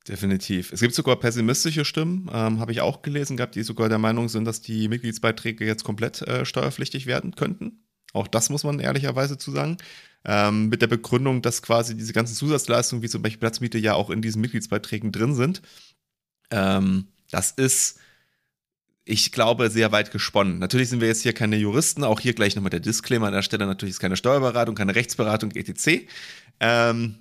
Definitiv. 0.07 0.71
Es 0.71 0.81
gibt 0.81 0.95
sogar 0.95 1.15
pessimistische 1.17 1.85
Stimmen, 1.85 2.29
ähm, 2.33 2.59
habe 2.59 2.71
ich 2.71 2.81
auch 2.81 3.03
gelesen 3.03 3.37
gehabt, 3.37 3.55
die 3.55 3.63
sogar 3.63 3.87
der 3.87 3.99
Meinung 3.99 4.29
sind, 4.29 4.45
dass 4.45 4.61
die 4.61 4.87
Mitgliedsbeiträge 4.87 5.65
jetzt 5.65 5.83
komplett 5.83 6.21
äh, 6.23 6.43
steuerpflichtig 6.43 7.05
werden 7.05 7.35
könnten. 7.35 7.83
Auch 8.13 8.27
das 8.27 8.49
muss 8.49 8.63
man 8.63 8.79
ehrlicherweise 8.79 9.37
zu 9.37 9.51
sagen. 9.51 9.77
Ähm, 10.23 10.69
mit 10.69 10.81
der 10.81 10.87
Begründung, 10.87 11.41
dass 11.41 11.61
quasi 11.61 11.97
diese 11.97 12.13
ganzen 12.13 12.35
Zusatzleistungen, 12.35 13.01
wie 13.01 13.09
zum 13.09 13.21
Beispiel 13.21 13.39
Platzmiete, 13.39 13.77
ja 13.77 13.95
auch 13.95 14.09
in 14.09 14.21
diesen 14.21 14.41
Mitgliedsbeiträgen 14.41 15.11
drin 15.11 15.33
sind. 15.33 15.61
Ähm, 16.51 17.07
das 17.31 17.51
ist, 17.51 17.99
ich 19.03 19.31
glaube, 19.31 19.71
sehr 19.71 19.91
weit 19.91 20.11
gesponnen. 20.11 20.59
Natürlich 20.59 20.89
sind 20.89 21.01
wir 21.01 21.07
jetzt 21.07 21.23
hier 21.23 21.33
keine 21.33 21.55
Juristen, 21.55 22.03
auch 22.03 22.19
hier 22.19 22.33
gleich 22.33 22.55
nochmal 22.55 22.69
der 22.69 22.81
Disclaimer 22.81 23.27
an 23.27 23.33
der 23.33 23.41
Stelle, 23.41 23.65
natürlich 23.65 23.93
ist 23.93 23.99
keine 23.99 24.17
Steuerberatung, 24.17 24.75
keine 24.75 24.93
Rechtsberatung, 24.93 25.51
etc. 25.51 26.05
Ähm, 26.59 27.15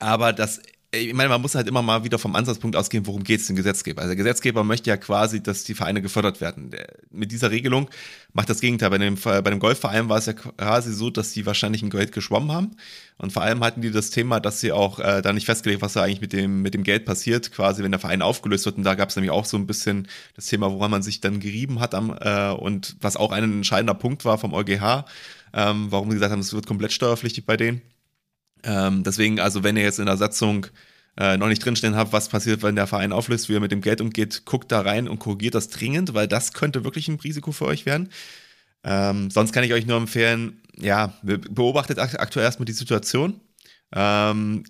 aber 0.00 0.32
das 0.32 0.60
ich 0.90 1.12
meine, 1.12 1.28
man 1.28 1.42
muss 1.42 1.54
halt 1.54 1.68
immer 1.68 1.82
mal 1.82 2.02
wieder 2.04 2.18
vom 2.18 2.34
Ansatzpunkt 2.34 2.74
ausgehen, 2.74 3.06
worum 3.06 3.22
geht 3.22 3.40
es 3.40 3.46
dem 3.46 3.56
Gesetzgeber. 3.56 4.00
Also 4.00 4.10
der 4.10 4.16
Gesetzgeber 4.16 4.64
möchte 4.64 4.88
ja 4.88 4.96
quasi, 4.96 5.42
dass 5.42 5.64
die 5.64 5.74
Vereine 5.74 6.00
gefördert 6.00 6.40
werden. 6.40 6.70
Der, 6.70 6.86
mit 7.10 7.30
dieser 7.30 7.50
Regelung 7.50 7.90
macht 8.32 8.48
das 8.48 8.60
Gegenteil. 8.60 8.88
Bei 8.88 8.96
dem, 8.96 9.16
bei 9.16 9.42
dem 9.42 9.58
Golfverein 9.58 10.08
war 10.08 10.16
es 10.16 10.26
ja 10.26 10.32
quasi 10.32 10.94
so, 10.94 11.10
dass 11.10 11.32
sie 11.32 11.44
wahrscheinlich 11.44 11.82
ein 11.82 11.90
Geld 11.90 12.12
geschwommen 12.12 12.52
haben. 12.52 12.70
Und 13.18 13.34
vor 13.34 13.42
allem 13.42 13.62
hatten 13.62 13.82
die 13.82 13.90
das 13.90 14.08
Thema, 14.08 14.40
dass 14.40 14.60
sie 14.60 14.72
auch 14.72 14.98
äh, 14.98 15.20
da 15.20 15.34
nicht 15.34 15.44
festgelegt, 15.44 15.82
was 15.82 15.92
da 15.92 16.04
eigentlich 16.04 16.22
mit 16.22 16.32
dem, 16.32 16.62
mit 16.62 16.72
dem 16.72 16.84
Geld 16.84 17.04
passiert, 17.04 17.52
quasi 17.52 17.82
wenn 17.82 17.92
der 17.92 18.00
Verein 18.00 18.22
aufgelöst 18.22 18.64
wird. 18.64 18.78
Und 18.78 18.84
da 18.84 18.94
gab 18.94 19.10
es 19.10 19.16
nämlich 19.16 19.30
auch 19.30 19.44
so 19.44 19.58
ein 19.58 19.66
bisschen 19.66 20.08
das 20.36 20.46
Thema, 20.46 20.72
woran 20.72 20.90
man 20.90 21.02
sich 21.02 21.20
dann 21.20 21.38
gerieben 21.38 21.80
hat 21.80 21.94
am, 21.94 22.16
äh, 22.18 22.50
und 22.52 22.96
was 23.02 23.18
auch 23.18 23.32
ein 23.32 23.44
entscheidender 23.44 23.94
Punkt 23.94 24.24
war 24.24 24.38
vom 24.38 24.54
EuGH, 24.54 25.04
ähm, 25.52 25.88
warum 25.90 26.08
sie 26.08 26.14
gesagt 26.16 26.32
haben, 26.32 26.40
es 26.40 26.54
wird 26.54 26.66
komplett 26.66 26.92
steuerpflichtig 26.92 27.44
bei 27.44 27.58
denen. 27.58 27.82
Ähm, 28.64 29.04
deswegen, 29.04 29.40
also 29.40 29.62
wenn 29.62 29.76
ihr 29.76 29.82
jetzt 29.82 29.98
in 29.98 30.06
der 30.06 30.16
Satzung 30.16 30.66
äh, 31.16 31.36
noch 31.36 31.48
nicht 31.48 31.64
drinstehen 31.64 31.96
habt, 31.96 32.12
was 32.12 32.28
passiert, 32.28 32.62
wenn 32.62 32.76
der 32.76 32.86
Verein 32.86 33.12
auflöst, 33.12 33.48
wie 33.48 33.54
er 33.54 33.60
mit 33.60 33.72
dem 33.72 33.80
Geld 33.80 34.00
umgeht, 34.00 34.42
guckt 34.44 34.70
da 34.70 34.80
rein 34.80 35.08
und 35.08 35.18
korrigiert 35.18 35.54
das 35.54 35.68
dringend, 35.68 36.14
weil 36.14 36.28
das 36.28 36.52
könnte 36.52 36.84
wirklich 36.84 37.08
ein 37.08 37.16
Risiko 37.16 37.52
für 37.52 37.66
euch 37.66 37.86
werden. 37.86 38.10
Ähm, 38.84 39.30
sonst 39.30 39.52
kann 39.52 39.64
ich 39.64 39.72
euch 39.72 39.86
nur 39.86 39.96
empfehlen, 39.96 40.62
ja, 40.78 41.12
beobachtet 41.22 41.98
aktuell 41.98 42.44
erstmal 42.44 42.66
die 42.66 42.72
Situation. 42.72 43.40
Ähm, 43.92 44.64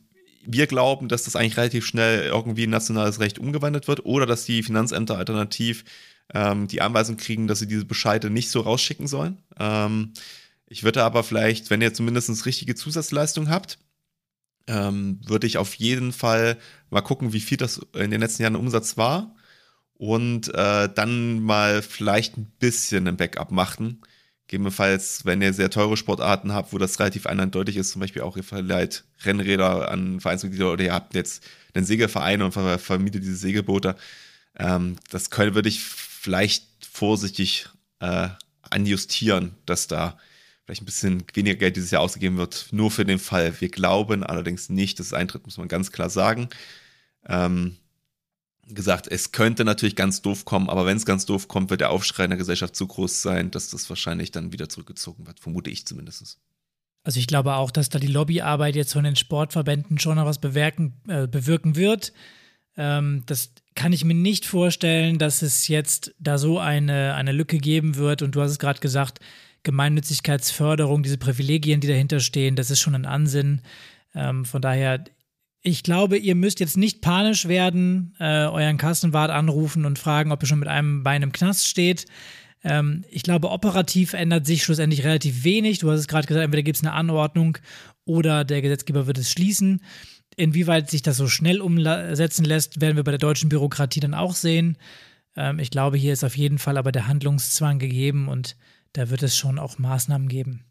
wir 0.45 0.67
glauben, 0.67 1.09
dass 1.09 1.25
das 1.25 1.37
eigentlich 1.37 1.59
relativ 1.59 1.85
schnell 1.85 2.25
irgendwie 2.25 2.65
in 2.65 2.71
nationales 2.71 3.21
Recht 3.21 3.39
umgewandelt 3.39 3.87
wird 3.87 4.07
oder 4.07 4.25
dass 4.25 4.47
die 4.47 4.63
Finanzämter 4.63 5.19
alternativ 5.19 5.85
ähm, 6.33 6.69
die 6.69 6.81
Anweisung 6.81 7.19
kriegen, 7.19 7.47
dass 7.47 7.59
sie 7.59 7.67
diese 7.67 7.85
Bescheide 7.85 8.31
nicht 8.31 8.51
so 8.51 8.61
rausschicken 8.61 9.07
sollen. 9.07 9.39
Ähm, 9.59 10.13
ich 10.69 10.85
würde 10.85 11.03
aber 11.03 11.25
vielleicht, 11.25 11.71
wenn 11.71 11.81
ihr 11.81 11.95
zumindest 11.95 12.47
richtige 12.47 12.75
Zusatzleistung 12.75 13.49
habt, 13.49 13.79
ähm, 14.67 15.21
würde 15.25 15.47
ich 15.47 15.57
auf 15.57 15.75
jeden 15.75 16.13
Fall 16.13 16.59
mal 16.91 17.01
gucken, 17.01 17.33
wie 17.33 17.41
viel 17.41 17.57
das 17.57 17.81
in 17.95 18.11
den 18.11 18.21
letzten 18.21 18.43
Jahren 18.43 18.57
Umsatz 18.57 18.97
war 18.99 19.35
und 19.95 20.55
äh, 20.55 20.89
dann 20.95 21.41
mal 21.41 21.83
vielleicht 21.83 22.37
ein 22.37 22.53
bisschen 22.59 23.09
ein 23.09 23.17
Backup 23.17 23.51
machen. 23.51 24.03
Gegebenenfalls, 24.47 25.25
wenn 25.25 25.43
ihr 25.43 25.53
sehr 25.53 25.71
teure 25.71 25.97
Sportarten 25.97 26.53
habt, 26.53 26.73
wo 26.73 26.79
das 26.79 26.99
relativ 27.01 27.27
eindeutig 27.27 27.77
ist, 27.77 27.91
zum 27.91 28.01
Beispiel 28.01 28.23
auch 28.23 28.37
ihr 28.37 28.45
verleiht 28.45 29.05
Rennräder 29.25 29.91
an 29.91 30.21
Vereinsmitglieder 30.21 30.73
oder 30.73 30.85
ihr 30.85 30.95
habt 30.95 31.15
jetzt 31.15 31.45
einen 31.75 31.85
Segelverein 31.85 32.43
und 32.43 32.53
vermietet 32.53 33.23
diese 33.23 33.37
Segelboote. 33.37 33.97
Ähm, 34.59 34.97
das 35.11 35.31
können, 35.31 35.55
würde 35.55 35.69
ich 35.69 35.81
vielleicht 35.81 36.65
vorsichtig 36.91 37.69
äh, 38.01 38.29
anjustieren, 38.71 39.55
dass 39.67 39.87
da 39.87 40.19
vielleicht 40.69 40.83
ein 40.83 40.85
bisschen 40.85 41.25
weniger 41.33 41.57
Geld 41.57 41.77
dieses 41.77 41.91
Jahr 41.91 42.03
ausgegeben 42.03 42.37
wird, 42.37 42.67
nur 42.73 42.91
für 42.91 43.07
den 43.07 43.19
Fall. 43.19 43.59
Wir 43.59 43.71
glauben 43.71 44.23
allerdings 44.23 44.69
nicht, 44.69 44.99
dass 44.99 45.07
es 45.07 45.13
eintritt, 45.15 45.47
muss 45.47 45.57
man 45.57 45.67
ganz 45.67 45.93
klar 45.93 46.11
sagen. 46.11 46.51
Ähm, 47.27 47.79
gesagt, 48.67 49.07
es 49.07 49.33
könnte 49.33 49.65
natürlich 49.65 49.97
ganz 49.97 50.21
doof 50.21 50.45
kommen, 50.45 50.69
aber 50.69 50.85
wenn 50.85 50.99
es 50.99 51.07
ganz 51.07 51.25
doof 51.25 51.49
kommt, 51.49 51.71
wird 51.71 51.81
der 51.81 51.89
Aufschrei 51.89 52.25
in 52.25 52.31
der 52.31 52.37
Gesellschaft 52.37 52.77
zu 52.77 52.87
groß 52.87 53.23
sein, 53.23 53.51
dass 53.51 53.71
das 53.71 53.89
wahrscheinlich 53.89 54.31
dann 54.31 54.53
wieder 54.53 54.69
zurückgezogen 54.69 55.27
wird, 55.27 55.41
vermute 55.41 55.71
ich 55.71 55.87
zumindest. 55.87 56.39
Also 57.03 57.19
ich 57.19 57.27
glaube 57.27 57.55
auch, 57.55 57.71
dass 57.71 57.89
da 57.89 57.99
die 57.99 58.07
Lobbyarbeit 58.07 58.77
jetzt 58.77 58.93
von 58.93 59.05
den 59.05 59.17
Sportverbänden 59.17 59.99
schon 59.99 60.17
noch 60.17 60.27
was 60.27 60.39
bewirken, 60.39 61.01
äh, 61.09 61.27
bewirken 61.27 61.77
wird. 61.77 62.13
Ähm, 62.77 63.23
das 63.25 63.53
kann 63.75 63.95
ich 63.95 64.05
mir 64.05 64.13
nicht 64.13 64.45
vorstellen, 64.45 65.19
dass 65.19 65.41
es 65.41 65.67
jetzt 65.69 66.15
da 66.19 66.37
so 66.37 66.59
eine, 66.59 67.15
eine 67.15 67.33
Lücke 67.33 67.57
geben 67.57 67.97
wird. 67.97 68.21
Und 68.21 68.35
du 68.35 68.43
hast 68.43 68.51
es 68.51 68.59
gerade 68.59 68.81
gesagt, 68.81 69.21
Gemeinnützigkeitsförderung, 69.63 71.03
diese 71.03 71.19
Privilegien, 71.19 71.81
die 71.81 71.89
dahinter 71.89 72.21
stehen, 72.21 72.57
das 72.57 72.71
ist 72.71 72.81
schon 72.81 72.95
ein 72.95 73.07
Ansinn. 73.07 73.63
Ähm, 74.15 74.45
von 74.45 74.63
daher, 74.63 75.05
ich 75.63 75.83
glaube, 75.83 76.17
ihr 76.17 76.35
müsst 76.35 76.61
jetzt 76.61 76.77
nicht 76.77 77.03
panisch 77.03 77.49
werden, 77.49 78.15
äh, 78.19 78.47
euren 78.47 78.79
Kassenwart 78.79 79.31
anrufen 79.31 79.85
und 79.85 79.99
fragen, 79.99 80.33
ob 80.33 80.43
ihr 80.43 80.47
schon 80.47 80.61
mit 80.61 80.69
einem 80.69 81.03
Bein 81.03 81.23
im 81.23 81.33
Knast 81.33 81.67
steht. 81.67 82.07
Ähm, 82.65 83.05
ich 83.11 83.23
glaube, 83.23 83.51
operativ 83.51 84.13
ändert 84.13 84.47
sich 84.47 84.63
schlussendlich 84.63 85.05
relativ 85.05 85.45
wenig. 85.45 85.79
Du 85.79 85.91
hast 85.91 86.01
es 86.01 86.09
gerade 86.09 86.27
gesagt, 86.27 86.45
entweder 86.45 86.63
gibt 86.63 86.77
es 86.77 86.83
eine 86.83 86.93
Anordnung 86.93 87.59
oder 88.05 88.45
der 88.45 88.63
Gesetzgeber 88.63 89.07
wird 89.07 89.19
es 89.19 89.31
schließen. 89.31 89.83
Inwieweit 90.37 90.89
sich 90.89 91.03
das 91.03 91.17
so 91.17 91.27
schnell 91.27 91.61
umsetzen 91.61 92.45
lässt, 92.45 92.81
werden 92.81 92.97
wir 92.97 93.05
bei 93.05 93.11
der 93.11 93.19
deutschen 93.19 93.49
Bürokratie 93.49 94.01
dann 94.01 94.15
auch 94.15 94.35
sehen. 94.35 94.79
Ähm, 95.37 95.59
ich 95.59 95.71
glaube, 95.71 95.97
hier 95.97 96.13
ist 96.13 96.25
auf 96.25 96.37
jeden 96.37 96.59
Fall 96.59 96.77
aber 96.77 96.93
der 96.93 97.09
Handlungszwang 97.09 97.79
gegeben 97.79 98.29
und 98.29 98.57
da 98.93 99.11
wird 99.11 99.23
es 99.23 99.37
schon 99.37 99.59
auch 99.59 99.79
Maßnahmen 99.79 100.29
geben. 100.29 100.65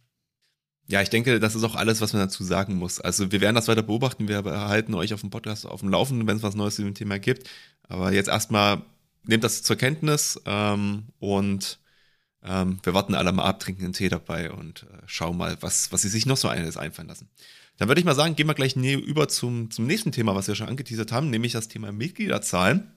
Ja, 0.90 1.02
ich 1.02 1.10
denke, 1.10 1.40
das 1.40 1.54
ist 1.54 1.64
auch 1.64 1.76
alles, 1.76 2.00
was 2.00 2.14
man 2.14 2.22
dazu 2.22 2.44
sagen 2.46 2.76
muss. 2.76 3.02
Also 3.02 3.32
wir 3.32 3.42
werden 3.42 3.56
das 3.56 3.68
weiter 3.68 3.84
beobachten, 3.84 4.30
wir 4.30 4.46
erhalten 4.46 4.94
euch 4.94 5.14
auf 5.14 5.20
dem 5.20 5.30
Podcast 5.30 5.66
auf 5.66 5.82
dem 5.82 5.90
Laufenden, 5.90 6.28
wenn 6.28 6.38
es 6.38 6.44
was 6.44 6.56
Neues 6.56 6.76
zu 6.76 6.84
dem 6.84 6.94
Thema 6.94 7.20
gibt. 7.20 7.50
Aber 7.84 8.14
jetzt 8.14 8.30
erstmal 8.30 8.84
nehmt 9.24 9.44
das 9.44 9.64
zur 9.64 9.76
Kenntnis 9.76 10.42
ähm, 10.46 11.08
und 11.20 11.80
ähm, 12.42 12.80
wir 12.84 12.94
warten 12.94 13.16
alle 13.16 13.34
mal 13.34 13.44
ab, 13.44 13.60
trinken 13.60 13.84
einen 13.84 13.94
Tee 13.94 14.08
dabei 14.08 14.52
und 14.52 14.84
äh, 14.84 15.02
schauen 15.06 15.38
mal, 15.38 15.58
was, 15.62 15.92
was 15.92 16.04
sie 16.04 16.10
sich 16.10 16.26
noch 16.26 16.38
so 16.38 16.48
eines 16.48 16.78
einfallen 16.78 17.10
lassen. 17.10 17.30
Dann 17.78 17.90
würde 17.90 18.00
ich 18.00 18.06
mal 18.06 18.16
sagen, 18.16 18.36
gehen 18.36 18.48
wir 18.48 18.54
gleich 18.54 18.76
über 18.76 19.28
zum, 19.28 19.70
zum 19.70 19.86
nächsten 19.86 20.14
Thema, 20.14 20.36
was 20.36 20.48
wir 20.48 20.56
schon 20.56 20.70
angeteasert 20.70 21.12
haben, 21.12 21.30
nämlich 21.30 21.52
das 21.52 21.68
Thema 21.68 21.92
Mitgliederzahlen 21.92 22.92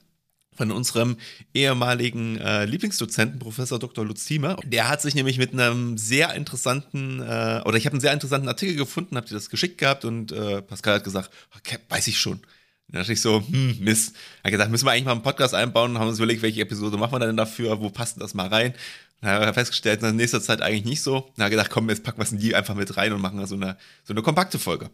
von 0.55 0.71
unserem 0.71 1.17
ehemaligen 1.53 2.37
äh, 2.37 2.65
Lieblingsdozenten, 2.65 3.39
Professor 3.39 3.79
Dr. 3.79 4.05
Lutz 4.05 4.25
Thiemer. 4.25 4.57
Der 4.65 4.89
hat 4.89 5.01
sich 5.01 5.15
nämlich 5.15 5.37
mit 5.37 5.53
einem 5.53 5.97
sehr 5.97 6.33
interessanten, 6.33 7.21
äh, 7.21 7.61
oder 7.65 7.77
ich 7.77 7.85
habe 7.85 7.93
einen 7.93 8.01
sehr 8.01 8.13
interessanten 8.13 8.47
Artikel 8.47 8.75
gefunden, 8.75 9.15
habt 9.17 9.31
ihr 9.31 9.35
das 9.35 9.49
geschickt 9.49 9.77
gehabt 9.77 10.05
und 10.05 10.31
äh, 10.31 10.61
Pascal 10.61 10.95
hat 10.95 11.03
gesagt, 11.03 11.31
okay, 11.55 11.77
weiß 11.89 12.07
ich 12.07 12.19
schon. 12.19 12.41
Dann 12.87 13.01
dachte 13.01 13.13
ich 13.13 13.21
so, 13.21 13.41
hm, 13.47 13.77
Mist. 13.79 14.15
Hat 14.43 14.51
gesagt, 14.51 14.69
müssen 14.69 14.85
wir 14.85 14.91
eigentlich 14.91 15.05
mal 15.05 15.13
einen 15.13 15.23
Podcast 15.23 15.53
einbauen, 15.55 15.97
haben 15.97 16.09
uns 16.09 16.17
überlegt, 16.17 16.41
welche 16.41 16.61
Episode 16.61 16.97
machen 16.97 17.13
wir 17.13 17.19
denn 17.19 17.37
dafür, 17.37 17.79
wo 17.79 17.89
passt 17.89 18.19
das 18.19 18.33
mal 18.33 18.47
rein? 18.47 18.73
Dann 19.21 19.31
haben 19.31 19.45
wir 19.45 19.53
festgestellt, 19.53 20.03
in 20.03 20.15
nächster 20.15 20.41
Zeit 20.41 20.61
eigentlich 20.61 20.83
nicht 20.83 21.01
so. 21.01 21.31
Dann 21.35 21.45
hat 21.45 21.47
er 21.47 21.49
gedacht, 21.51 21.69
komm, 21.69 21.89
jetzt 21.89 22.03
packen 22.03 22.17
wir 22.17 22.23
es 22.23 22.31
in 22.31 22.39
die 22.39 22.55
einfach 22.55 22.75
mit 22.75 22.97
rein 22.97 23.13
und 23.13 23.21
machen 23.21 23.45
so 23.45 23.55
eine, 23.55 23.77
so 24.03 24.13
eine 24.13 24.21
kompakte 24.21 24.59
Folge. 24.59 24.89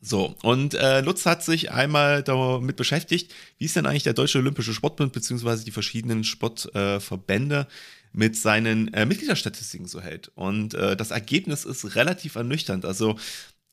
So, 0.00 0.36
und 0.42 0.74
äh, 0.74 1.00
Lutz 1.00 1.26
hat 1.26 1.42
sich 1.42 1.72
einmal 1.72 2.22
damit 2.22 2.76
beschäftigt, 2.76 3.34
wie 3.58 3.64
ist 3.64 3.74
denn 3.74 3.86
eigentlich 3.86 4.04
der 4.04 4.14
Deutsche 4.14 4.38
Olympische 4.38 4.72
Sportbund 4.72 5.12
beziehungsweise 5.12 5.64
die 5.64 5.72
verschiedenen 5.72 6.22
Sportverbände 6.22 7.66
äh, 7.68 7.72
mit 8.12 8.36
seinen 8.36 8.92
äh, 8.94 9.06
Mitgliederstatistiken 9.06 9.86
so 9.86 10.00
hält. 10.00 10.30
Und 10.34 10.74
äh, 10.74 10.96
das 10.96 11.10
Ergebnis 11.10 11.64
ist 11.64 11.96
relativ 11.96 12.36
ernüchternd. 12.36 12.84
Also 12.84 13.18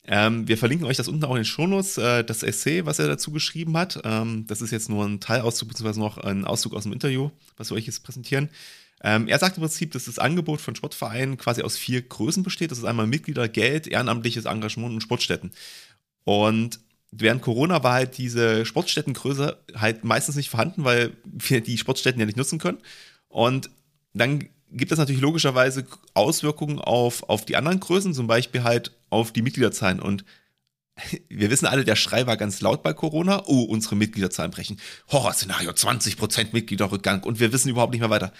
ähm, 0.04 0.46
wir 0.46 0.58
verlinken 0.58 0.86
euch 0.86 0.96
das 0.96 1.08
unten 1.08 1.24
auch 1.24 1.30
in 1.30 1.36
den 1.36 1.44
Shownotes, 1.44 1.98
äh, 1.98 2.24
das 2.24 2.42
Essay, 2.42 2.86
was 2.86 2.98
er 2.98 3.08
dazu 3.08 3.32
geschrieben 3.32 3.76
hat. 3.76 4.00
Ähm, 4.04 4.46
das 4.46 4.62
ist 4.62 4.70
jetzt 4.70 4.88
nur 4.88 5.04
ein 5.04 5.20
Teilauszug, 5.20 5.68
beziehungsweise 5.68 6.00
noch 6.00 6.18
ein 6.18 6.44
Auszug 6.44 6.74
aus 6.74 6.84
dem 6.84 6.92
Interview, 6.92 7.30
was 7.56 7.70
wir 7.70 7.76
euch 7.76 7.86
jetzt 7.86 8.04
präsentieren. 8.04 8.48
Ähm, 9.02 9.28
er 9.28 9.38
sagt 9.38 9.56
im 9.56 9.62
Prinzip, 9.62 9.92
dass 9.92 10.06
das 10.06 10.18
Angebot 10.18 10.60
von 10.60 10.74
Sportvereinen 10.74 11.36
quasi 11.36 11.62
aus 11.62 11.76
vier 11.76 12.02
Größen 12.02 12.42
besteht. 12.42 12.70
Das 12.70 12.78
ist 12.78 12.84
einmal 12.84 13.06
Mitglieder, 13.06 13.48
Geld, 13.48 13.86
ehrenamtliches 13.86 14.46
Engagement 14.46 14.94
und 14.94 15.00
Sportstätten. 15.02 15.50
Und 16.26 16.80
während 17.12 17.40
Corona 17.40 17.84
war 17.84 17.92
halt 17.94 18.18
diese 18.18 18.66
Sportstättengröße 18.66 19.56
halt 19.76 20.02
meistens 20.02 20.34
nicht 20.34 20.50
vorhanden, 20.50 20.82
weil 20.82 21.12
wir 21.24 21.60
die 21.60 21.78
Sportstätten 21.78 22.18
ja 22.18 22.26
nicht 22.26 22.36
nutzen 22.36 22.58
können. 22.58 22.78
Und 23.28 23.70
dann 24.12 24.48
gibt 24.72 24.90
es 24.90 24.98
natürlich 24.98 25.20
logischerweise 25.20 25.86
Auswirkungen 26.14 26.80
auf, 26.80 27.22
auf 27.28 27.44
die 27.44 27.54
anderen 27.54 27.78
Größen, 27.78 28.12
zum 28.12 28.26
Beispiel 28.26 28.64
halt 28.64 28.90
auf 29.08 29.32
die 29.32 29.42
Mitgliederzahlen. 29.42 30.00
Und 30.00 30.24
wir 31.28 31.48
wissen 31.48 31.66
alle, 31.66 31.84
der 31.84 31.94
Schrei 31.94 32.26
war 32.26 32.36
ganz 32.36 32.60
laut 32.60 32.82
bei 32.82 32.92
Corona. 32.92 33.44
Oh, 33.46 33.62
unsere 33.62 33.94
Mitgliederzahlen 33.94 34.50
brechen. 34.50 34.80
Horrorszenario, 35.12 35.70
20% 35.70 36.48
Mitgliederrückgang 36.50 37.22
und 37.22 37.38
wir 37.38 37.52
wissen 37.52 37.68
überhaupt 37.68 37.92
nicht 37.92 38.00
mehr 38.00 38.10
weiter. 38.10 38.32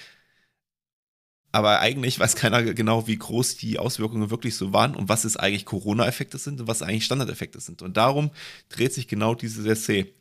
Aber 1.57 1.81
eigentlich 1.81 2.21
weiß 2.21 2.37
keiner 2.37 2.62
genau, 2.62 3.07
wie 3.07 3.16
groß 3.16 3.57
die 3.57 3.79
Auswirkungen 3.79 4.29
wirklich 4.29 4.57
so 4.57 4.75
waren 4.75 4.95
und 4.95 5.09
was 5.09 5.25
es 5.25 5.38
eigentlich 5.38 5.64
Corona-Effekte 5.64 6.37
sind 6.37 6.61
und 6.61 6.66
was 6.66 6.83
eigentlich 6.83 7.07
Standardeffekte 7.07 7.61
sind. 7.61 7.81
Und 7.81 7.97
darum 7.97 8.31
dreht 8.69 8.92
sich 8.92 9.09
genau 9.09 9.35
dieses 9.35 9.64
Essay. 9.64 10.12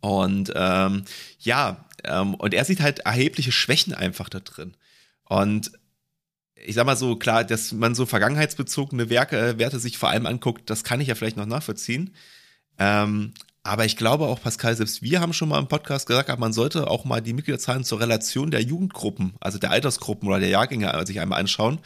Und 0.00 0.52
ähm, 0.56 1.04
ja, 1.38 1.84
ähm, 2.02 2.34
und 2.34 2.54
er 2.54 2.64
sieht 2.64 2.80
halt 2.80 2.98
erhebliche 2.98 3.52
Schwächen 3.52 3.94
einfach 3.94 4.28
da 4.28 4.40
drin. 4.40 4.76
Und 5.22 5.70
ich 6.56 6.74
sag 6.74 6.86
mal 6.86 6.96
so, 6.96 7.14
klar, 7.14 7.44
dass 7.44 7.70
man 7.70 7.94
so 7.94 8.04
vergangenheitsbezogene 8.04 9.10
Werke, 9.10 9.38
äh, 9.38 9.58
Werte 9.60 9.78
sich 9.78 9.96
vor 9.96 10.08
allem 10.08 10.26
anguckt, 10.26 10.68
das 10.70 10.82
kann 10.82 11.00
ich 11.00 11.06
ja 11.06 11.14
vielleicht 11.14 11.36
noch 11.36 11.46
nachvollziehen. 11.46 12.16
Ähm, 12.80 13.32
aber 13.68 13.84
ich 13.84 13.96
glaube 13.96 14.24
auch, 14.26 14.40
Pascal, 14.40 14.74
selbst 14.74 15.02
wir 15.02 15.20
haben 15.20 15.34
schon 15.34 15.50
mal 15.50 15.58
im 15.58 15.68
Podcast 15.68 16.06
gesagt, 16.06 16.36
man 16.38 16.52
sollte 16.54 16.88
auch 16.88 17.04
mal 17.04 17.20
die 17.20 17.34
Mitgliederzahlen 17.34 17.84
zur 17.84 18.00
Relation 18.00 18.50
der 18.50 18.62
Jugendgruppen, 18.62 19.34
also 19.40 19.58
der 19.58 19.70
Altersgruppen 19.70 20.26
oder 20.26 20.40
der 20.40 20.48
Jahrgänge 20.48 21.06
sich 21.06 21.20
einmal 21.20 21.40
anschauen. 21.40 21.78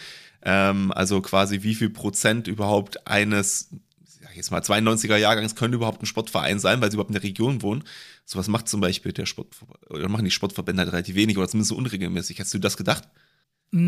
Ähm, 0.44 0.92
also 0.92 1.20
quasi 1.20 1.62
wie 1.62 1.74
viel 1.74 1.90
Prozent 1.90 2.46
überhaupt 2.46 3.06
eines, 3.08 3.70
sag 4.06 4.36
jetzt 4.36 4.52
mal 4.52 4.60
92er 4.60 5.16
Jahrgangs 5.16 5.56
können 5.56 5.74
überhaupt 5.74 6.02
ein 6.02 6.06
Sportverein 6.06 6.60
sein, 6.60 6.80
weil 6.80 6.90
sie 6.90 6.96
überhaupt 6.96 7.10
in 7.10 7.14
der 7.14 7.24
Region 7.24 7.62
wohnen. 7.62 7.82
Sowas 8.24 8.46
macht 8.46 8.68
zum 8.68 8.80
Beispiel 8.80 9.12
der 9.12 9.26
Sport, 9.26 9.48
oder 9.90 10.08
machen 10.08 10.24
die 10.24 10.30
Sportverbände 10.30 10.82
halt 10.82 10.92
relativ 10.92 11.16
wenig 11.16 11.36
oder 11.36 11.48
zumindest 11.48 11.72
unregelmäßig. 11.72 12.38
Hast 12.38 12.54
du 12.54 12.60
das 12.60 12.76
gedacht? 12.76 13.08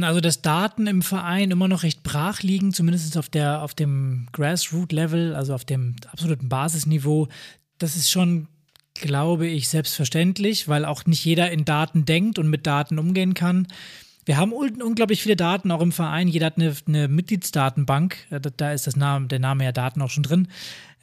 Also, 0.01 0.21
dass 0.21 0.41
Daten 0.41 0.87
im 0.87 1.03
Verein 1.03 1.51
immer 1.51 1.69
noch 1.69 1.83
recht 1.83 2.03
brach 2.03 2.41
liegen, 2.41 2.73
zumindest 2.73 3.19
auf, 3.19 3.29
der, 3.29 3.63
auf 3.63 3.75
dem 3.75 4.29
Grassroot-Level, 4.33 5.35
also 5.35 5.55
auf 5.55 5.67
dem 5.67 5.97
absoluten 6.11 6.49
Basisniveau, 6.49 7.29
das 7.85 7.97
ist 7.97 8.11
schon, 8.11 8.49
glaube 8.95 9.47
ich, 9.47 9.69
selbstverständlich, 9.69 10.69
weil 10.69 10.87
auch 10.87 11.05
nicht 11.05 11.23
jeder 11.23 11.51
in 11.51 11.67
Daten 11.67 12.07
denkt 12.07 12.39
und 12.39 12.49
mit 12.49 12.67
Daten 12.67 12.99
umgehen 12.99 13.35
kann. 13.35 13.69
Wir 14.25 14.39
haben 14.39 14.55
unglaublich 14.55 15.23
viele 15.23 15.37
Daten 15.37 15.71
auch 15.71 15.83
im 15.83 15.93
Verein. 15.93 16.27
Jeder 16.29 16.47
hat 16.47 16.57
eine, 16.57 16.75
eine 16.87 17.09
Mitgliedsdatenbank. 17.09 18.17
Da 18.57 18.73
ist 18.73 18.87
das 18.87 18.97
Name, 18.97 19.27
der 19.27 19.39
Name 19.39 19.65
ja 19.65 19.73
Daten 19.73 20.01
auch 20.01 20.09
schon 20.09 20.23
drin. 20.23 20.49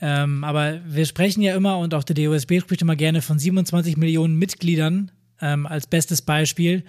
Ähm, 0.01 0.43
aber 0.43 0.81
wir 0.87 1.05
sprechen 1.05 1.43
ja 1.43 1.55
immer 1.55 1.77
und 1.77 1.93
auch 1.93 2.03
der 2.03 2.15
DOSB 2.15 2.61
spricht 2.61 2.81
immer 2.81 2.95
gerne 2.95 3.21
von 3.21 3.37
27 3.37 3.95
Millionen 3.95 4.37
Mitgliedern 4.37 5.11
ähm, 5.39 5.67
als 5.67 5.85
bestes 5.85 6.23
Beispiel. 6.23 6.83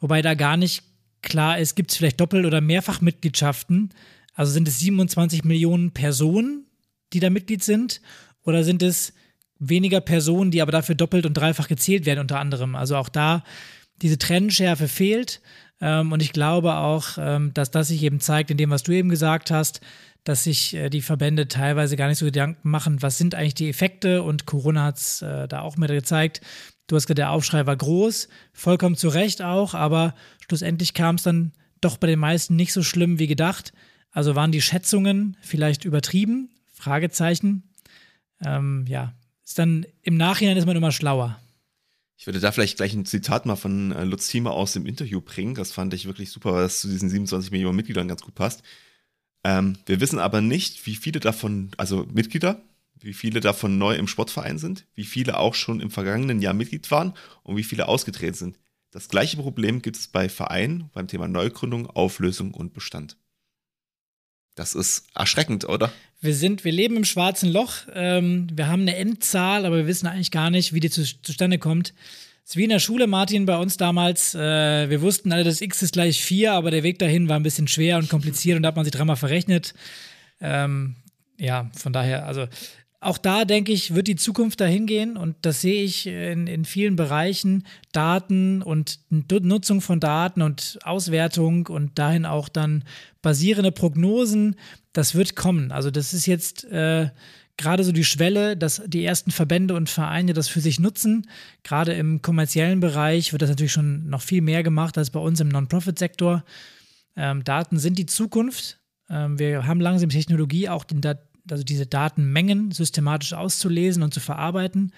Wobei 0.00 0.22
da 0.22 0.32
gar 0.32 0.56
nicht 0.56 0.84
klar 1.20 1.58
ist, 1.58 1.74
gibt 1.74 1.90
es 1.90 1.98
vielleicht 1.98 2.18
Doppel- 2.18 2.46
oder 2.46 2.62
Mehrfachmitgliedschaften? 2.62 3.90
Also 4.32 4.52
sind 4.52 4.68
es 4.68 4.78
27 4.78 5.44
Millionen 5.44 5.90
Personen, 5.90 6.64
die 7.12 7.20
da 7.20 7.28
Mitglied 7.28 7.62
sind? 7.62 8.00
Oder 8.48 8.64
sind 8.64 8.82
es 8.82 9.12
weniger 9.58 10.00
Personen, 10.00 10.50
die 10.50 10.62
aber 10.62 10.72
dafür 10.72 10.94
doppelt 10.94 11.26
und 11.26 11.34
dreifach 11.34 11.68
gezählt 11.68 12.06
werden, 12.06 12.20
unter 12.20 12.38
anderem? 12.38 12.74
Also 12.74 12.96
auch 12.96 13.08
da 13.08 13.42
diese 14.02 14.18
Trennschärfe 14.18 14.88
fehlt. 14.88 15.40
Ähm, 15.80 16.12
und 16.12 16.22
ich 16.22 16.32
glaube 16.32 16.74
auch, 16.76 17.18
ähm, 17.18 17.52
dass 17.54 17.70
das 17.70 17.88
sich 17.88 18.02
eben 18.02 18.20
zeigt, 18.20 18.50
in 18.50 18.56
dem, 18.56 18.70
was 18.70 18.82
du 18.82 18.92
eben 18.92 19.08
gesagt 19.08 19.50
hast, 19.50 19.80
dass 20.24 20.44
sich 20.44 20.74
äh, 20.74 20.90
die 20.90 21.02
Verbände 21.02 21.48
teilweise 21.48 21.96
gar 21.96 22.08
nicht 22.08 22.18
so 22.18 22.26
Gedanken 22.26 22.68
machen, 22.68 23.02
was 23.02 23.18
sind 23.18 23.34
eigentlich 23.34 23.54
die 23.54 23.68
Effekte. 23.68 24.22
Und 24.22 24.46
Corona 24.46 24.84
hat 24.84 24.98
es 24.98 25.22
äh, 25.22 25.48
da 25.48 25.60
auch 25.60 25.76
mehr 25.76 25.88
gezeigt. 25.88 26.40
Du 26.86 26.96
hast 26.96 27.06
gesagt, 27.06 27.18
der 27.18 27.30
Aufschrei 27.30 27.66
war 27.66 27.76
groß, 27.76 28.28
vollkommen 28.52 28.96
zu 28.96 29.08
Recht 29.08 29.42
auch, 29.42 29.74
aber 29.74 30.14
schlussendlich 30.46 30.94
kam 30.94 31.16
es 31.16 31.22
dann 31.22 31.52
doch 31.80 31.98
bei 31.98 32.06
den 32.06 32.18
meisten 32.18 32.56
nicht 32.56 32.72
so 32.72 32.82
schlimm 32.82 33.18
wie 33.18 33.26
gedacht. 33.26 33.72
Also 34.10 34.34
waren 34.34 34.52
die 34.52 34.62
Schätzungen 34.62 35.36
vielleicht 35.40 35.84
übertrieben? 35.84 36.50
Fragezeichen. 36.72 37.62
Ähm, 38.44 38.84
ja, 38.88 39.12
ist 39.48 39.58
dann 39.58 39.86
im 40.02 40.18
Nachhinein 40.18 40.58
ist 40.58 40.66
man 40.66 40.76
immer 40.76 40.92
schlauer. 40.92 41.40
Ich 42.18 42.26
würde 42.26 42.38
da 42.38 42.52
vielleicht 42.52 42.76
gleich 42.76 42.92
ein 42.92 43.06
Zitat 43.06 43.46
mal 43.46 43.56
von 43.56 43.92
äh, 43.92 44.04
Lutz 44.04 44.28
Thiemer 44.28 44.50
aus 44.52 44.74
dem 44.74 44.84
Interview 44.84 45.22
bringen. 45.22 45.54
Das 45.54 45.72
fand 45.72 45.94
ich 45.94 46.04
wirklich 46.04 46.30
super, 46.30 46.52
weil 46.52 46.62
das 46.62 46.80
zu 46.80 46.88
diesen 46.88 47.08
27 47.08 47.50
Millionen 47.50 47.76
Mitgliedern 47.76 48.08
ganz 48.08 48.22
gut 48.22 48.34
passt. 48.34 48.62
Ähm, 49.44 49.78
wir 49.86 50.00
wissen 50.00 50.18
aber 50.18 50.42
nicht, 50.42 50.84
wie 50.84 50.96
viele 50.96 51.20
davon, 51.20 51.70
also 51.78 52.06
Mitglieder, 52.12 52.60
wie 53.00 53.14
viele 53.14 53.40
davon 53.40 53.78
neu 53.78 53.94
im 53.94 54.08
Sportverein 54.08 54.58
sind, 54.58 54.84
wie 54.94 55.04
viele 55.04 55.38
auch 55.38 55.54
schon 55.54 55.80
im 55.80 55.90
vergangenen 55.90 56.42
Jahr 56.42 56.54
Mitglied 56.54 56.90
waren 56.90 57.14
und 57.42 57.56
wie 57.56 57.64
viele 57.64 57.88
ausgetreten 57.88 58.34
sind. 58.34 58.58
Das 58.90 59.08
gleiche 59.08 59.38
Problem 59.38 59.80
gibt 59.80 59.96
es 59.96 60.08
bei 60.08 60.28
Vereinen 60.28 60.90
beim 60.92 61.08
Thema 61.08 61.26
Neugründung, 61.26 61.86
Auflösung 61.86 62.52
und 62.52 62.74
Bestand. 62.74 63.16
Das 64.58 64.74
ist 64.74 65.04
erschreckend, 65.14 65.68
oder? 65.68 65.92
Wir 66.20 66.34
sind, 66.34 66.64
wir 66.64 66.72
leben 66.72 66.96
im 66.96 67.04
schwarzen 67.04 67.52
Loch. 67.52 67.74
Ähm, 67.94 68.48
wir 68.52 68.66
haben 68.66 68.82
eine 68.82 68.96
Endzahl, 68.96 69.64
aber 69.64 69.76
wir 69.76 69.86
wissen 69.86 70.08
eigentlich 70.08 70.32
gar 70.32 70.50
nicht, 70.50 70.72
wie 70.72 70.80
die 70.80 70.90
zu, 70.90 71.04
zustande 71.22 71.58
kommt. 71.58 71.94
Es 72.44 72.50
ist 72.50 72.56
wie 72.56 72.64
in 72.64 72.70
der 72.70 72.80
Schule, 72.80 73.06
Martin, 73.06 73.46
bei 73.46 73.56
uns 73.56 73.76
damals. 73.76 74.34
Äh, 74.34 74.90
wir 74.90 75.00
wussten 75.00 75.30
alle, 75.30 75.44
das 75.44 75.60
X 75.60 75.82
ist 75.82 75.92
gleich 75.92 76.24
4, 76.24 76.52
aber 76.54 76.72
der 76.72 76.82
Weg 76.82 76.98
dahin 76.98 77.28
war 77.28 77.36
ein 77.36 77.44
bisschen 77.44 77.68
schwer 77.68 77.98
und 77.98 78.08
kompliziert 78.08 78.56
und 78.56 78.62
da 78.62 78.68
hat 78.68 78.76
man 78.76 78.84
sich 78.84 78.92
dreimal 78.92 79.16
verrechnet. 79.16 79.74
Ähm, 80.40 80.96
ja, 81.36 81.70
von 81.76 81.92
daher, 81.92 82.26
also 82.26 82.48
auch 83.00 83.18
da 83.18 83.44
denke 83.44 83.72
ich, 83.72 83.94
wird 83.94 84.08
die 84.08 84.16
Zukunft 84.16 84.60
dahin 84.60 84.86
gehen 84.86 85.16
und 85.16 85.36
das 85.42 85.60
sehe 85.60 85.84
ich 85.84 86.06
in, 86.06 86.48
in 86.48 86.64
vielen 86.64 86.96
Bereichen. 86.96 87.64
Daten 87.92 88.60
und 88.60 88.98
Nutzung 89.10 89.80
von 89.80 90.00
Daten 90.00 90.42
und 90.42 90.78
Auswertung 90.82 91.68
und 91.68 91.96
dahin 91.98 92.26
auch 92.26 92.48
dann 92.48 92.82
basierende 93.22 93.70
Prognosen, 93.70 94.56
das 94.92 95.14
wird 95.14 95.36
kommen. 95.36 95.70
Also 95.70 95.92
das 95.92 96.12
ist 96.12 96.26
jetzt 96.26 96.64
äh, 96.64 97.10
gerade 97.56 97.84
so 97.84 97.92
die 97.92 98.04
Schwelle, 98.04 98.56
dass 98.56 98.82
die 98.84 99.04
ersten 99.04 99.30
Verbände 99.30 99.74
und 99.74 99.88
Vereine 99.88 100.32
das 100.32 100.48
für 100.48 100.60
sich 100.60 100.80
nutzen. 100.80 101.28
Gerade 101.62 101.92
im 101.92 102.20
kommerziellen 102.20 102.80
Bereich 102.80 103.30
wird 103.32 103.42
das 103.42 103.50
natürlich 103.50 103.72
schon 103.72 104.08
noch 104.08 104.22
viel 104.22 104.42
mehr 104.42 104.64
gemacht 104.64 104.98
als 104.98 105.10
bei 105.10 105.20
uns 105.20 105.38
im 105.38 105.48
Non-Profit-Sektor. 105.48 106.44
Ähm, 107.14 107.44
Daten 107.44 107.78
sind 107.78 107.96
die 107.96 108.06
Zukunft. 108.06 108.80
Ähm, 109.08 109.38
wir 109.38 109.66
haben 109.66 109.80
langsam 109.80 110.08
Technologie, 110.08 110.68
auch 110.68 110.82
den, 110.82 111.00
also 111.52 111.64
diese 111.64 111.86
Datenmengen 111.86 112.70
systematisch 112.70 113.32
auszulesen 113.32 114.02
und 114.02 114.14
zu 114.14 114.20
verarbeiten. 114.20 114.92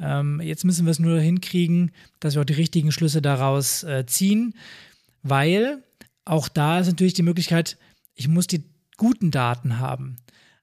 Ähm, 0.00 0.40
jetzt 0.40 0.64
müssen 0.64 0.86
wir 0.86 0.90
es 0.90 0.98
nur 0.98 1.20
hinkriegen, 1.20 1.92
dass 2.20 2.34
wir 2.34 2.42
auch 2.42 2.46
die 2.46 2.54
richtigen 2.54 2.92
Schlüsse 2.92 3.22
daraus 3.22 3.84
äh, 3.84 4.04
ziehen, 4.06 4.54
weil 5.22 5.82
auch 6.24 6.48
da 6.48 6.80
ist 6.80 6.86
natürlich 6.86 7.14
die 7.14 7.22
Möglichkeit, 7.22 7.76
ich 8.14 8.28
muss 8.28 8.46
die 8.46 8.64
guten 8.96 9.30
Daten 9.30 9.78
haben. 9.78 10.16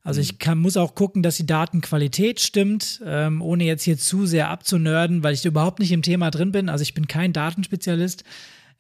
Also 0.03 0.19
ich 0.19 0.39
kann, 0.39 0.57
muss 0.57 0.77
auch 0.77 0.95
gucken, 0.95 1.21
dass 1.21 1.37
die 1.37 1.45
Datenqualität 1.45 2.39
stimmt, 2.39 3.01
ähm, 3.05 3.41
ohne 3.41 3.65
jetzt 3.65 3.83
hier 3.83 3.97
zu 3.97 4.25
sehr 4.25 4.49
abzunörden, 4.49 5.23
weil 5.23 5.33
ich 5.33 5.45
überhaupt 5.45 5.79
nicht 5.79 5.91
im 5.91 6.01
Thema 6.01 6.31
drin 6.31 6.51
bin. 6.51 6.69
Also 6.69 6.81
ich 6.81 6.95
bin 6.95 7.07
kein 7.07 7.33
Datenspezialist, 7.33 8.23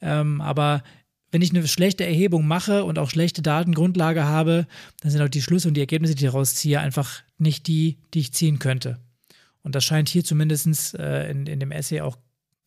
ähm, 0.01 0.41
aber 0.41 0.83
wenn 1.31 1.41
ich 1.41 1.51
eine 1.51 1.67
schlechte 1.67 2.05
Erhebung 2.05 2.45
mache 2.45 2.83
und 2.83 2.99
auch 2.99 3.09
schlechte 3.09 3.41
Datengrundlage 3.41 4.25
habe, 4.25 4.67
dann 5.01 5.11
sind 5.11 5.21
auch 5.21 5.29
die 5.29 5.41
Schlüsse 5.41 5.69
und 5.69 5.75
die 5.75 5.81
Ergebnisse, 5.81 6.13
die 6.15 6.25
ich 6.25 6.31
daraus 6.31 6.55
ziehe, 6.55 6.79
einfach 6.79 7.21
nicht 7.37 7.67
die, 7.67 7.97
die 8.13 8.19
ich 8.19 8.33
ziehen 8.33 8.59
könnte. 8.59 8.99
Und 9.63 9.75
das 9.75 9.85
scheint 9.85 10.09
hier 10.09 10.23
zumindest 10.23 10.95
äh, 10.95 11.29
in, 11.29 11.47
in 11.47 11.59
dem 11.59 11.71
Essay 11.71 12.01
auch 12.01 12.17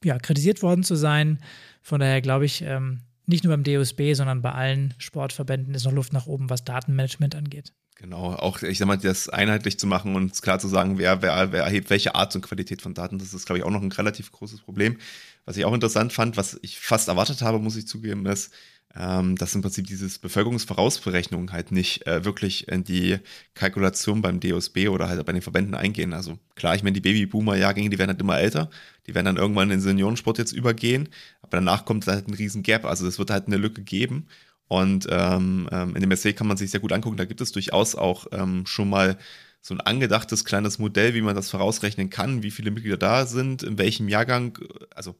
ja, 0.02 0.18
kritisiert 0.18 0.62
worden 0.62 0.84
zu 0.84 0.94
sein. 0.94 1.40
Von 1.82 2.00
daher 2.00 2.20
glaube 2.20 2.46
ich, 2.46 2.62
ähm, 2.62 3.00
nicht 3.26 3.44
nur 3.44 3.52
beim 3.52 3.64
DOSB, 3.64 4.14
sondern 4.14 4.42
bei 4.42 4.52
allen 4.52 4.94
Sportverbänden 4.98 5.74
ist 5.74 5.84
noch 5.84 5.92
Luft 5.92 6.12
nach 6.12 6.26
oben, 6.26 6.50
was 6.50 6.64
Datenmanagement 6.64 7.34
angeht. 7.34 7.72
Genau, 7.96 8.34
auch 8.34 8.62
ich 8.62 8.78
sag 8.78 8.86
mal, 8.86 8.98
das 8.98 9.28
einheitlich 9.28 9.78
zu 9.78 9.86
machen 9.86 10.16
und 10.16 10.42
klar 10.42 10.58
zu 10.58 10.68
sagen, 10.68 10.98
wer, 10.98 11.22
wer, 11.22 11.52
wer 11.52 11.62
erhebt 11.62 11.90
welche 11.90 12.14
Art 12.14 12.34
und 12.34 12.42
Qualität 12.42 12.82
von 12.82 12.92
Daten, 12.92 13.18
das 13.18 13.32
ist, 13.32 13.46
glaube 13.46 13.58
ich, 13.58 13.64
auch 13.64 13.70
noch 13.70 13.82
ein 13.82 13.92
relativ 13.92 14.32
großes 14.32 14.60
Problem. 14.62 14.98
Was 15.44 15.56
ich 15.56 15.64
auch 15.64 15.74
interessant 15.74 16.12
fand, 16.12 16.36
was 16.36 16.58
ich 16.62 16.80
fast 16.80 17.08
erwartet 17.08 17.42
habe, 17.42 17.58
muss 17.58 17.76
ich 17.76 17.86
zugeben, 17.86 18.26
ist, 18.26 18.52
ähm, 18.96 19.36
dass 19.36 19.54
im 19.54 19.62
Prinzip 19.62 19.86
dieses 19.86 20.18
Bevölkerungsvorausberechnung 20.18 21.52
halt 21.52 21.72
nicht 21.72 22.06
äh, 22.06 22.24
wirklich 22.24 22.68
in 22.68 22.84
die 22.84 23.18
Kalkulation 23.54 24.22
beim 24.22 24.40
DOSB 24.40 24.88
oder 24.88 25.08
halt 25.08 25.24
bei 25.26 25.32
den 25.32 25.42
Verbänden 25.42 25.74
eingehen. 25.74 26.12
Also 26.12 26.38
klar, 26.54 26.76
ich 26.76 26.82
meine, 26.82 26.94
die 26.94 27.00
Babyboomer-Jahrgänge, 27.00 27.90
die 27.90 27.98
werden 27.98 28.10
halt 28.10 28.20
immer 28.20 28.38
älter, 28.38 28.70
die 29.06 29.14
werden 29.14 29.26
dann 29.26 29.36
irgendwann 29.36 29.64
in 29.64 29.78
den 29.78 29.80
Seniorensport 29.80 30.38
jetzt 30.38 30.52
übergehen, 30.52 31.08
aber 31.42 31.56
danach 31.56 31.84
kommt 31.84 32.06
halt 32.06 32.28
ein 32.28 32.34
riesen 32.34 32.62
Gap, 32.62 32.84
also 32.84 33.06
es 33.06 33.18
wird 33.18 33.30
halt 33.30 33.46
eine 33.46 33.56
Lücke 33.56 33.82
geben. 33.82 34.28
Und 34.68 35.08
ähm, 35.10 35.68
ähm 35.72 35.94
in 35.94 36.00
dem 36.00 36.10
Essay 36.10 36.32
kann 36.32 36.46
man 36.46 36.56
sich 36.56 36.70
sehr 36.70 36.80
gut 36.80 36.92
angucken, 36.92 37.16
da 37.16 37.24
gibt 37.24 37.40
es 37.40 37.52
durchaus 37.52 37.94
auch 37.96 38.26
ähm, 38.32 38.64
schon 38.66 38.88
mal 38.88 39.18
so 39.60 39.74
ein 39.74 39.80
angedachtes 39.80 40.44
kleines 40.44 40.78
Modell, 40.78 41.14
wie 41.14 41.22
man 41.22 41.34
das 41.34 41.50
vorausrechnen 41.50 42.10
kann, 42.10 42.42
wie 42.42 42.50
viele 42.50 42.70
Mitglieder 42.70 42.98
da 42.98 43.26
sind, 43.26 43.62
in 43.62 43.78
welchem 43.78 44.08
Jahrgang, 44.08 44.58
also 44.94 45.16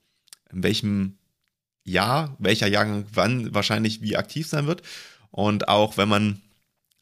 in 0.55 0.63
welchem 0.63 1.19
Jahr, 1.85 2.37
welcher 2.39 2.67
Jahrgang 2.67 3.05
wann 3.13 3.55
wahrscheinlich 3.55 4.01
wie 4.01 4.17
aktiv 4.17 4.47
sein 4.49 4.67
wird. 4.67 4.83
Und 5.31 5.69
auch 5.69 5.97
wenn 5.97 6.09
man 6.09 6.41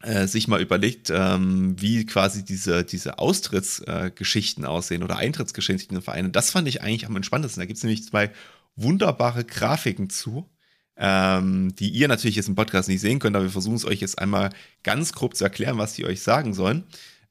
äh, 0.03 0.27
sich 0.27 0.49
mal 0.49 0.61
überlegt, 0.61 1.11
ähm, 1.11 1.81
wie 1.81 2.05
quasi 2.05 2.45
diese, 2.45 2.85
diese 2.85 3.19
Austrittsgeschichten 3.19 4.65
äh, 4.65 4.67
aussehen 4.67 5.03
oder 5.05 5.17
Eintrittsgeschichten 5.17 5.97
in 5.97 6.03
Vereine, 6.03 6.31
das 6.31 6.51
fand 6.51 6.67
ich 6.67 6.83
eigentlich 6.83 7.07
am 7.07 7.15
entspanntesten. 7.15 7.61
Da 7.61 7.67
gibt 7.67 7.77
es 7.77 7.85
nämlich 7.85 8.05
zwei 8.05 8.33
wunderbare 8.75 9.45
Grafiken 9.45 10.11
zu, 10.11 10.51
ähm, 10.97 11.75
die 11.77 11.91
ihr 11.91 12.09
natürlich 12.09 12.37
jetzt 12.37 12.49
im 12.49 12.57
Podcast 12.57 12.89
nicht 12.89 13.01
sehen 13.01 13.21
könnt, 13.21 13.37
aber 13.37 13.45
wir 13.45 13.53
versuchen 13.53 13.77
es 13.77 13.85
euch 13.85 14.01
jetzt 14.01 14.19
einmal 14.19 14.51
ganz 14.83 15.13
grob 15.13 15.37
zu 15.37 15.45
erklären, 15.45 15.79
was 15.79 15.95
die 15.95 16.05
euch 16.05 16.23
sagen 16.23 16.53
sollen. 16.53 16.85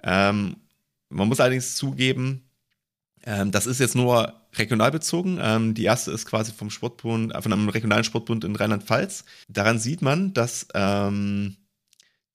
Ähm, 0.04 0.56
man 1.10 1.28
muss 1.28 1.42
allerdings 1.42 1.76
zugeben, 1.76 2.48
das 3.24 3.68
ist 3.68 3.80
jetzt 3.80 3.94
nur 3.94 4.41
regional 4.56 4.92
bezogen. 4.92 5.40
Ähm, 5.42 5.74
die 5.74 5.84
erste 5.84 6.12
ist 6.12 6.26
quasi 6.26 6.52
vom 6.52 6.70
Sportbund, 6.70 7.34
äh, 7.34 7.42
von 7.42 7.54
einem 7.54 7.70
regionalen 7.70 8.04
Sportbund 8.04 8.44
in 8.44 8.56
Rheinland-Pfalz. 8.56 9.24
Daran 9.48 9.80
sieht 9.80 10.02
man, 10.02 10.34
dass 10.34 10.68
ähm, 10.74 11.56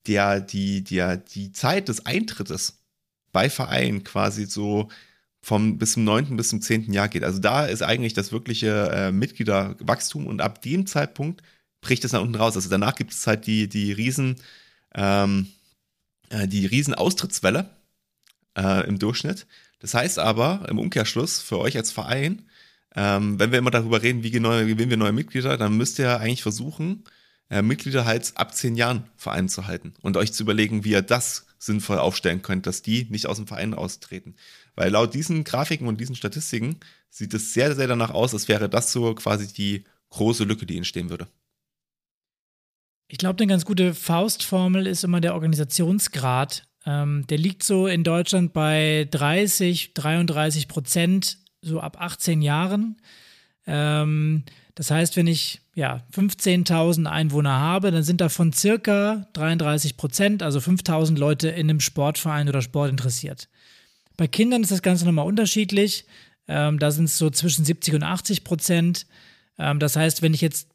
der, 0.07 0.41
die, 0.41 0.85
der, 0.85 1.17
die 1.17 1.53
Zeit 1.53 1.89
des 1.89 2.07
Eintrittes 2.07 2.79
bei 3.33 3.51
Vereinen 3.51 4.05
quasi 4.05 4.47
so 4.47 4.89
vom 5.43 5.79
bis 5.79 5.93
zum 5.93 6.05
neunten 6.05 6.37
bis 6.37 6.49
zum 6.49 6.61
zehnten 6.61 6.93
Jahr 6.93 7.09
geht. 7.09 7.23
Also 7.23 7.39
da 7.39 7.67
ist 7.67 7.83
eigentlich 7.83 8.15
das 8.15 8.33
wirkliche 8.33 8.91
äh, 8.91 9.13
Mitgliederwachstum 9.13 10.27
und 10.27 10.41
ab 10.41 10.61
dem 10.63 10.87
Zeitpunkt 10.87 11.43
bricht 11.81 12.05
es 12.05 12.13
nach 12.13 12.23
unten 12.23 12.35
raus. 12.35 12.57
Also 12.57 12.69
danach 12.69 12.95
gibt 12.95 13.13
es 13.13 13.27
halt 13.27 13.47
die, 13.47 13.69
die 13.69 13.93
riesen, 13.93 14.37
ähm, 14.95 15.47
äh, 16.31 16.49
die 16.49 16.67
riesen 16.67 16.95
Austrittswelle 16.95 17.71
äh, 18.57 18.87
im 18.89 18.99
Durchschnitt. 18.99 19.47
Das 19.79 19.95
heißt 19.95 20.19
aber 20.19 20.67
im 20.69 20.79
Umkehrschluss 20.79 21.41
für 21.41 21.59
euch 21.59 21.77
als 21.77 21.93
Verein, 21.93 22.49
ähm, 22.95 23.39
wenn 23.39 23.53
wir 23.53 23.59
immer 23.59 23.71
darüber 23.71 24.03
reden, 24.03 24.23
wie 24.23 24.31
gewinnen 24.31 24.91
wir 24.91 24.97
neue 24.97 25.13
Mitglieder, 25.13 25.57
dann 25.59 25.77
müsst 25.77 25.99
ihr 25.99 26.19
eigentlich 26.19 26.43
versuchen, 26.43 27.05
äh, 27.51 27.63
Mitglieder 27.63 28.07
halt 28.07 28.33
ab 28.37 28.55
zehn 28.55 28.75
Jahren 28.75 29.05
Verein 29.17 29.49
zu 29.49 29.67
halten 29.67 29.95
und 30.01 30.17
euch 30.17 30.33
zu 30.33 30.43
überlegen, 30.43 30.85
wie 30.85 30.93
ihr 30.93 31.03
das 31.03 31.47
sinnvoll 31.59 31.99
aufstellen 31.99 32.43
könnt, 32.43 32.67
dass 32.67 32.83
die 32.83 33.07
nicht 33.11 33.27
aus 33.27 33.37
dem 33.37 33.47
Verein 33.47 33.75
austreten. 33.75 34.35
Weil 34.75 34.91
laut 34.91 35.15
diesen 35.15 35.45
Grafiken 35.45 35.89
und 35.89 36.01
diesen 36.01 36.17
Statistiken 36.17 36.81
sieht 37.11 37.35
es 37.35 37.55
sehr, 37.55 37.75
sehr 37.75 37.87
danach 37.87 38.11
aus, 38.11 38.35
als 38.35 38.49
wäre 38.49 38.69
das 38.69 38.93
so 38.93 39.15
quasi 39.15 39.53
die 39.53 39.85
große 40.11 40.45
Lücke, 40.45 40.67
die 40.67 40.77
entstehen 40.77 41.11
würde. 41.11 41.29
Ich 43.09 43.19
glaube, 43.19 43.39
eine 43.39 43.51
ganz 43.51 43.65
gute 43.65 43.95
Faustformel 43.95 44.87
ist 44.87 45.05
immer 45.05 45.21
der 45.21 45.35
Organisationsgrad 45.35 46.67
ähm, 46.87 47.27
der 47.27 47.39
liegt 47.39 47.65
so 47.65 47.89
in 47.89 48.05
Deutschland 48.05 48.53
bei 48.53 49.09
30, 49.11 49.93
33 49.95 50.69
Prozent, 50.69 51.39
so 51.61 51.81
ab 51.81 52.01
18 52.01 52.43
Jahren. 52.43 52.97
Ähm, 53.67 54.45
das 54.77 54.91
heißt, 54.91 55.17
wenn 55.17 55.27
ich 55.27 55.61
ja 55.75 56.05
15.000 56.15 57.07
Einwohner 57.07 57.59
habe, 57.59 57.91
dann 57.91 58.05
sind 58.05 58.21
davon 58.21 58.53
circa 58.53 59.27
33 59.33 59.97
Prozent, 59.97 60.43
also 60.43 60.61
5.000 60.61 61.19
Leute 61.19 61.49
in 61.49 61.69
einem 61.69 61.81
Sportverein 61.81 62.49
oder 62.49 62.63
Sport 62.63 62.91
interessiert. 62.91 63.49
Bei 64.17 64.29
Kindern 64.29 64.63
ist 64.63 64.71
das 64.71 64.83
Ganze 64.83 65.05
nochmal 65.05 65.27
unterschiedlich. 65.27 66.07
Ähm, 66.47 66.79
da 66.79 66.93
sind 66.93 67.07
es 67.07 67.19
so 67.19 67.31
zwischen 67.31 67.65
70 67.65 67.95
und 67.95 68.03
80 68.05 68.45
Prozent. 68.45 69.07
Ähm, 69.59 69.81
das 69.81 69.97
heißt, 69.97 70.23
wenn 70.23 70.35
ich 70.35 70.41
jetzt 70.41 70.69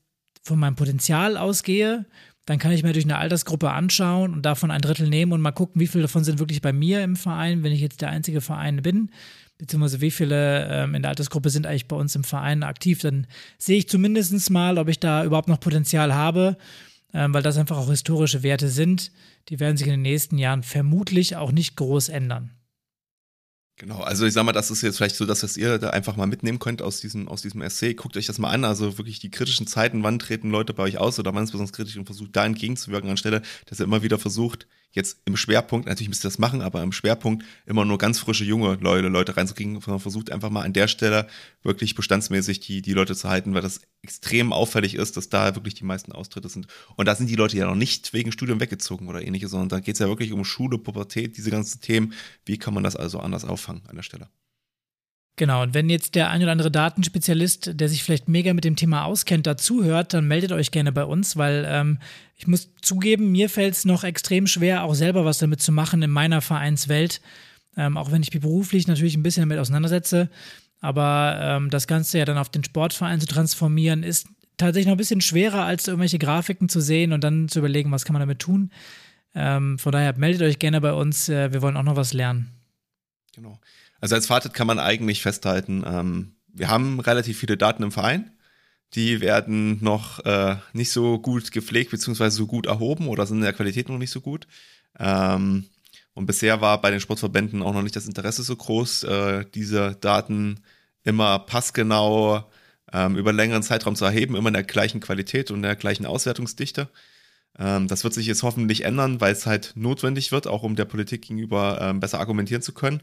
von 0.43 0.59
meinem 0.59 0.75
Potenzial 0.75 1.37
ausgehe 1.37 2.05
dann 2.45 2.59
kann 2.59 2.71
ich 2.71 2.83
mir 2.83 2.93
durch 2.93 3.05
eine 3.05 3.17
Altersgruppe 3.17 3.71
anschauen 3.71 4.33
und 4.33 4.45
davon 4.45 4.71
ein 4.71 4.81
Drittel 4.81 5.07
nehmen 5.07 5.31
und 5.31 5.41
mal 5.41 5.51
gucken, 5.51 5.79
wie 5.79 5.87
viele 5.87 6.03
davon 6.03 6.23
sind 6.23 6.39
wirklich 6.39 6.61
bei 6.61 6.73
mir 6.73 7.03
im 7.03 7.15
Verein, 7.15 7.63
wenn 7.63 7.71
ich 7.71 7.81
jetzt 7.81 8.01
der 8.01 8.09
einzige 8.09 8.41
Verein 8.41 8.81
bin, 8.81 9.11
beziehungsweise 9.57 10.01
wie 10.01 10.11
viele 10.11 10.67
ähm, 10.67 10.95
in 10.95 11.03
der 11.03 11.09
Altersgruppe 11.09 11.49
sind 11.49 11.67
eigentlich 11.67 11.87
bei 11.87 11.95
uns 11.95 12.15
im 12.15 12.23
Verein 12.23 12.63
aktiv. 12.63 12.99
Dann 13.01 13.27
sehe 13.57 13.77
ich 13.77 13.87
zumindest 13.87 14.49
mal, 14.49 14.79
ob 14.79 14.87
ich 14.87 14.99
da 14.99 15.23
überhaupt 15.23 15.49
noch 15.49 15.59
Potenzial 15.59 16.15
habe, 16.15 16.57
ähm, 17.13 17.33
weil 17.33 17.43
das 17.43 17.57
einfach 17.57 17.77
auch 17.77 17.89
historische 17.89 18.41
Werte 18.41 18.69
sind. 18.69 19.11
Die 19.49 19.59
werden 19.59 19.77
sich 19.77 19.87
in 19.87 19.93
den 19.93 20.01
nächsten 20.01 20.37
Jahren 20.37 20.63
vermutlich 20.63 21.35
auch 21.35 21.51
nicht 21.51 21.75
groß 21.75 22.09
ändern. 22.09 22.51
Genau, 23.77 23.99
also 24.01 24.25
ich 24.27 24.33
sag 24.33 24.43
mal, 24.43 24.51
das 24.51 24.69
ist 24.69 24.83
jetzt 24.83 24.97
vielleicht 24.97 25.15
so, 25.15 25.25
dass 25.25 25.39
das 25.39 25.57
ihr 25.57 25.79
da 25.79 25.89
einfach 25.89 26.15
mal 26.15 26.27
mitnehmen 26.27 26.59
könnt 26.59 26.83
aus 26.83 26.99
diesem, 27.01 27.27
aus 27.27 27.41
diesem 27.41 27.61
Essay. 27.63 27.95
Guckt 27.95 28.15
euch 28.15 28.27
das 28.27 28.37
mal 28.37 28.51
an, 28.51 28.63
also 28.63 28.99
wirklich 28.99 29.19
die 29.19 29.31
kritischen 29.31 29.65
Zeiten, 29.65 30.03
wann 30.03 30.19
treten 30.19 30.51
Leute 30.51 30.73
bei 30.73 30.83
euch 30.83 30.99
aus 30.99 31.17
oder 31.17 31.33
wann 31.33 31.43
ist 31.45 31.51
besonders 31.51 31.73
kritisch 31.73 31.97
und 31.97 32.05
versucht 32.05 32.35
da 32.35 32.45
entgegenzuwirken, 32.45 33.09
anstelle, 33.09 33.41
dass 33.65 33.79
ihr 33.79 33.85
immer 33.85 34.03
wieder 34.03 34.19
versucht, 34.19 34.67
jetzt 34.91 35.21
im 35.25 35.37
Schwerpunkt, 35.37 35.87
natürlich 35.87 36.09
müsst 36.09 36.25
ihr 36.25 36.29
das 36.29 36.39
machen, 36.39 36.61
aber 36.61 36.81
im 36.83 36.91
Schwerpunkt 36.91 37.45
immer 37.65 37.85
nur 37.85 37.97
ganz 37.97 38.19
frische 38.19 38.43
junge 38.43 38.75
Leute, 38.81 39.07
Leute 39.07 39.37
reinzukriegen, 39.37 39.79
sondern 39.79 39.99
versucht 39.99 40.31
einfach 40.31 40.49
mal 40.49 40.63
an 40.63 40.73
der 40.73 40.87
Stelle 40.87 41.27
wirklich 41.63 41.95
bestandsmäßig 41.95 42.59
die, 42.59 42.81
die 42.81 42.93
Leute 42.93 43.15
zu 43.15 43.29
halten, 43.29 43.53
weil 43.53 43.61
das 43.61 43.81
extrem 44.01 44.51
auffällig 44.51 44.95
ist, 44.95 45.17
dass 45.17 45.29
da 45.29 45.55
wirklich 45.55 45.75
die 45.75 45.85
meisten 45.85 46.11
Austritte 46.11 46.49
sind. 46.49 46.67
Und 46.95 47.07
da 47.07 47.15
sind 47.15 47.29
die 47.29 47.35
Leute 47.35 47.57
ja 47.57 47.65
noch 47.65 47.75
nicht 47.75 48.13
wegen 48.13 48.31
Studium 48.31 48.59
weggezogen 48.59 49.07
oder 49.07 49.21
ähnliches, 49.21 49.51
sondern 49.51 49.69
da 49.69 49.79
geht 49.79 49.95
es 49.95 49.99
ja 49.99 50.07
wirklich 50.07 50.33
um 50.33 50.43
Schule, 50.43 50.77
Pubertät, 50.77 51.37
diese 51.37 51.51
ganzen 51.51 51.81
Themen. 51.81 52.13
Wie 52.45 52.57
kann 52.57 52.73
man 52.73 52.83
das 52.83 52.95
also 52.95 53.19
anders 53.19 53.45
auffangen 53.45 53.83
an 53.87 53.95
der 53.95 54.03
Stelle? 54.03 54.29
Genau, 55.41 55.63
und 55.63 55.73
wenn 55.73 55.89
jetzt 55.89 56.13
der 56.13 56.29
ein 56.29 56.43
oder 56.43 56.51
andere 56.51 56.69
Datenspezialist, 56.69 57.71
der 57.73 57.89
sich 57.89 58.03
vielleicht 58.03 58.29
mega 58.29 58.53
mit 58.53 58.63
dem 58.63 58.75
Thema 58.75 59.05
auskennt, 59.05 59.47
dazuhört, 59.47 60.13
dann 60.13 60.27
meldet 60.27 60.51
euch 60.51 60.69
gerne 60.69 60.91
bei 60.91 61.03
uns, 61.03 61.35
weil 61.35 61.65
ähm, 61.67 61.97
ich 62.35 62.45
muss 62.45 62.69
zugeben, 62.83 63.31
mir 63.31 63.49
fällt 63.49 63.73
es 63.73 63.83
noch 63.83 64.03
extrem 64.03 64.45
schwer, 64.45 64.83
auch 64.83 64.93
selber 64.93 65.25
was 65.25 65.39
damit 65.39 65.59
zu 65.59 65.71
machen 65.71 66.03
in 66.03 66.11
meiner 66.11 66.41
Vereinswelt. 66.41 67.21
Ähm, 67.75 67.97
auch 67.97 68.11
wenn 68.11 68.21
ich 68.21 68.31
mich 68.31 68.43
beruflich 68.43 68.85
natürlich 68.87 69.15
ein 69.15 69.23
bisschen 69.23 69.41
damit 69.41 69.57
auseinandersetze. 69.57 70.29
Aber 70.79 71.39
ähm, 71.41 71.71
das 71.71 71.87
Ganze 71.87 72.19
ja 72.19 72.25
dann 72.25 72.37
auf 72.37 72.49
den 72.49 72.63
Sportverein 72.63 73.19
zu 73.19 73.25
transformieren, 73.25 74.03
ist 74.03 74.27
tatsächlich 74.57 74.85
noch 74.85 74.93
ein 74.93 74.97
bisschen 74.97 75.21
schwerer, 75.21 75.63
als 75.63 75.87
irgendwelche 75.87 76.19
Grafiken 76.19 76.69
zu 76.69 76.81
sehen 76.81 77.13
und 77.13 77.23
dann 77.23 77.49
zu 77.49 77.57
überlegen, 77.57 77.91
was 77.91 78.05
kann 78.05 78.13
man 78.13 78.19
damit 78.19 78.37
tun. 78.37 78.69
Ähm, 79.33 79.79
von 79.79 79.91
daher 79.91 80.15
meldet 80.19 80.43
euch 80.43 80.59
gerne 80.59 80.81
bei 80.81 80.93
uns. 80.93 81.29
Äh, 81.29 81.51
wir 81.51 81.63
wollen 81.63 81.77
auch 81.77 81.81
noch 81.81 81.95
was 81.95 82.13
lernen. 82.13 82.51
Genau. 83.33 83.59
Also 84.01 84.15
als 84.15 84.27
Fazit 84.27 84.53
kann 84.53 84.67
man 84.67 84.79
eigentlich 84.79 85.21
festhalten, 85.21 85.83
ähm, 85.85 86.35
wir 86.53 86.69
haben 86.69 86.99
relativ 86.99 87.39
viele 87.39 87.55
Daten 87.55 87.83
im 87.83 87.91
Verein. 87.91 88.31
Die 88.93 89.21
werden 89.21 89.81
noch 89.81 90.19
äh, 90.25 90.57
nicht 90.73 90.91
so 90.91 91.17
gut 91.19 91.51
gepflegt 91.53 91.91
beziehungsweise 91.91 92.35
so 92.35 92.45
gut 92.45 92.65
erhoben 92.65 93.07
oder 93.07 93.25
sind 93.25 93.37
in 93.37 93.43
der 93.43 93.53
Qualität 93.53 93.87
noch 93.87 93.97
nicht 93.97 94.11
so 94.11 94.19
gut. 94.19 94.47
Ähm, 94.99 95.69
und 96.13 96.25
bisher 96.25 96.59
war 96.59 96.81
bei 96.81 96.91
den 96.91 96.99
Sportverbänden 96.99 97.63
auch 97.63 97.73
noch 97.73 97.83
nicht 97.83 97.95
das 97.95 98.07
Interesse 98.07 98.43
so 98.43 98.55
groß, 98.55 99.03
äh, 99.03 99.45
diese 99.55 99.95
Daten 100.01 100.59
immer 101.03 101.39
passgenau 101.39 102.43
ähm, 102.91 103.15
über 103.15 103.29
einen 103.29 103.37
längeren 103.37 103.63
Zeitraum 103.63 103.95
zu 103.95 104.03
erheben, 104.03 104.35
immer 104.35 104.49
in 104.49 104.55
der 104.55 104.63
gleichen 104.63 104.99
Qualität 104.99 105.51
und 105.51 105.61
der 105.61 105.77
gleichen 105.77 106.05
Auswertungsdichte. 106.05 106.89
Ähm, 107.57 107.87
das 107.87 108.03
wird 108.03 108.13
sich 108.13 108.27
jetzt 108.27 108.43
hoffentlich 108.43 108.83
ändern, 108.83 109.21
weil 109.21 109.31
es 109.31 109.45
halt 109.45 109.71
notwendig 109.75 110.33
wird, 110.33 110.47
auch 110.47 110.63
um 110.63 110.75
der 110.75 110.85
Politik 110.85 111.23
gegenüber 111.23 111.79
ähm, 111.81 112.01
besser 112.01 112.19
argumentieren 112.19 112.61
zu 112.61 112.73
können. 112.73 113.01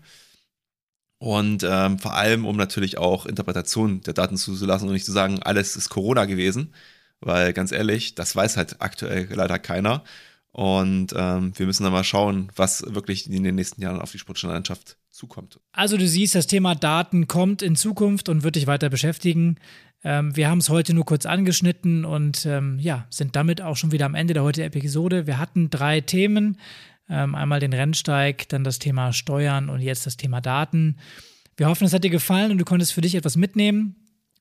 Und 1.18 1.64
ähm, 1.68 1.98
vor 1.98 2.14
allem, 2.14 2.46
um 2.46 2.56
natürlich 2.56 2.98
auch 2.98 3.26
Interpretationen 3.26 4.02
der 4.02 4.14
Daten 4.14 4.36
zuzulassen 4.36 4.88
und 4.88 4.94
nicht 4.94 5.06
zu 5.06 5.12
sagen, 5.12 5.42
alles 5.42 5.76
ist 5.76 5.88
Corona 5.88 6.24
gewesen. 6.26 6.72
Weil 7.20 7.52
ganz 7.52 7.72
ehrlich, 7.72 8.14
das 8.14 8.36
weiß 8.36 8.56
halt 8.56 8.80
aktuell 8.80 9.28
leider 9.32 9.58
keiner. 9.58 10.04
Und 10.52 11.12
ähm, 11.16 11.52
wir 11.56 11.66
müssen 11.66 11.82
dann 11.82 11.92
mal 11.92 12.04
schauen, 12.04 12.50
was 12.54 12.84
wirklich 12.94 13.30
in 13.30 13.42
den 13.42 13.54
nächsten 13.56 13.82
Jahren 13.82 14.00
auf 14.00 14.12
die 14.12 14.18
Sportjournallandschaft 14.18 14.96
zukommt. 15.10 15.58
Also 15.72 15.96
du 15.96 16.06
siehst, 16.06 16.34
das 16.34 16.46
Thema 16.46 16.74
Daten 16.74 17.26
kommt 17.26 17.62
in 17.62 17.76
Zukunft 17.76 18.28
und 18.28 18.44
wird 18.44 18.56
dich 18.56 18.66
weiter 18.66 18.88
beschäftigen. 18.88 19.56
Ähm, 20.04 20.36
wir 20.36 20.48
haben 20.48 20.58
es 20.58 20.68
heute 20.68 20.94
nur 20.94 21.04
kurz 21.04 21.26
angeschnitten 21.26 22.04
und 22.04 22.46
ähm, 22.46 22.78
ja, 22.78 23.06
sind 23.10 23.34
damit 23.34 23.60
auch 23.60 23.76
schon 23.76 23.92
wieder 23.92 24.06
am 24.06 24.14
Ende 24.14 24.34
der 24.34 24.44
heutigen 24.44 24.68
Episode. 24.68 25.26
Wir 25.26 25.38
hatten 25.38 25.70
drei 25.70 26.00
Themen. 26.00 26.58
Ähm, 27.10 27.34
einmal 27.34 27.60
den 27.60 27.72
Rennsteig, 27.72 28.48
dann 28.48 28.64
das 28.64 28.78
Thema 28.78 29.12
Steuern 29.12 29.68
und 29.68 29.80
jetzt 29.80 30.06
das 30.06 30.16
Thema 30.16 30.40
Daten. 30.40 30.96
Wir 31.56 31.68
hoffen, 31.68 31.84
es 31.84 31.92
hat 31.92 32.04
dir 32.04 32.10
gefallen 32.10 32.50
und 32.50 32.58
du 32.58 32.64
konntest 32.64 32.92
für 32.92 33.00
dich 33.00 33.14
etwas 33.14 33.36
mitnehmen. 33.36 33.96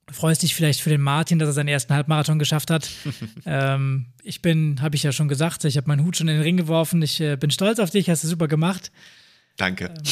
Du 0.05 0.13
freust 0.13 0.43
dich 0.43 0.55
vielleicht 0.55 0.82
für 0.82 0.89
den 0.89 1.01
Martin, 1.01 1.39
dass 1.39 1.49
er 1.49 1.53
seinen 1.53 1.68
ersten 1.68 1.93
Halbmarathon 1.93 2.39
geschafft 2.39 2.70
hat. 2.70 2.89
ähm, 3.45 4.07
ich 4.24 4.41
bin, 4.41 4.82
habe 4.82 4.95
ich 4.95 5.03
ja 5.03 5.11
schon 5.11 5.28
gesagt, 5.28 5.65
ich 5.65 5.78
habe 5.78 5.88
meinen 5.88 6.05
Hut 6.05 6.18
schon 6.18 6.28
in 6.28 6.36
den 6.36 6.43
Ring 6.43 6.57
geworfen. 6.57 7.01
Ich 7.01 7.20
äh, 7.20 7.36
bin 7.36 7.51
stolz 7.51 7.80
auf 7.80 7.89
dich, 7.89 8.09
hast 8.09 8.24
du 8.24 8.28
super 8.28 8.47
gemacht. 8.47 8.91
Danke. 9.57 9.86
Ähm, 9.86 10.03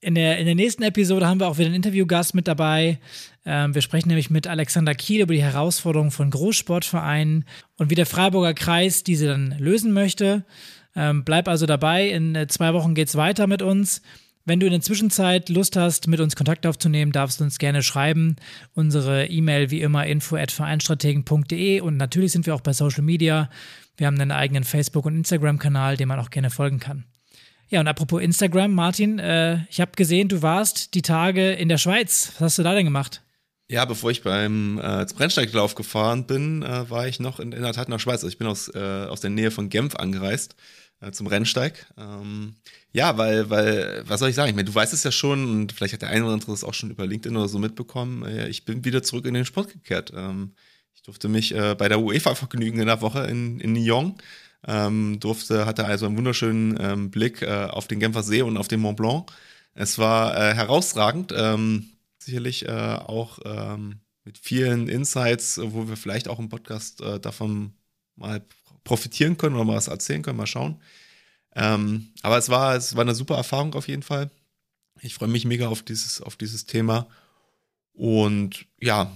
in 0.00 0.14
der, 0.14 0.38
in 0.38 0.46
der 0.46 0.54
nächsten 0.54 0.84
Episode 0.84 1.26
haben 1.26 1.40
wir 1.40 1.48
auch 1.48 1.58
wieder 1.58 1.66
einen 1.66 1.74
Interviewgast 1.74 2.34
mit 2.34 2.46
dabei. 2.46 3.00
Ähm, 3.44 3.74
wir 3.74 3.82
sprechen 3.82 4.08
nämlich 4.08 4.30
mit 4.30 4.46
Alexander 4.46 4.94
Kiel 4.94 5.22
über 5.22 5.34
die 5.34 5.42
Herausforderungen 5.42 6.12
von 6.12 6.30
Großsportvereinen 6.30 7.44
und 7.78 7.90
wie 7.90 7.96
der 7.96 8.06
Freiburger 8.06 8.54
Kreis 8.54 9.02
diese 9.02 9.26
dann 9.26 9.56
lösen 9.58 9.92
möchte. 9.92 10.44
Ähm, 10.98 11.22
bleib 11.22 11.46
also 11.46 11.64
dabei. 11.64 12.08
In 12.08 12.34
äh, 12.34 12.48
zwei 12.48 12.74
Wochen 12.74 12.94
geht 12.94 13.06
es 13.06 13.14
weiter 13.14 13.46
mit 13.46 13.62
uns. 13.62 14.02
Wenn 14.44 14.58
du 14.58 14.66
in 14.66 14.72
der 14.72 14.80
Zwischenzeit 14.80 15.48
Lust 15.48 15.76
hast, 15.76 16.08
mit 16.08 16.18
uns 16.18 16.34
Kontakt 16.34 16.66
aufzunehmen, 16.66 17.12
darfst 17.12 17.38
du 17.38 17.44
uns 17.44 17.58
gerne 17.58 17.84
schreiben. 17.84 18.34
Unsere 18.74 19.26
E-Mail 19.26 19.70
wie 19.70 19.80
immer 19.80 20.06
info@vereinstrategen.de 20.06 21.80
und 21.82 21.98
natürlich 21.98 22.32
sind 22.32 22.46
wir 22.46 22.54
auch 22.54 22.62
bei 22.62 22.72
Social 22.72 23.02
Media. 23.02 23.48
Wir 23.96 24.08
haben 24.08 24.18
einen 24.18 24.32
eigenen 24.32 24.64
Facebook- 24.64 25.06
und 25.06 25.14
Instagram-Kanal, 25.14 25.96
dem 25.96 26.08
man 26.08 26.18
auch 26.18 26.30
gerne 26.30 26.50
folgen 26.50 26.80
kann. 26.80 27.04
Ja, 27.68 27.78
und 27.78 27.86
apropos 27.86 28.20
Instagram, 28.20 28.72
Martin, 28.72 29.20
äh, 29.20 29.58
ich 29.70 29.80
habe 29.80 29.92
gesehen, 29.94 30.28
du 30.28 30.42
warst 30.42 30.94
die 30.94 31.02
Tage 31.02 31.52
in 31.52 31.68
der 31.68 31.78
Schweiz. 31.78 32.32
Was 32.38 32.40
hast 32.40 32.58
du 32.58 32.62
da 32.64 32.74
denn 32.74 32.86
gemacht? 32.86 33.22
Ja, 33.70 33.84
bevor 33.84 34.10
ich 34.10 34.22
beim 34.22 34.78
äh, 34.78 35.06
Brennsteiglauf 35.14 35.74
gefahren 35.74 36.26
bin, 36.26 36.62
äh, 36.62 36.88
war 36.90 37.06
ich 37.06 37.20
noch 37.20 37.38
in, 37.38 37.52
in 37.52 37.62
der 37.62 37.74
Tat 37.74 37.86
in 37.86 37.92
der 37.92 37.98
Schweiz. 37.98 38.24
Also 38.24 38.28
ich 38.28 38.38
bin 38.38 38.46
aus, 38.46 38.68
äh, 38.74 38.78
aus 38.78 39.20
der 39.20 39.30
Nähe 39.30 39.50
von 39.50 39.68
Genf 39.68 39.94
angereist 39.94 40.56
zum 41.12 41.26
Rennsteig. 41.26 41.86
Ähm, 41.96 42.54
ja, 42.92 43.16
weil, 43.18 43.50
weil, 43.50 44.02
was 44.06 44.20
soll 44.20 44.30
ich 44.30 44.34
sagen? 44.34 44.50
Ich 44.50 44.56
meine, 44.56 44.68
du 44.68 44.74
weißt 44.74 44.92
es 44.92 45.04
ja 45.04 45.12
schon 45.12 45.48
und 45.48 45.72
vielleicht 45.72 45.94
hat 45.94 46.02
der 46.02 46.10
eine 46.10 46.24
oder 46.24 46.34
andere 46.34 46.52
es 46.52 46.64
auch 46.64 46.74
schon 46.74 46.90
über 46.90 47.06
LinkedIn 47.06 47.36
oder 47.36 47.48
so 47.48 47.58
mitbekommen. 47.58 48.24
Äh, 48.24 48.48
ich 48.48 48.64
bin 48.64 48.84
wieder 48.84 49.02
zurück 49.02 49.26
in 49.26 49.34
den 49.34 49.44
Sport 49.44 49.72
gekehrt. 49.72 50.12
Ähm, 50.14 50.54
ich 50.94 51.02
durfte 51.02 51.28
mich 51.28 51.54
äh, 51.54 51.76
bei 51.76 51.88
der 51.88 52.00
UEFA 52.00 52.34
vergnügen 52.34 52.80
in 52.80 52.86
der 52.86 53.00
Woche 53.00 53.26
in, 53.26 53.60
in 53.60 53.74
Nyon. 53.74 54.14
Ähm, 54.66 55.20
durfte, 55.20 55.66
hatte 55.66 55.84
also 55.84 56.06
einen 56.06 56.16
wunderschönen 56.16 56.76
ähm, 56.80 57.10
Blick 57.10 57.42
äh, 57.42 57.68
auf 57.70 57.86
den 57.86 58.00
Genfer 58.00 58.24
See 58.24 58.42
und 58.42 58.56
auf 58.56 58.66
den 58.66 58.80
Mont 58.80 58.96
Blanc. 58.96 59.30
Es 59.74 59.98
war 59.98 60.36
äh, 60.36 60.54
herausragend, 60.54 61.32
ähm, 61.36 61.90
sicherlich 62.18 62.66
äh, 62.66 62.72
auch 62.72 63.38
ähm, 63.44 64.00
mit 64.24 64.36
vielen 64.38 64.88
Insights, 64.88 65.60
wo 65.62 65.88
wir 65.88 65.96
vielleicht 65.96 66.26
auch 66.26 66.40
im 66.40 66.48
Podcast 66.48 67.00
äh, 67.00 67.20
davon 67.20 67.74
mal 68.16 68.42
profitieren 68.84 69.36
können 69.36 69.54
oder 69.54 69.64
mal 69.64 69.76
was 69.76 69.88
erzählen 69.88 70.22
können, 70.22 70.38
mal 70.38 70.46
schauen. 70.46 70.80
Ähm, 71.54 72.08
aber 72.22 72.38
es 72.38 72.48
war, 72.48 72.76
es 72.76 72.94
war 72.94 73.02
eine 73.02 73.14
super 73.14 73.36
Erfahrung 73.36 73.74
auf 73.74 73.88
jeden 73.88 74.02
Fall. 74.02 74.30
Ich 75.00 75.14
freue 75.14 75.28
mich 75.28 75.44
mega 75.44 75.68
auf 75.68 75.82
dieses, 75.82 76.20
auf 76.20 76.36
dieses 76.36 76.66
Thema. 76.66 77.06
Und 77.92 78.66
ja, 78.80 79.10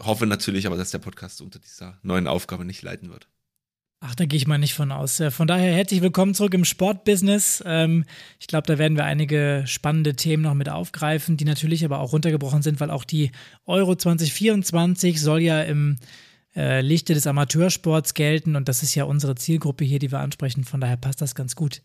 hoffe 0.00 0.26
natürlich 0.26 0.66
aber, 0.66 0.76
dass 0.76 0.90
der 0.90 0.98
Podcast 0.98 1.40
unter 1.40 1.58
dieser 1.58 1.98
neuen 2.02 2.26
Aufgabe 2.26 2.64
nicht 2.64 2.82
leiden 2.82 3.10
wird. 3.10 3.28
Ach, 4.00 4.14
da 4.14 4.26
gehe 4.26 4.36
ich 4.36 4.46
mal 4.46 4.58
nicht 4.58 4.74
von 4.74 4.92
aus. 4.92 5.22
Von 5.30 5.46
daher 5.46 5.74
herzlich 5.74 6.02
willkommen 6.02 6.34
zurück 6.34 6.52
im 6.52 6.66
Sportbusiness. 6.66 7.62
Ähm, 7.66 8.04
ich 8.38 8.46
glaube, 8.46 8.66
da 8.66 8.78
werden 8.78 8.96
wir 8.96 9.04
einige 9.04 9.64
spannende 9.66 10.14
Themen 10.14 10.42
noch 10.42 10.54
mit 10.54 10.68
aufgreifen, 10.68 11.38
die 11.38 11.46
natürlich 11.46 11.84
aber 11.84 12.00
auch 12.00 12.12
runtergebrochen 12.12 12.60
sind, 12.60 12.78
weil 12.78 12.90
auch 12.90 13.04
die 13.04 13.32
Euro 13.64 13.96
2024 13.96 15.20
soll 15.20 15.40
ja 15.40 15.62
im 15.62 15.96
äh, 16.56 16.80
Lichte 16.80 17.14
des 17.14 17.26
Amateursports 17.26 18.14
gelten 18.14 18.56
und 18.56 18.68
das 18.68 18.82
ist 18.82 18.94
ja 18.94 19.04
unsere 19.04 19.34
Zielgruppe 19.34 19.84
hier, 19.84 19.98
die 19.98 20.10
wir 20.10 20.20
ansprechen. 20.20 20.64
Von 20.64 20.80
daher 20.80 20.96
passt 20.96 21.20
das 21.20 21.34
ganz 21.34 21.54
gut. 21.54 21.82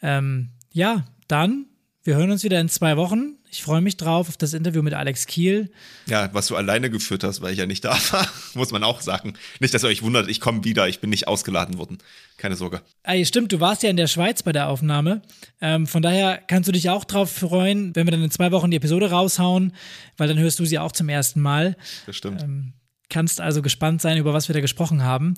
Ähm, 0.00 0.50
ja, 0.72 1.06
dann, 1.28 1.66
wir 2.04 2.14
hören 2.14 2.30
uns 2.30 2.44
wieder 2.44 2.60
in 2.60 2.68
zwei 2.68 2.96
Wochen. 2.96 3.34
Ich 3.50 3.64
freue 3.64 3.80
mich 3.80 3.96
drauf 3.96 4.28
auf 4.28 4.36
das 4.36 4.52
Interview 4.52 4.82
mit 4.82 4.94
Alex 4.94 5.26
Kiel. 5.26 5.72
Ja, 6.06 6.32
was 6.32 6.46
du 6.46 6.54
alleine 6.54 6.88
geführt 6.88 7.24
hast, 7.24 7.40
weil 7.40 7.52
ich 7.52 7.58
ja 7.58 7.66
nicht 7.66 7.84
da 7.84 7.98
war, 8.12 8.28
muss 8.54 8.70
man 8.70 8.84
auch 8.84 9.00
sagen. 9.00 9.34
Nicht, 9.58 9.74
dass 9.74 9.82
ihr 9.82 9.88
euch 9.88 10.02
wundert, 10.02 10.28
ich 10.28 10.40
komme 10.40 10.62
wieder, 10.62 10.88
ich 10.88 11.00
bin 11.00 11.10
nicht 11.10 11.26
ausgeladen 11.26 11.78
worden. 11.78 11.98
Keine 12.36 12.54
Sorge. 12.54 12.82
Ey, 13.02 13.24
stimmt, 13.26 13.50
du 13.50 13.58
warst 13.58 13.82
ja 13.82 13.90
in 13.90 13.96
der 13.96 14.06
Schweiz 14.06 14.44
bei 14.44 14.52
der 14.52 14.68
Aufnahme. 14.68 15.22
Ähm, 15.60 15.88
von 15.88 16.02
daher 16.02 16.40
kannst 16.46 16.68
du 16.68 16.72
dich 16.72 16.90
auch 16.90 17.04
drauf 17.04 17.32
freuen, 17.32 17.96
wenn 17.96 18.06
wir 18.06 18.12
dann 18.12 18.22
in 18.22 18.30
zwei 18.30 18.52
Wochen 18.52 18.70
die 18.70 18.76
Episode 18.76 19.10
raushauen, 19.10 19.72
weil 20.16 20.28
dann 20.28 20.38
hörst 20.38 20.60
du 20.60 20.64
sie 20.64 20.78
auch 20.78 20.92
zum 20.92 21.08
ersten 21.08 21.40
Mal. 21.40 21.76
Das 22.06 22.14
stimmt. 22.14 22.42
Ähm, 22.42 22.72
kannst 23.08 23.40
also 23.40 23.62
gespannt 23.62 24.00
sein, 24.00 24.18
über 24.18 24.32
was 24.32 24.48
wir 24.48 24.54
da 24.54 24.60
gesprochen 24.60 25.02
haben. 25.02 25.34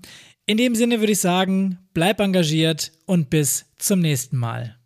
In 0.46 0.56
dem 0.56 0.74
Sinne 0.74 1.00
würde 1.00 1.12
ich 1.12 1.20
sagen, 1.20 1.78
bleib 1.92 2.20
engagiert 2.20 2.92
und 3.04 3.30
bis 3.30 3.66
zum 3.76 4.00
nächsten 4.00 4.36
Mal. 4.36 4.77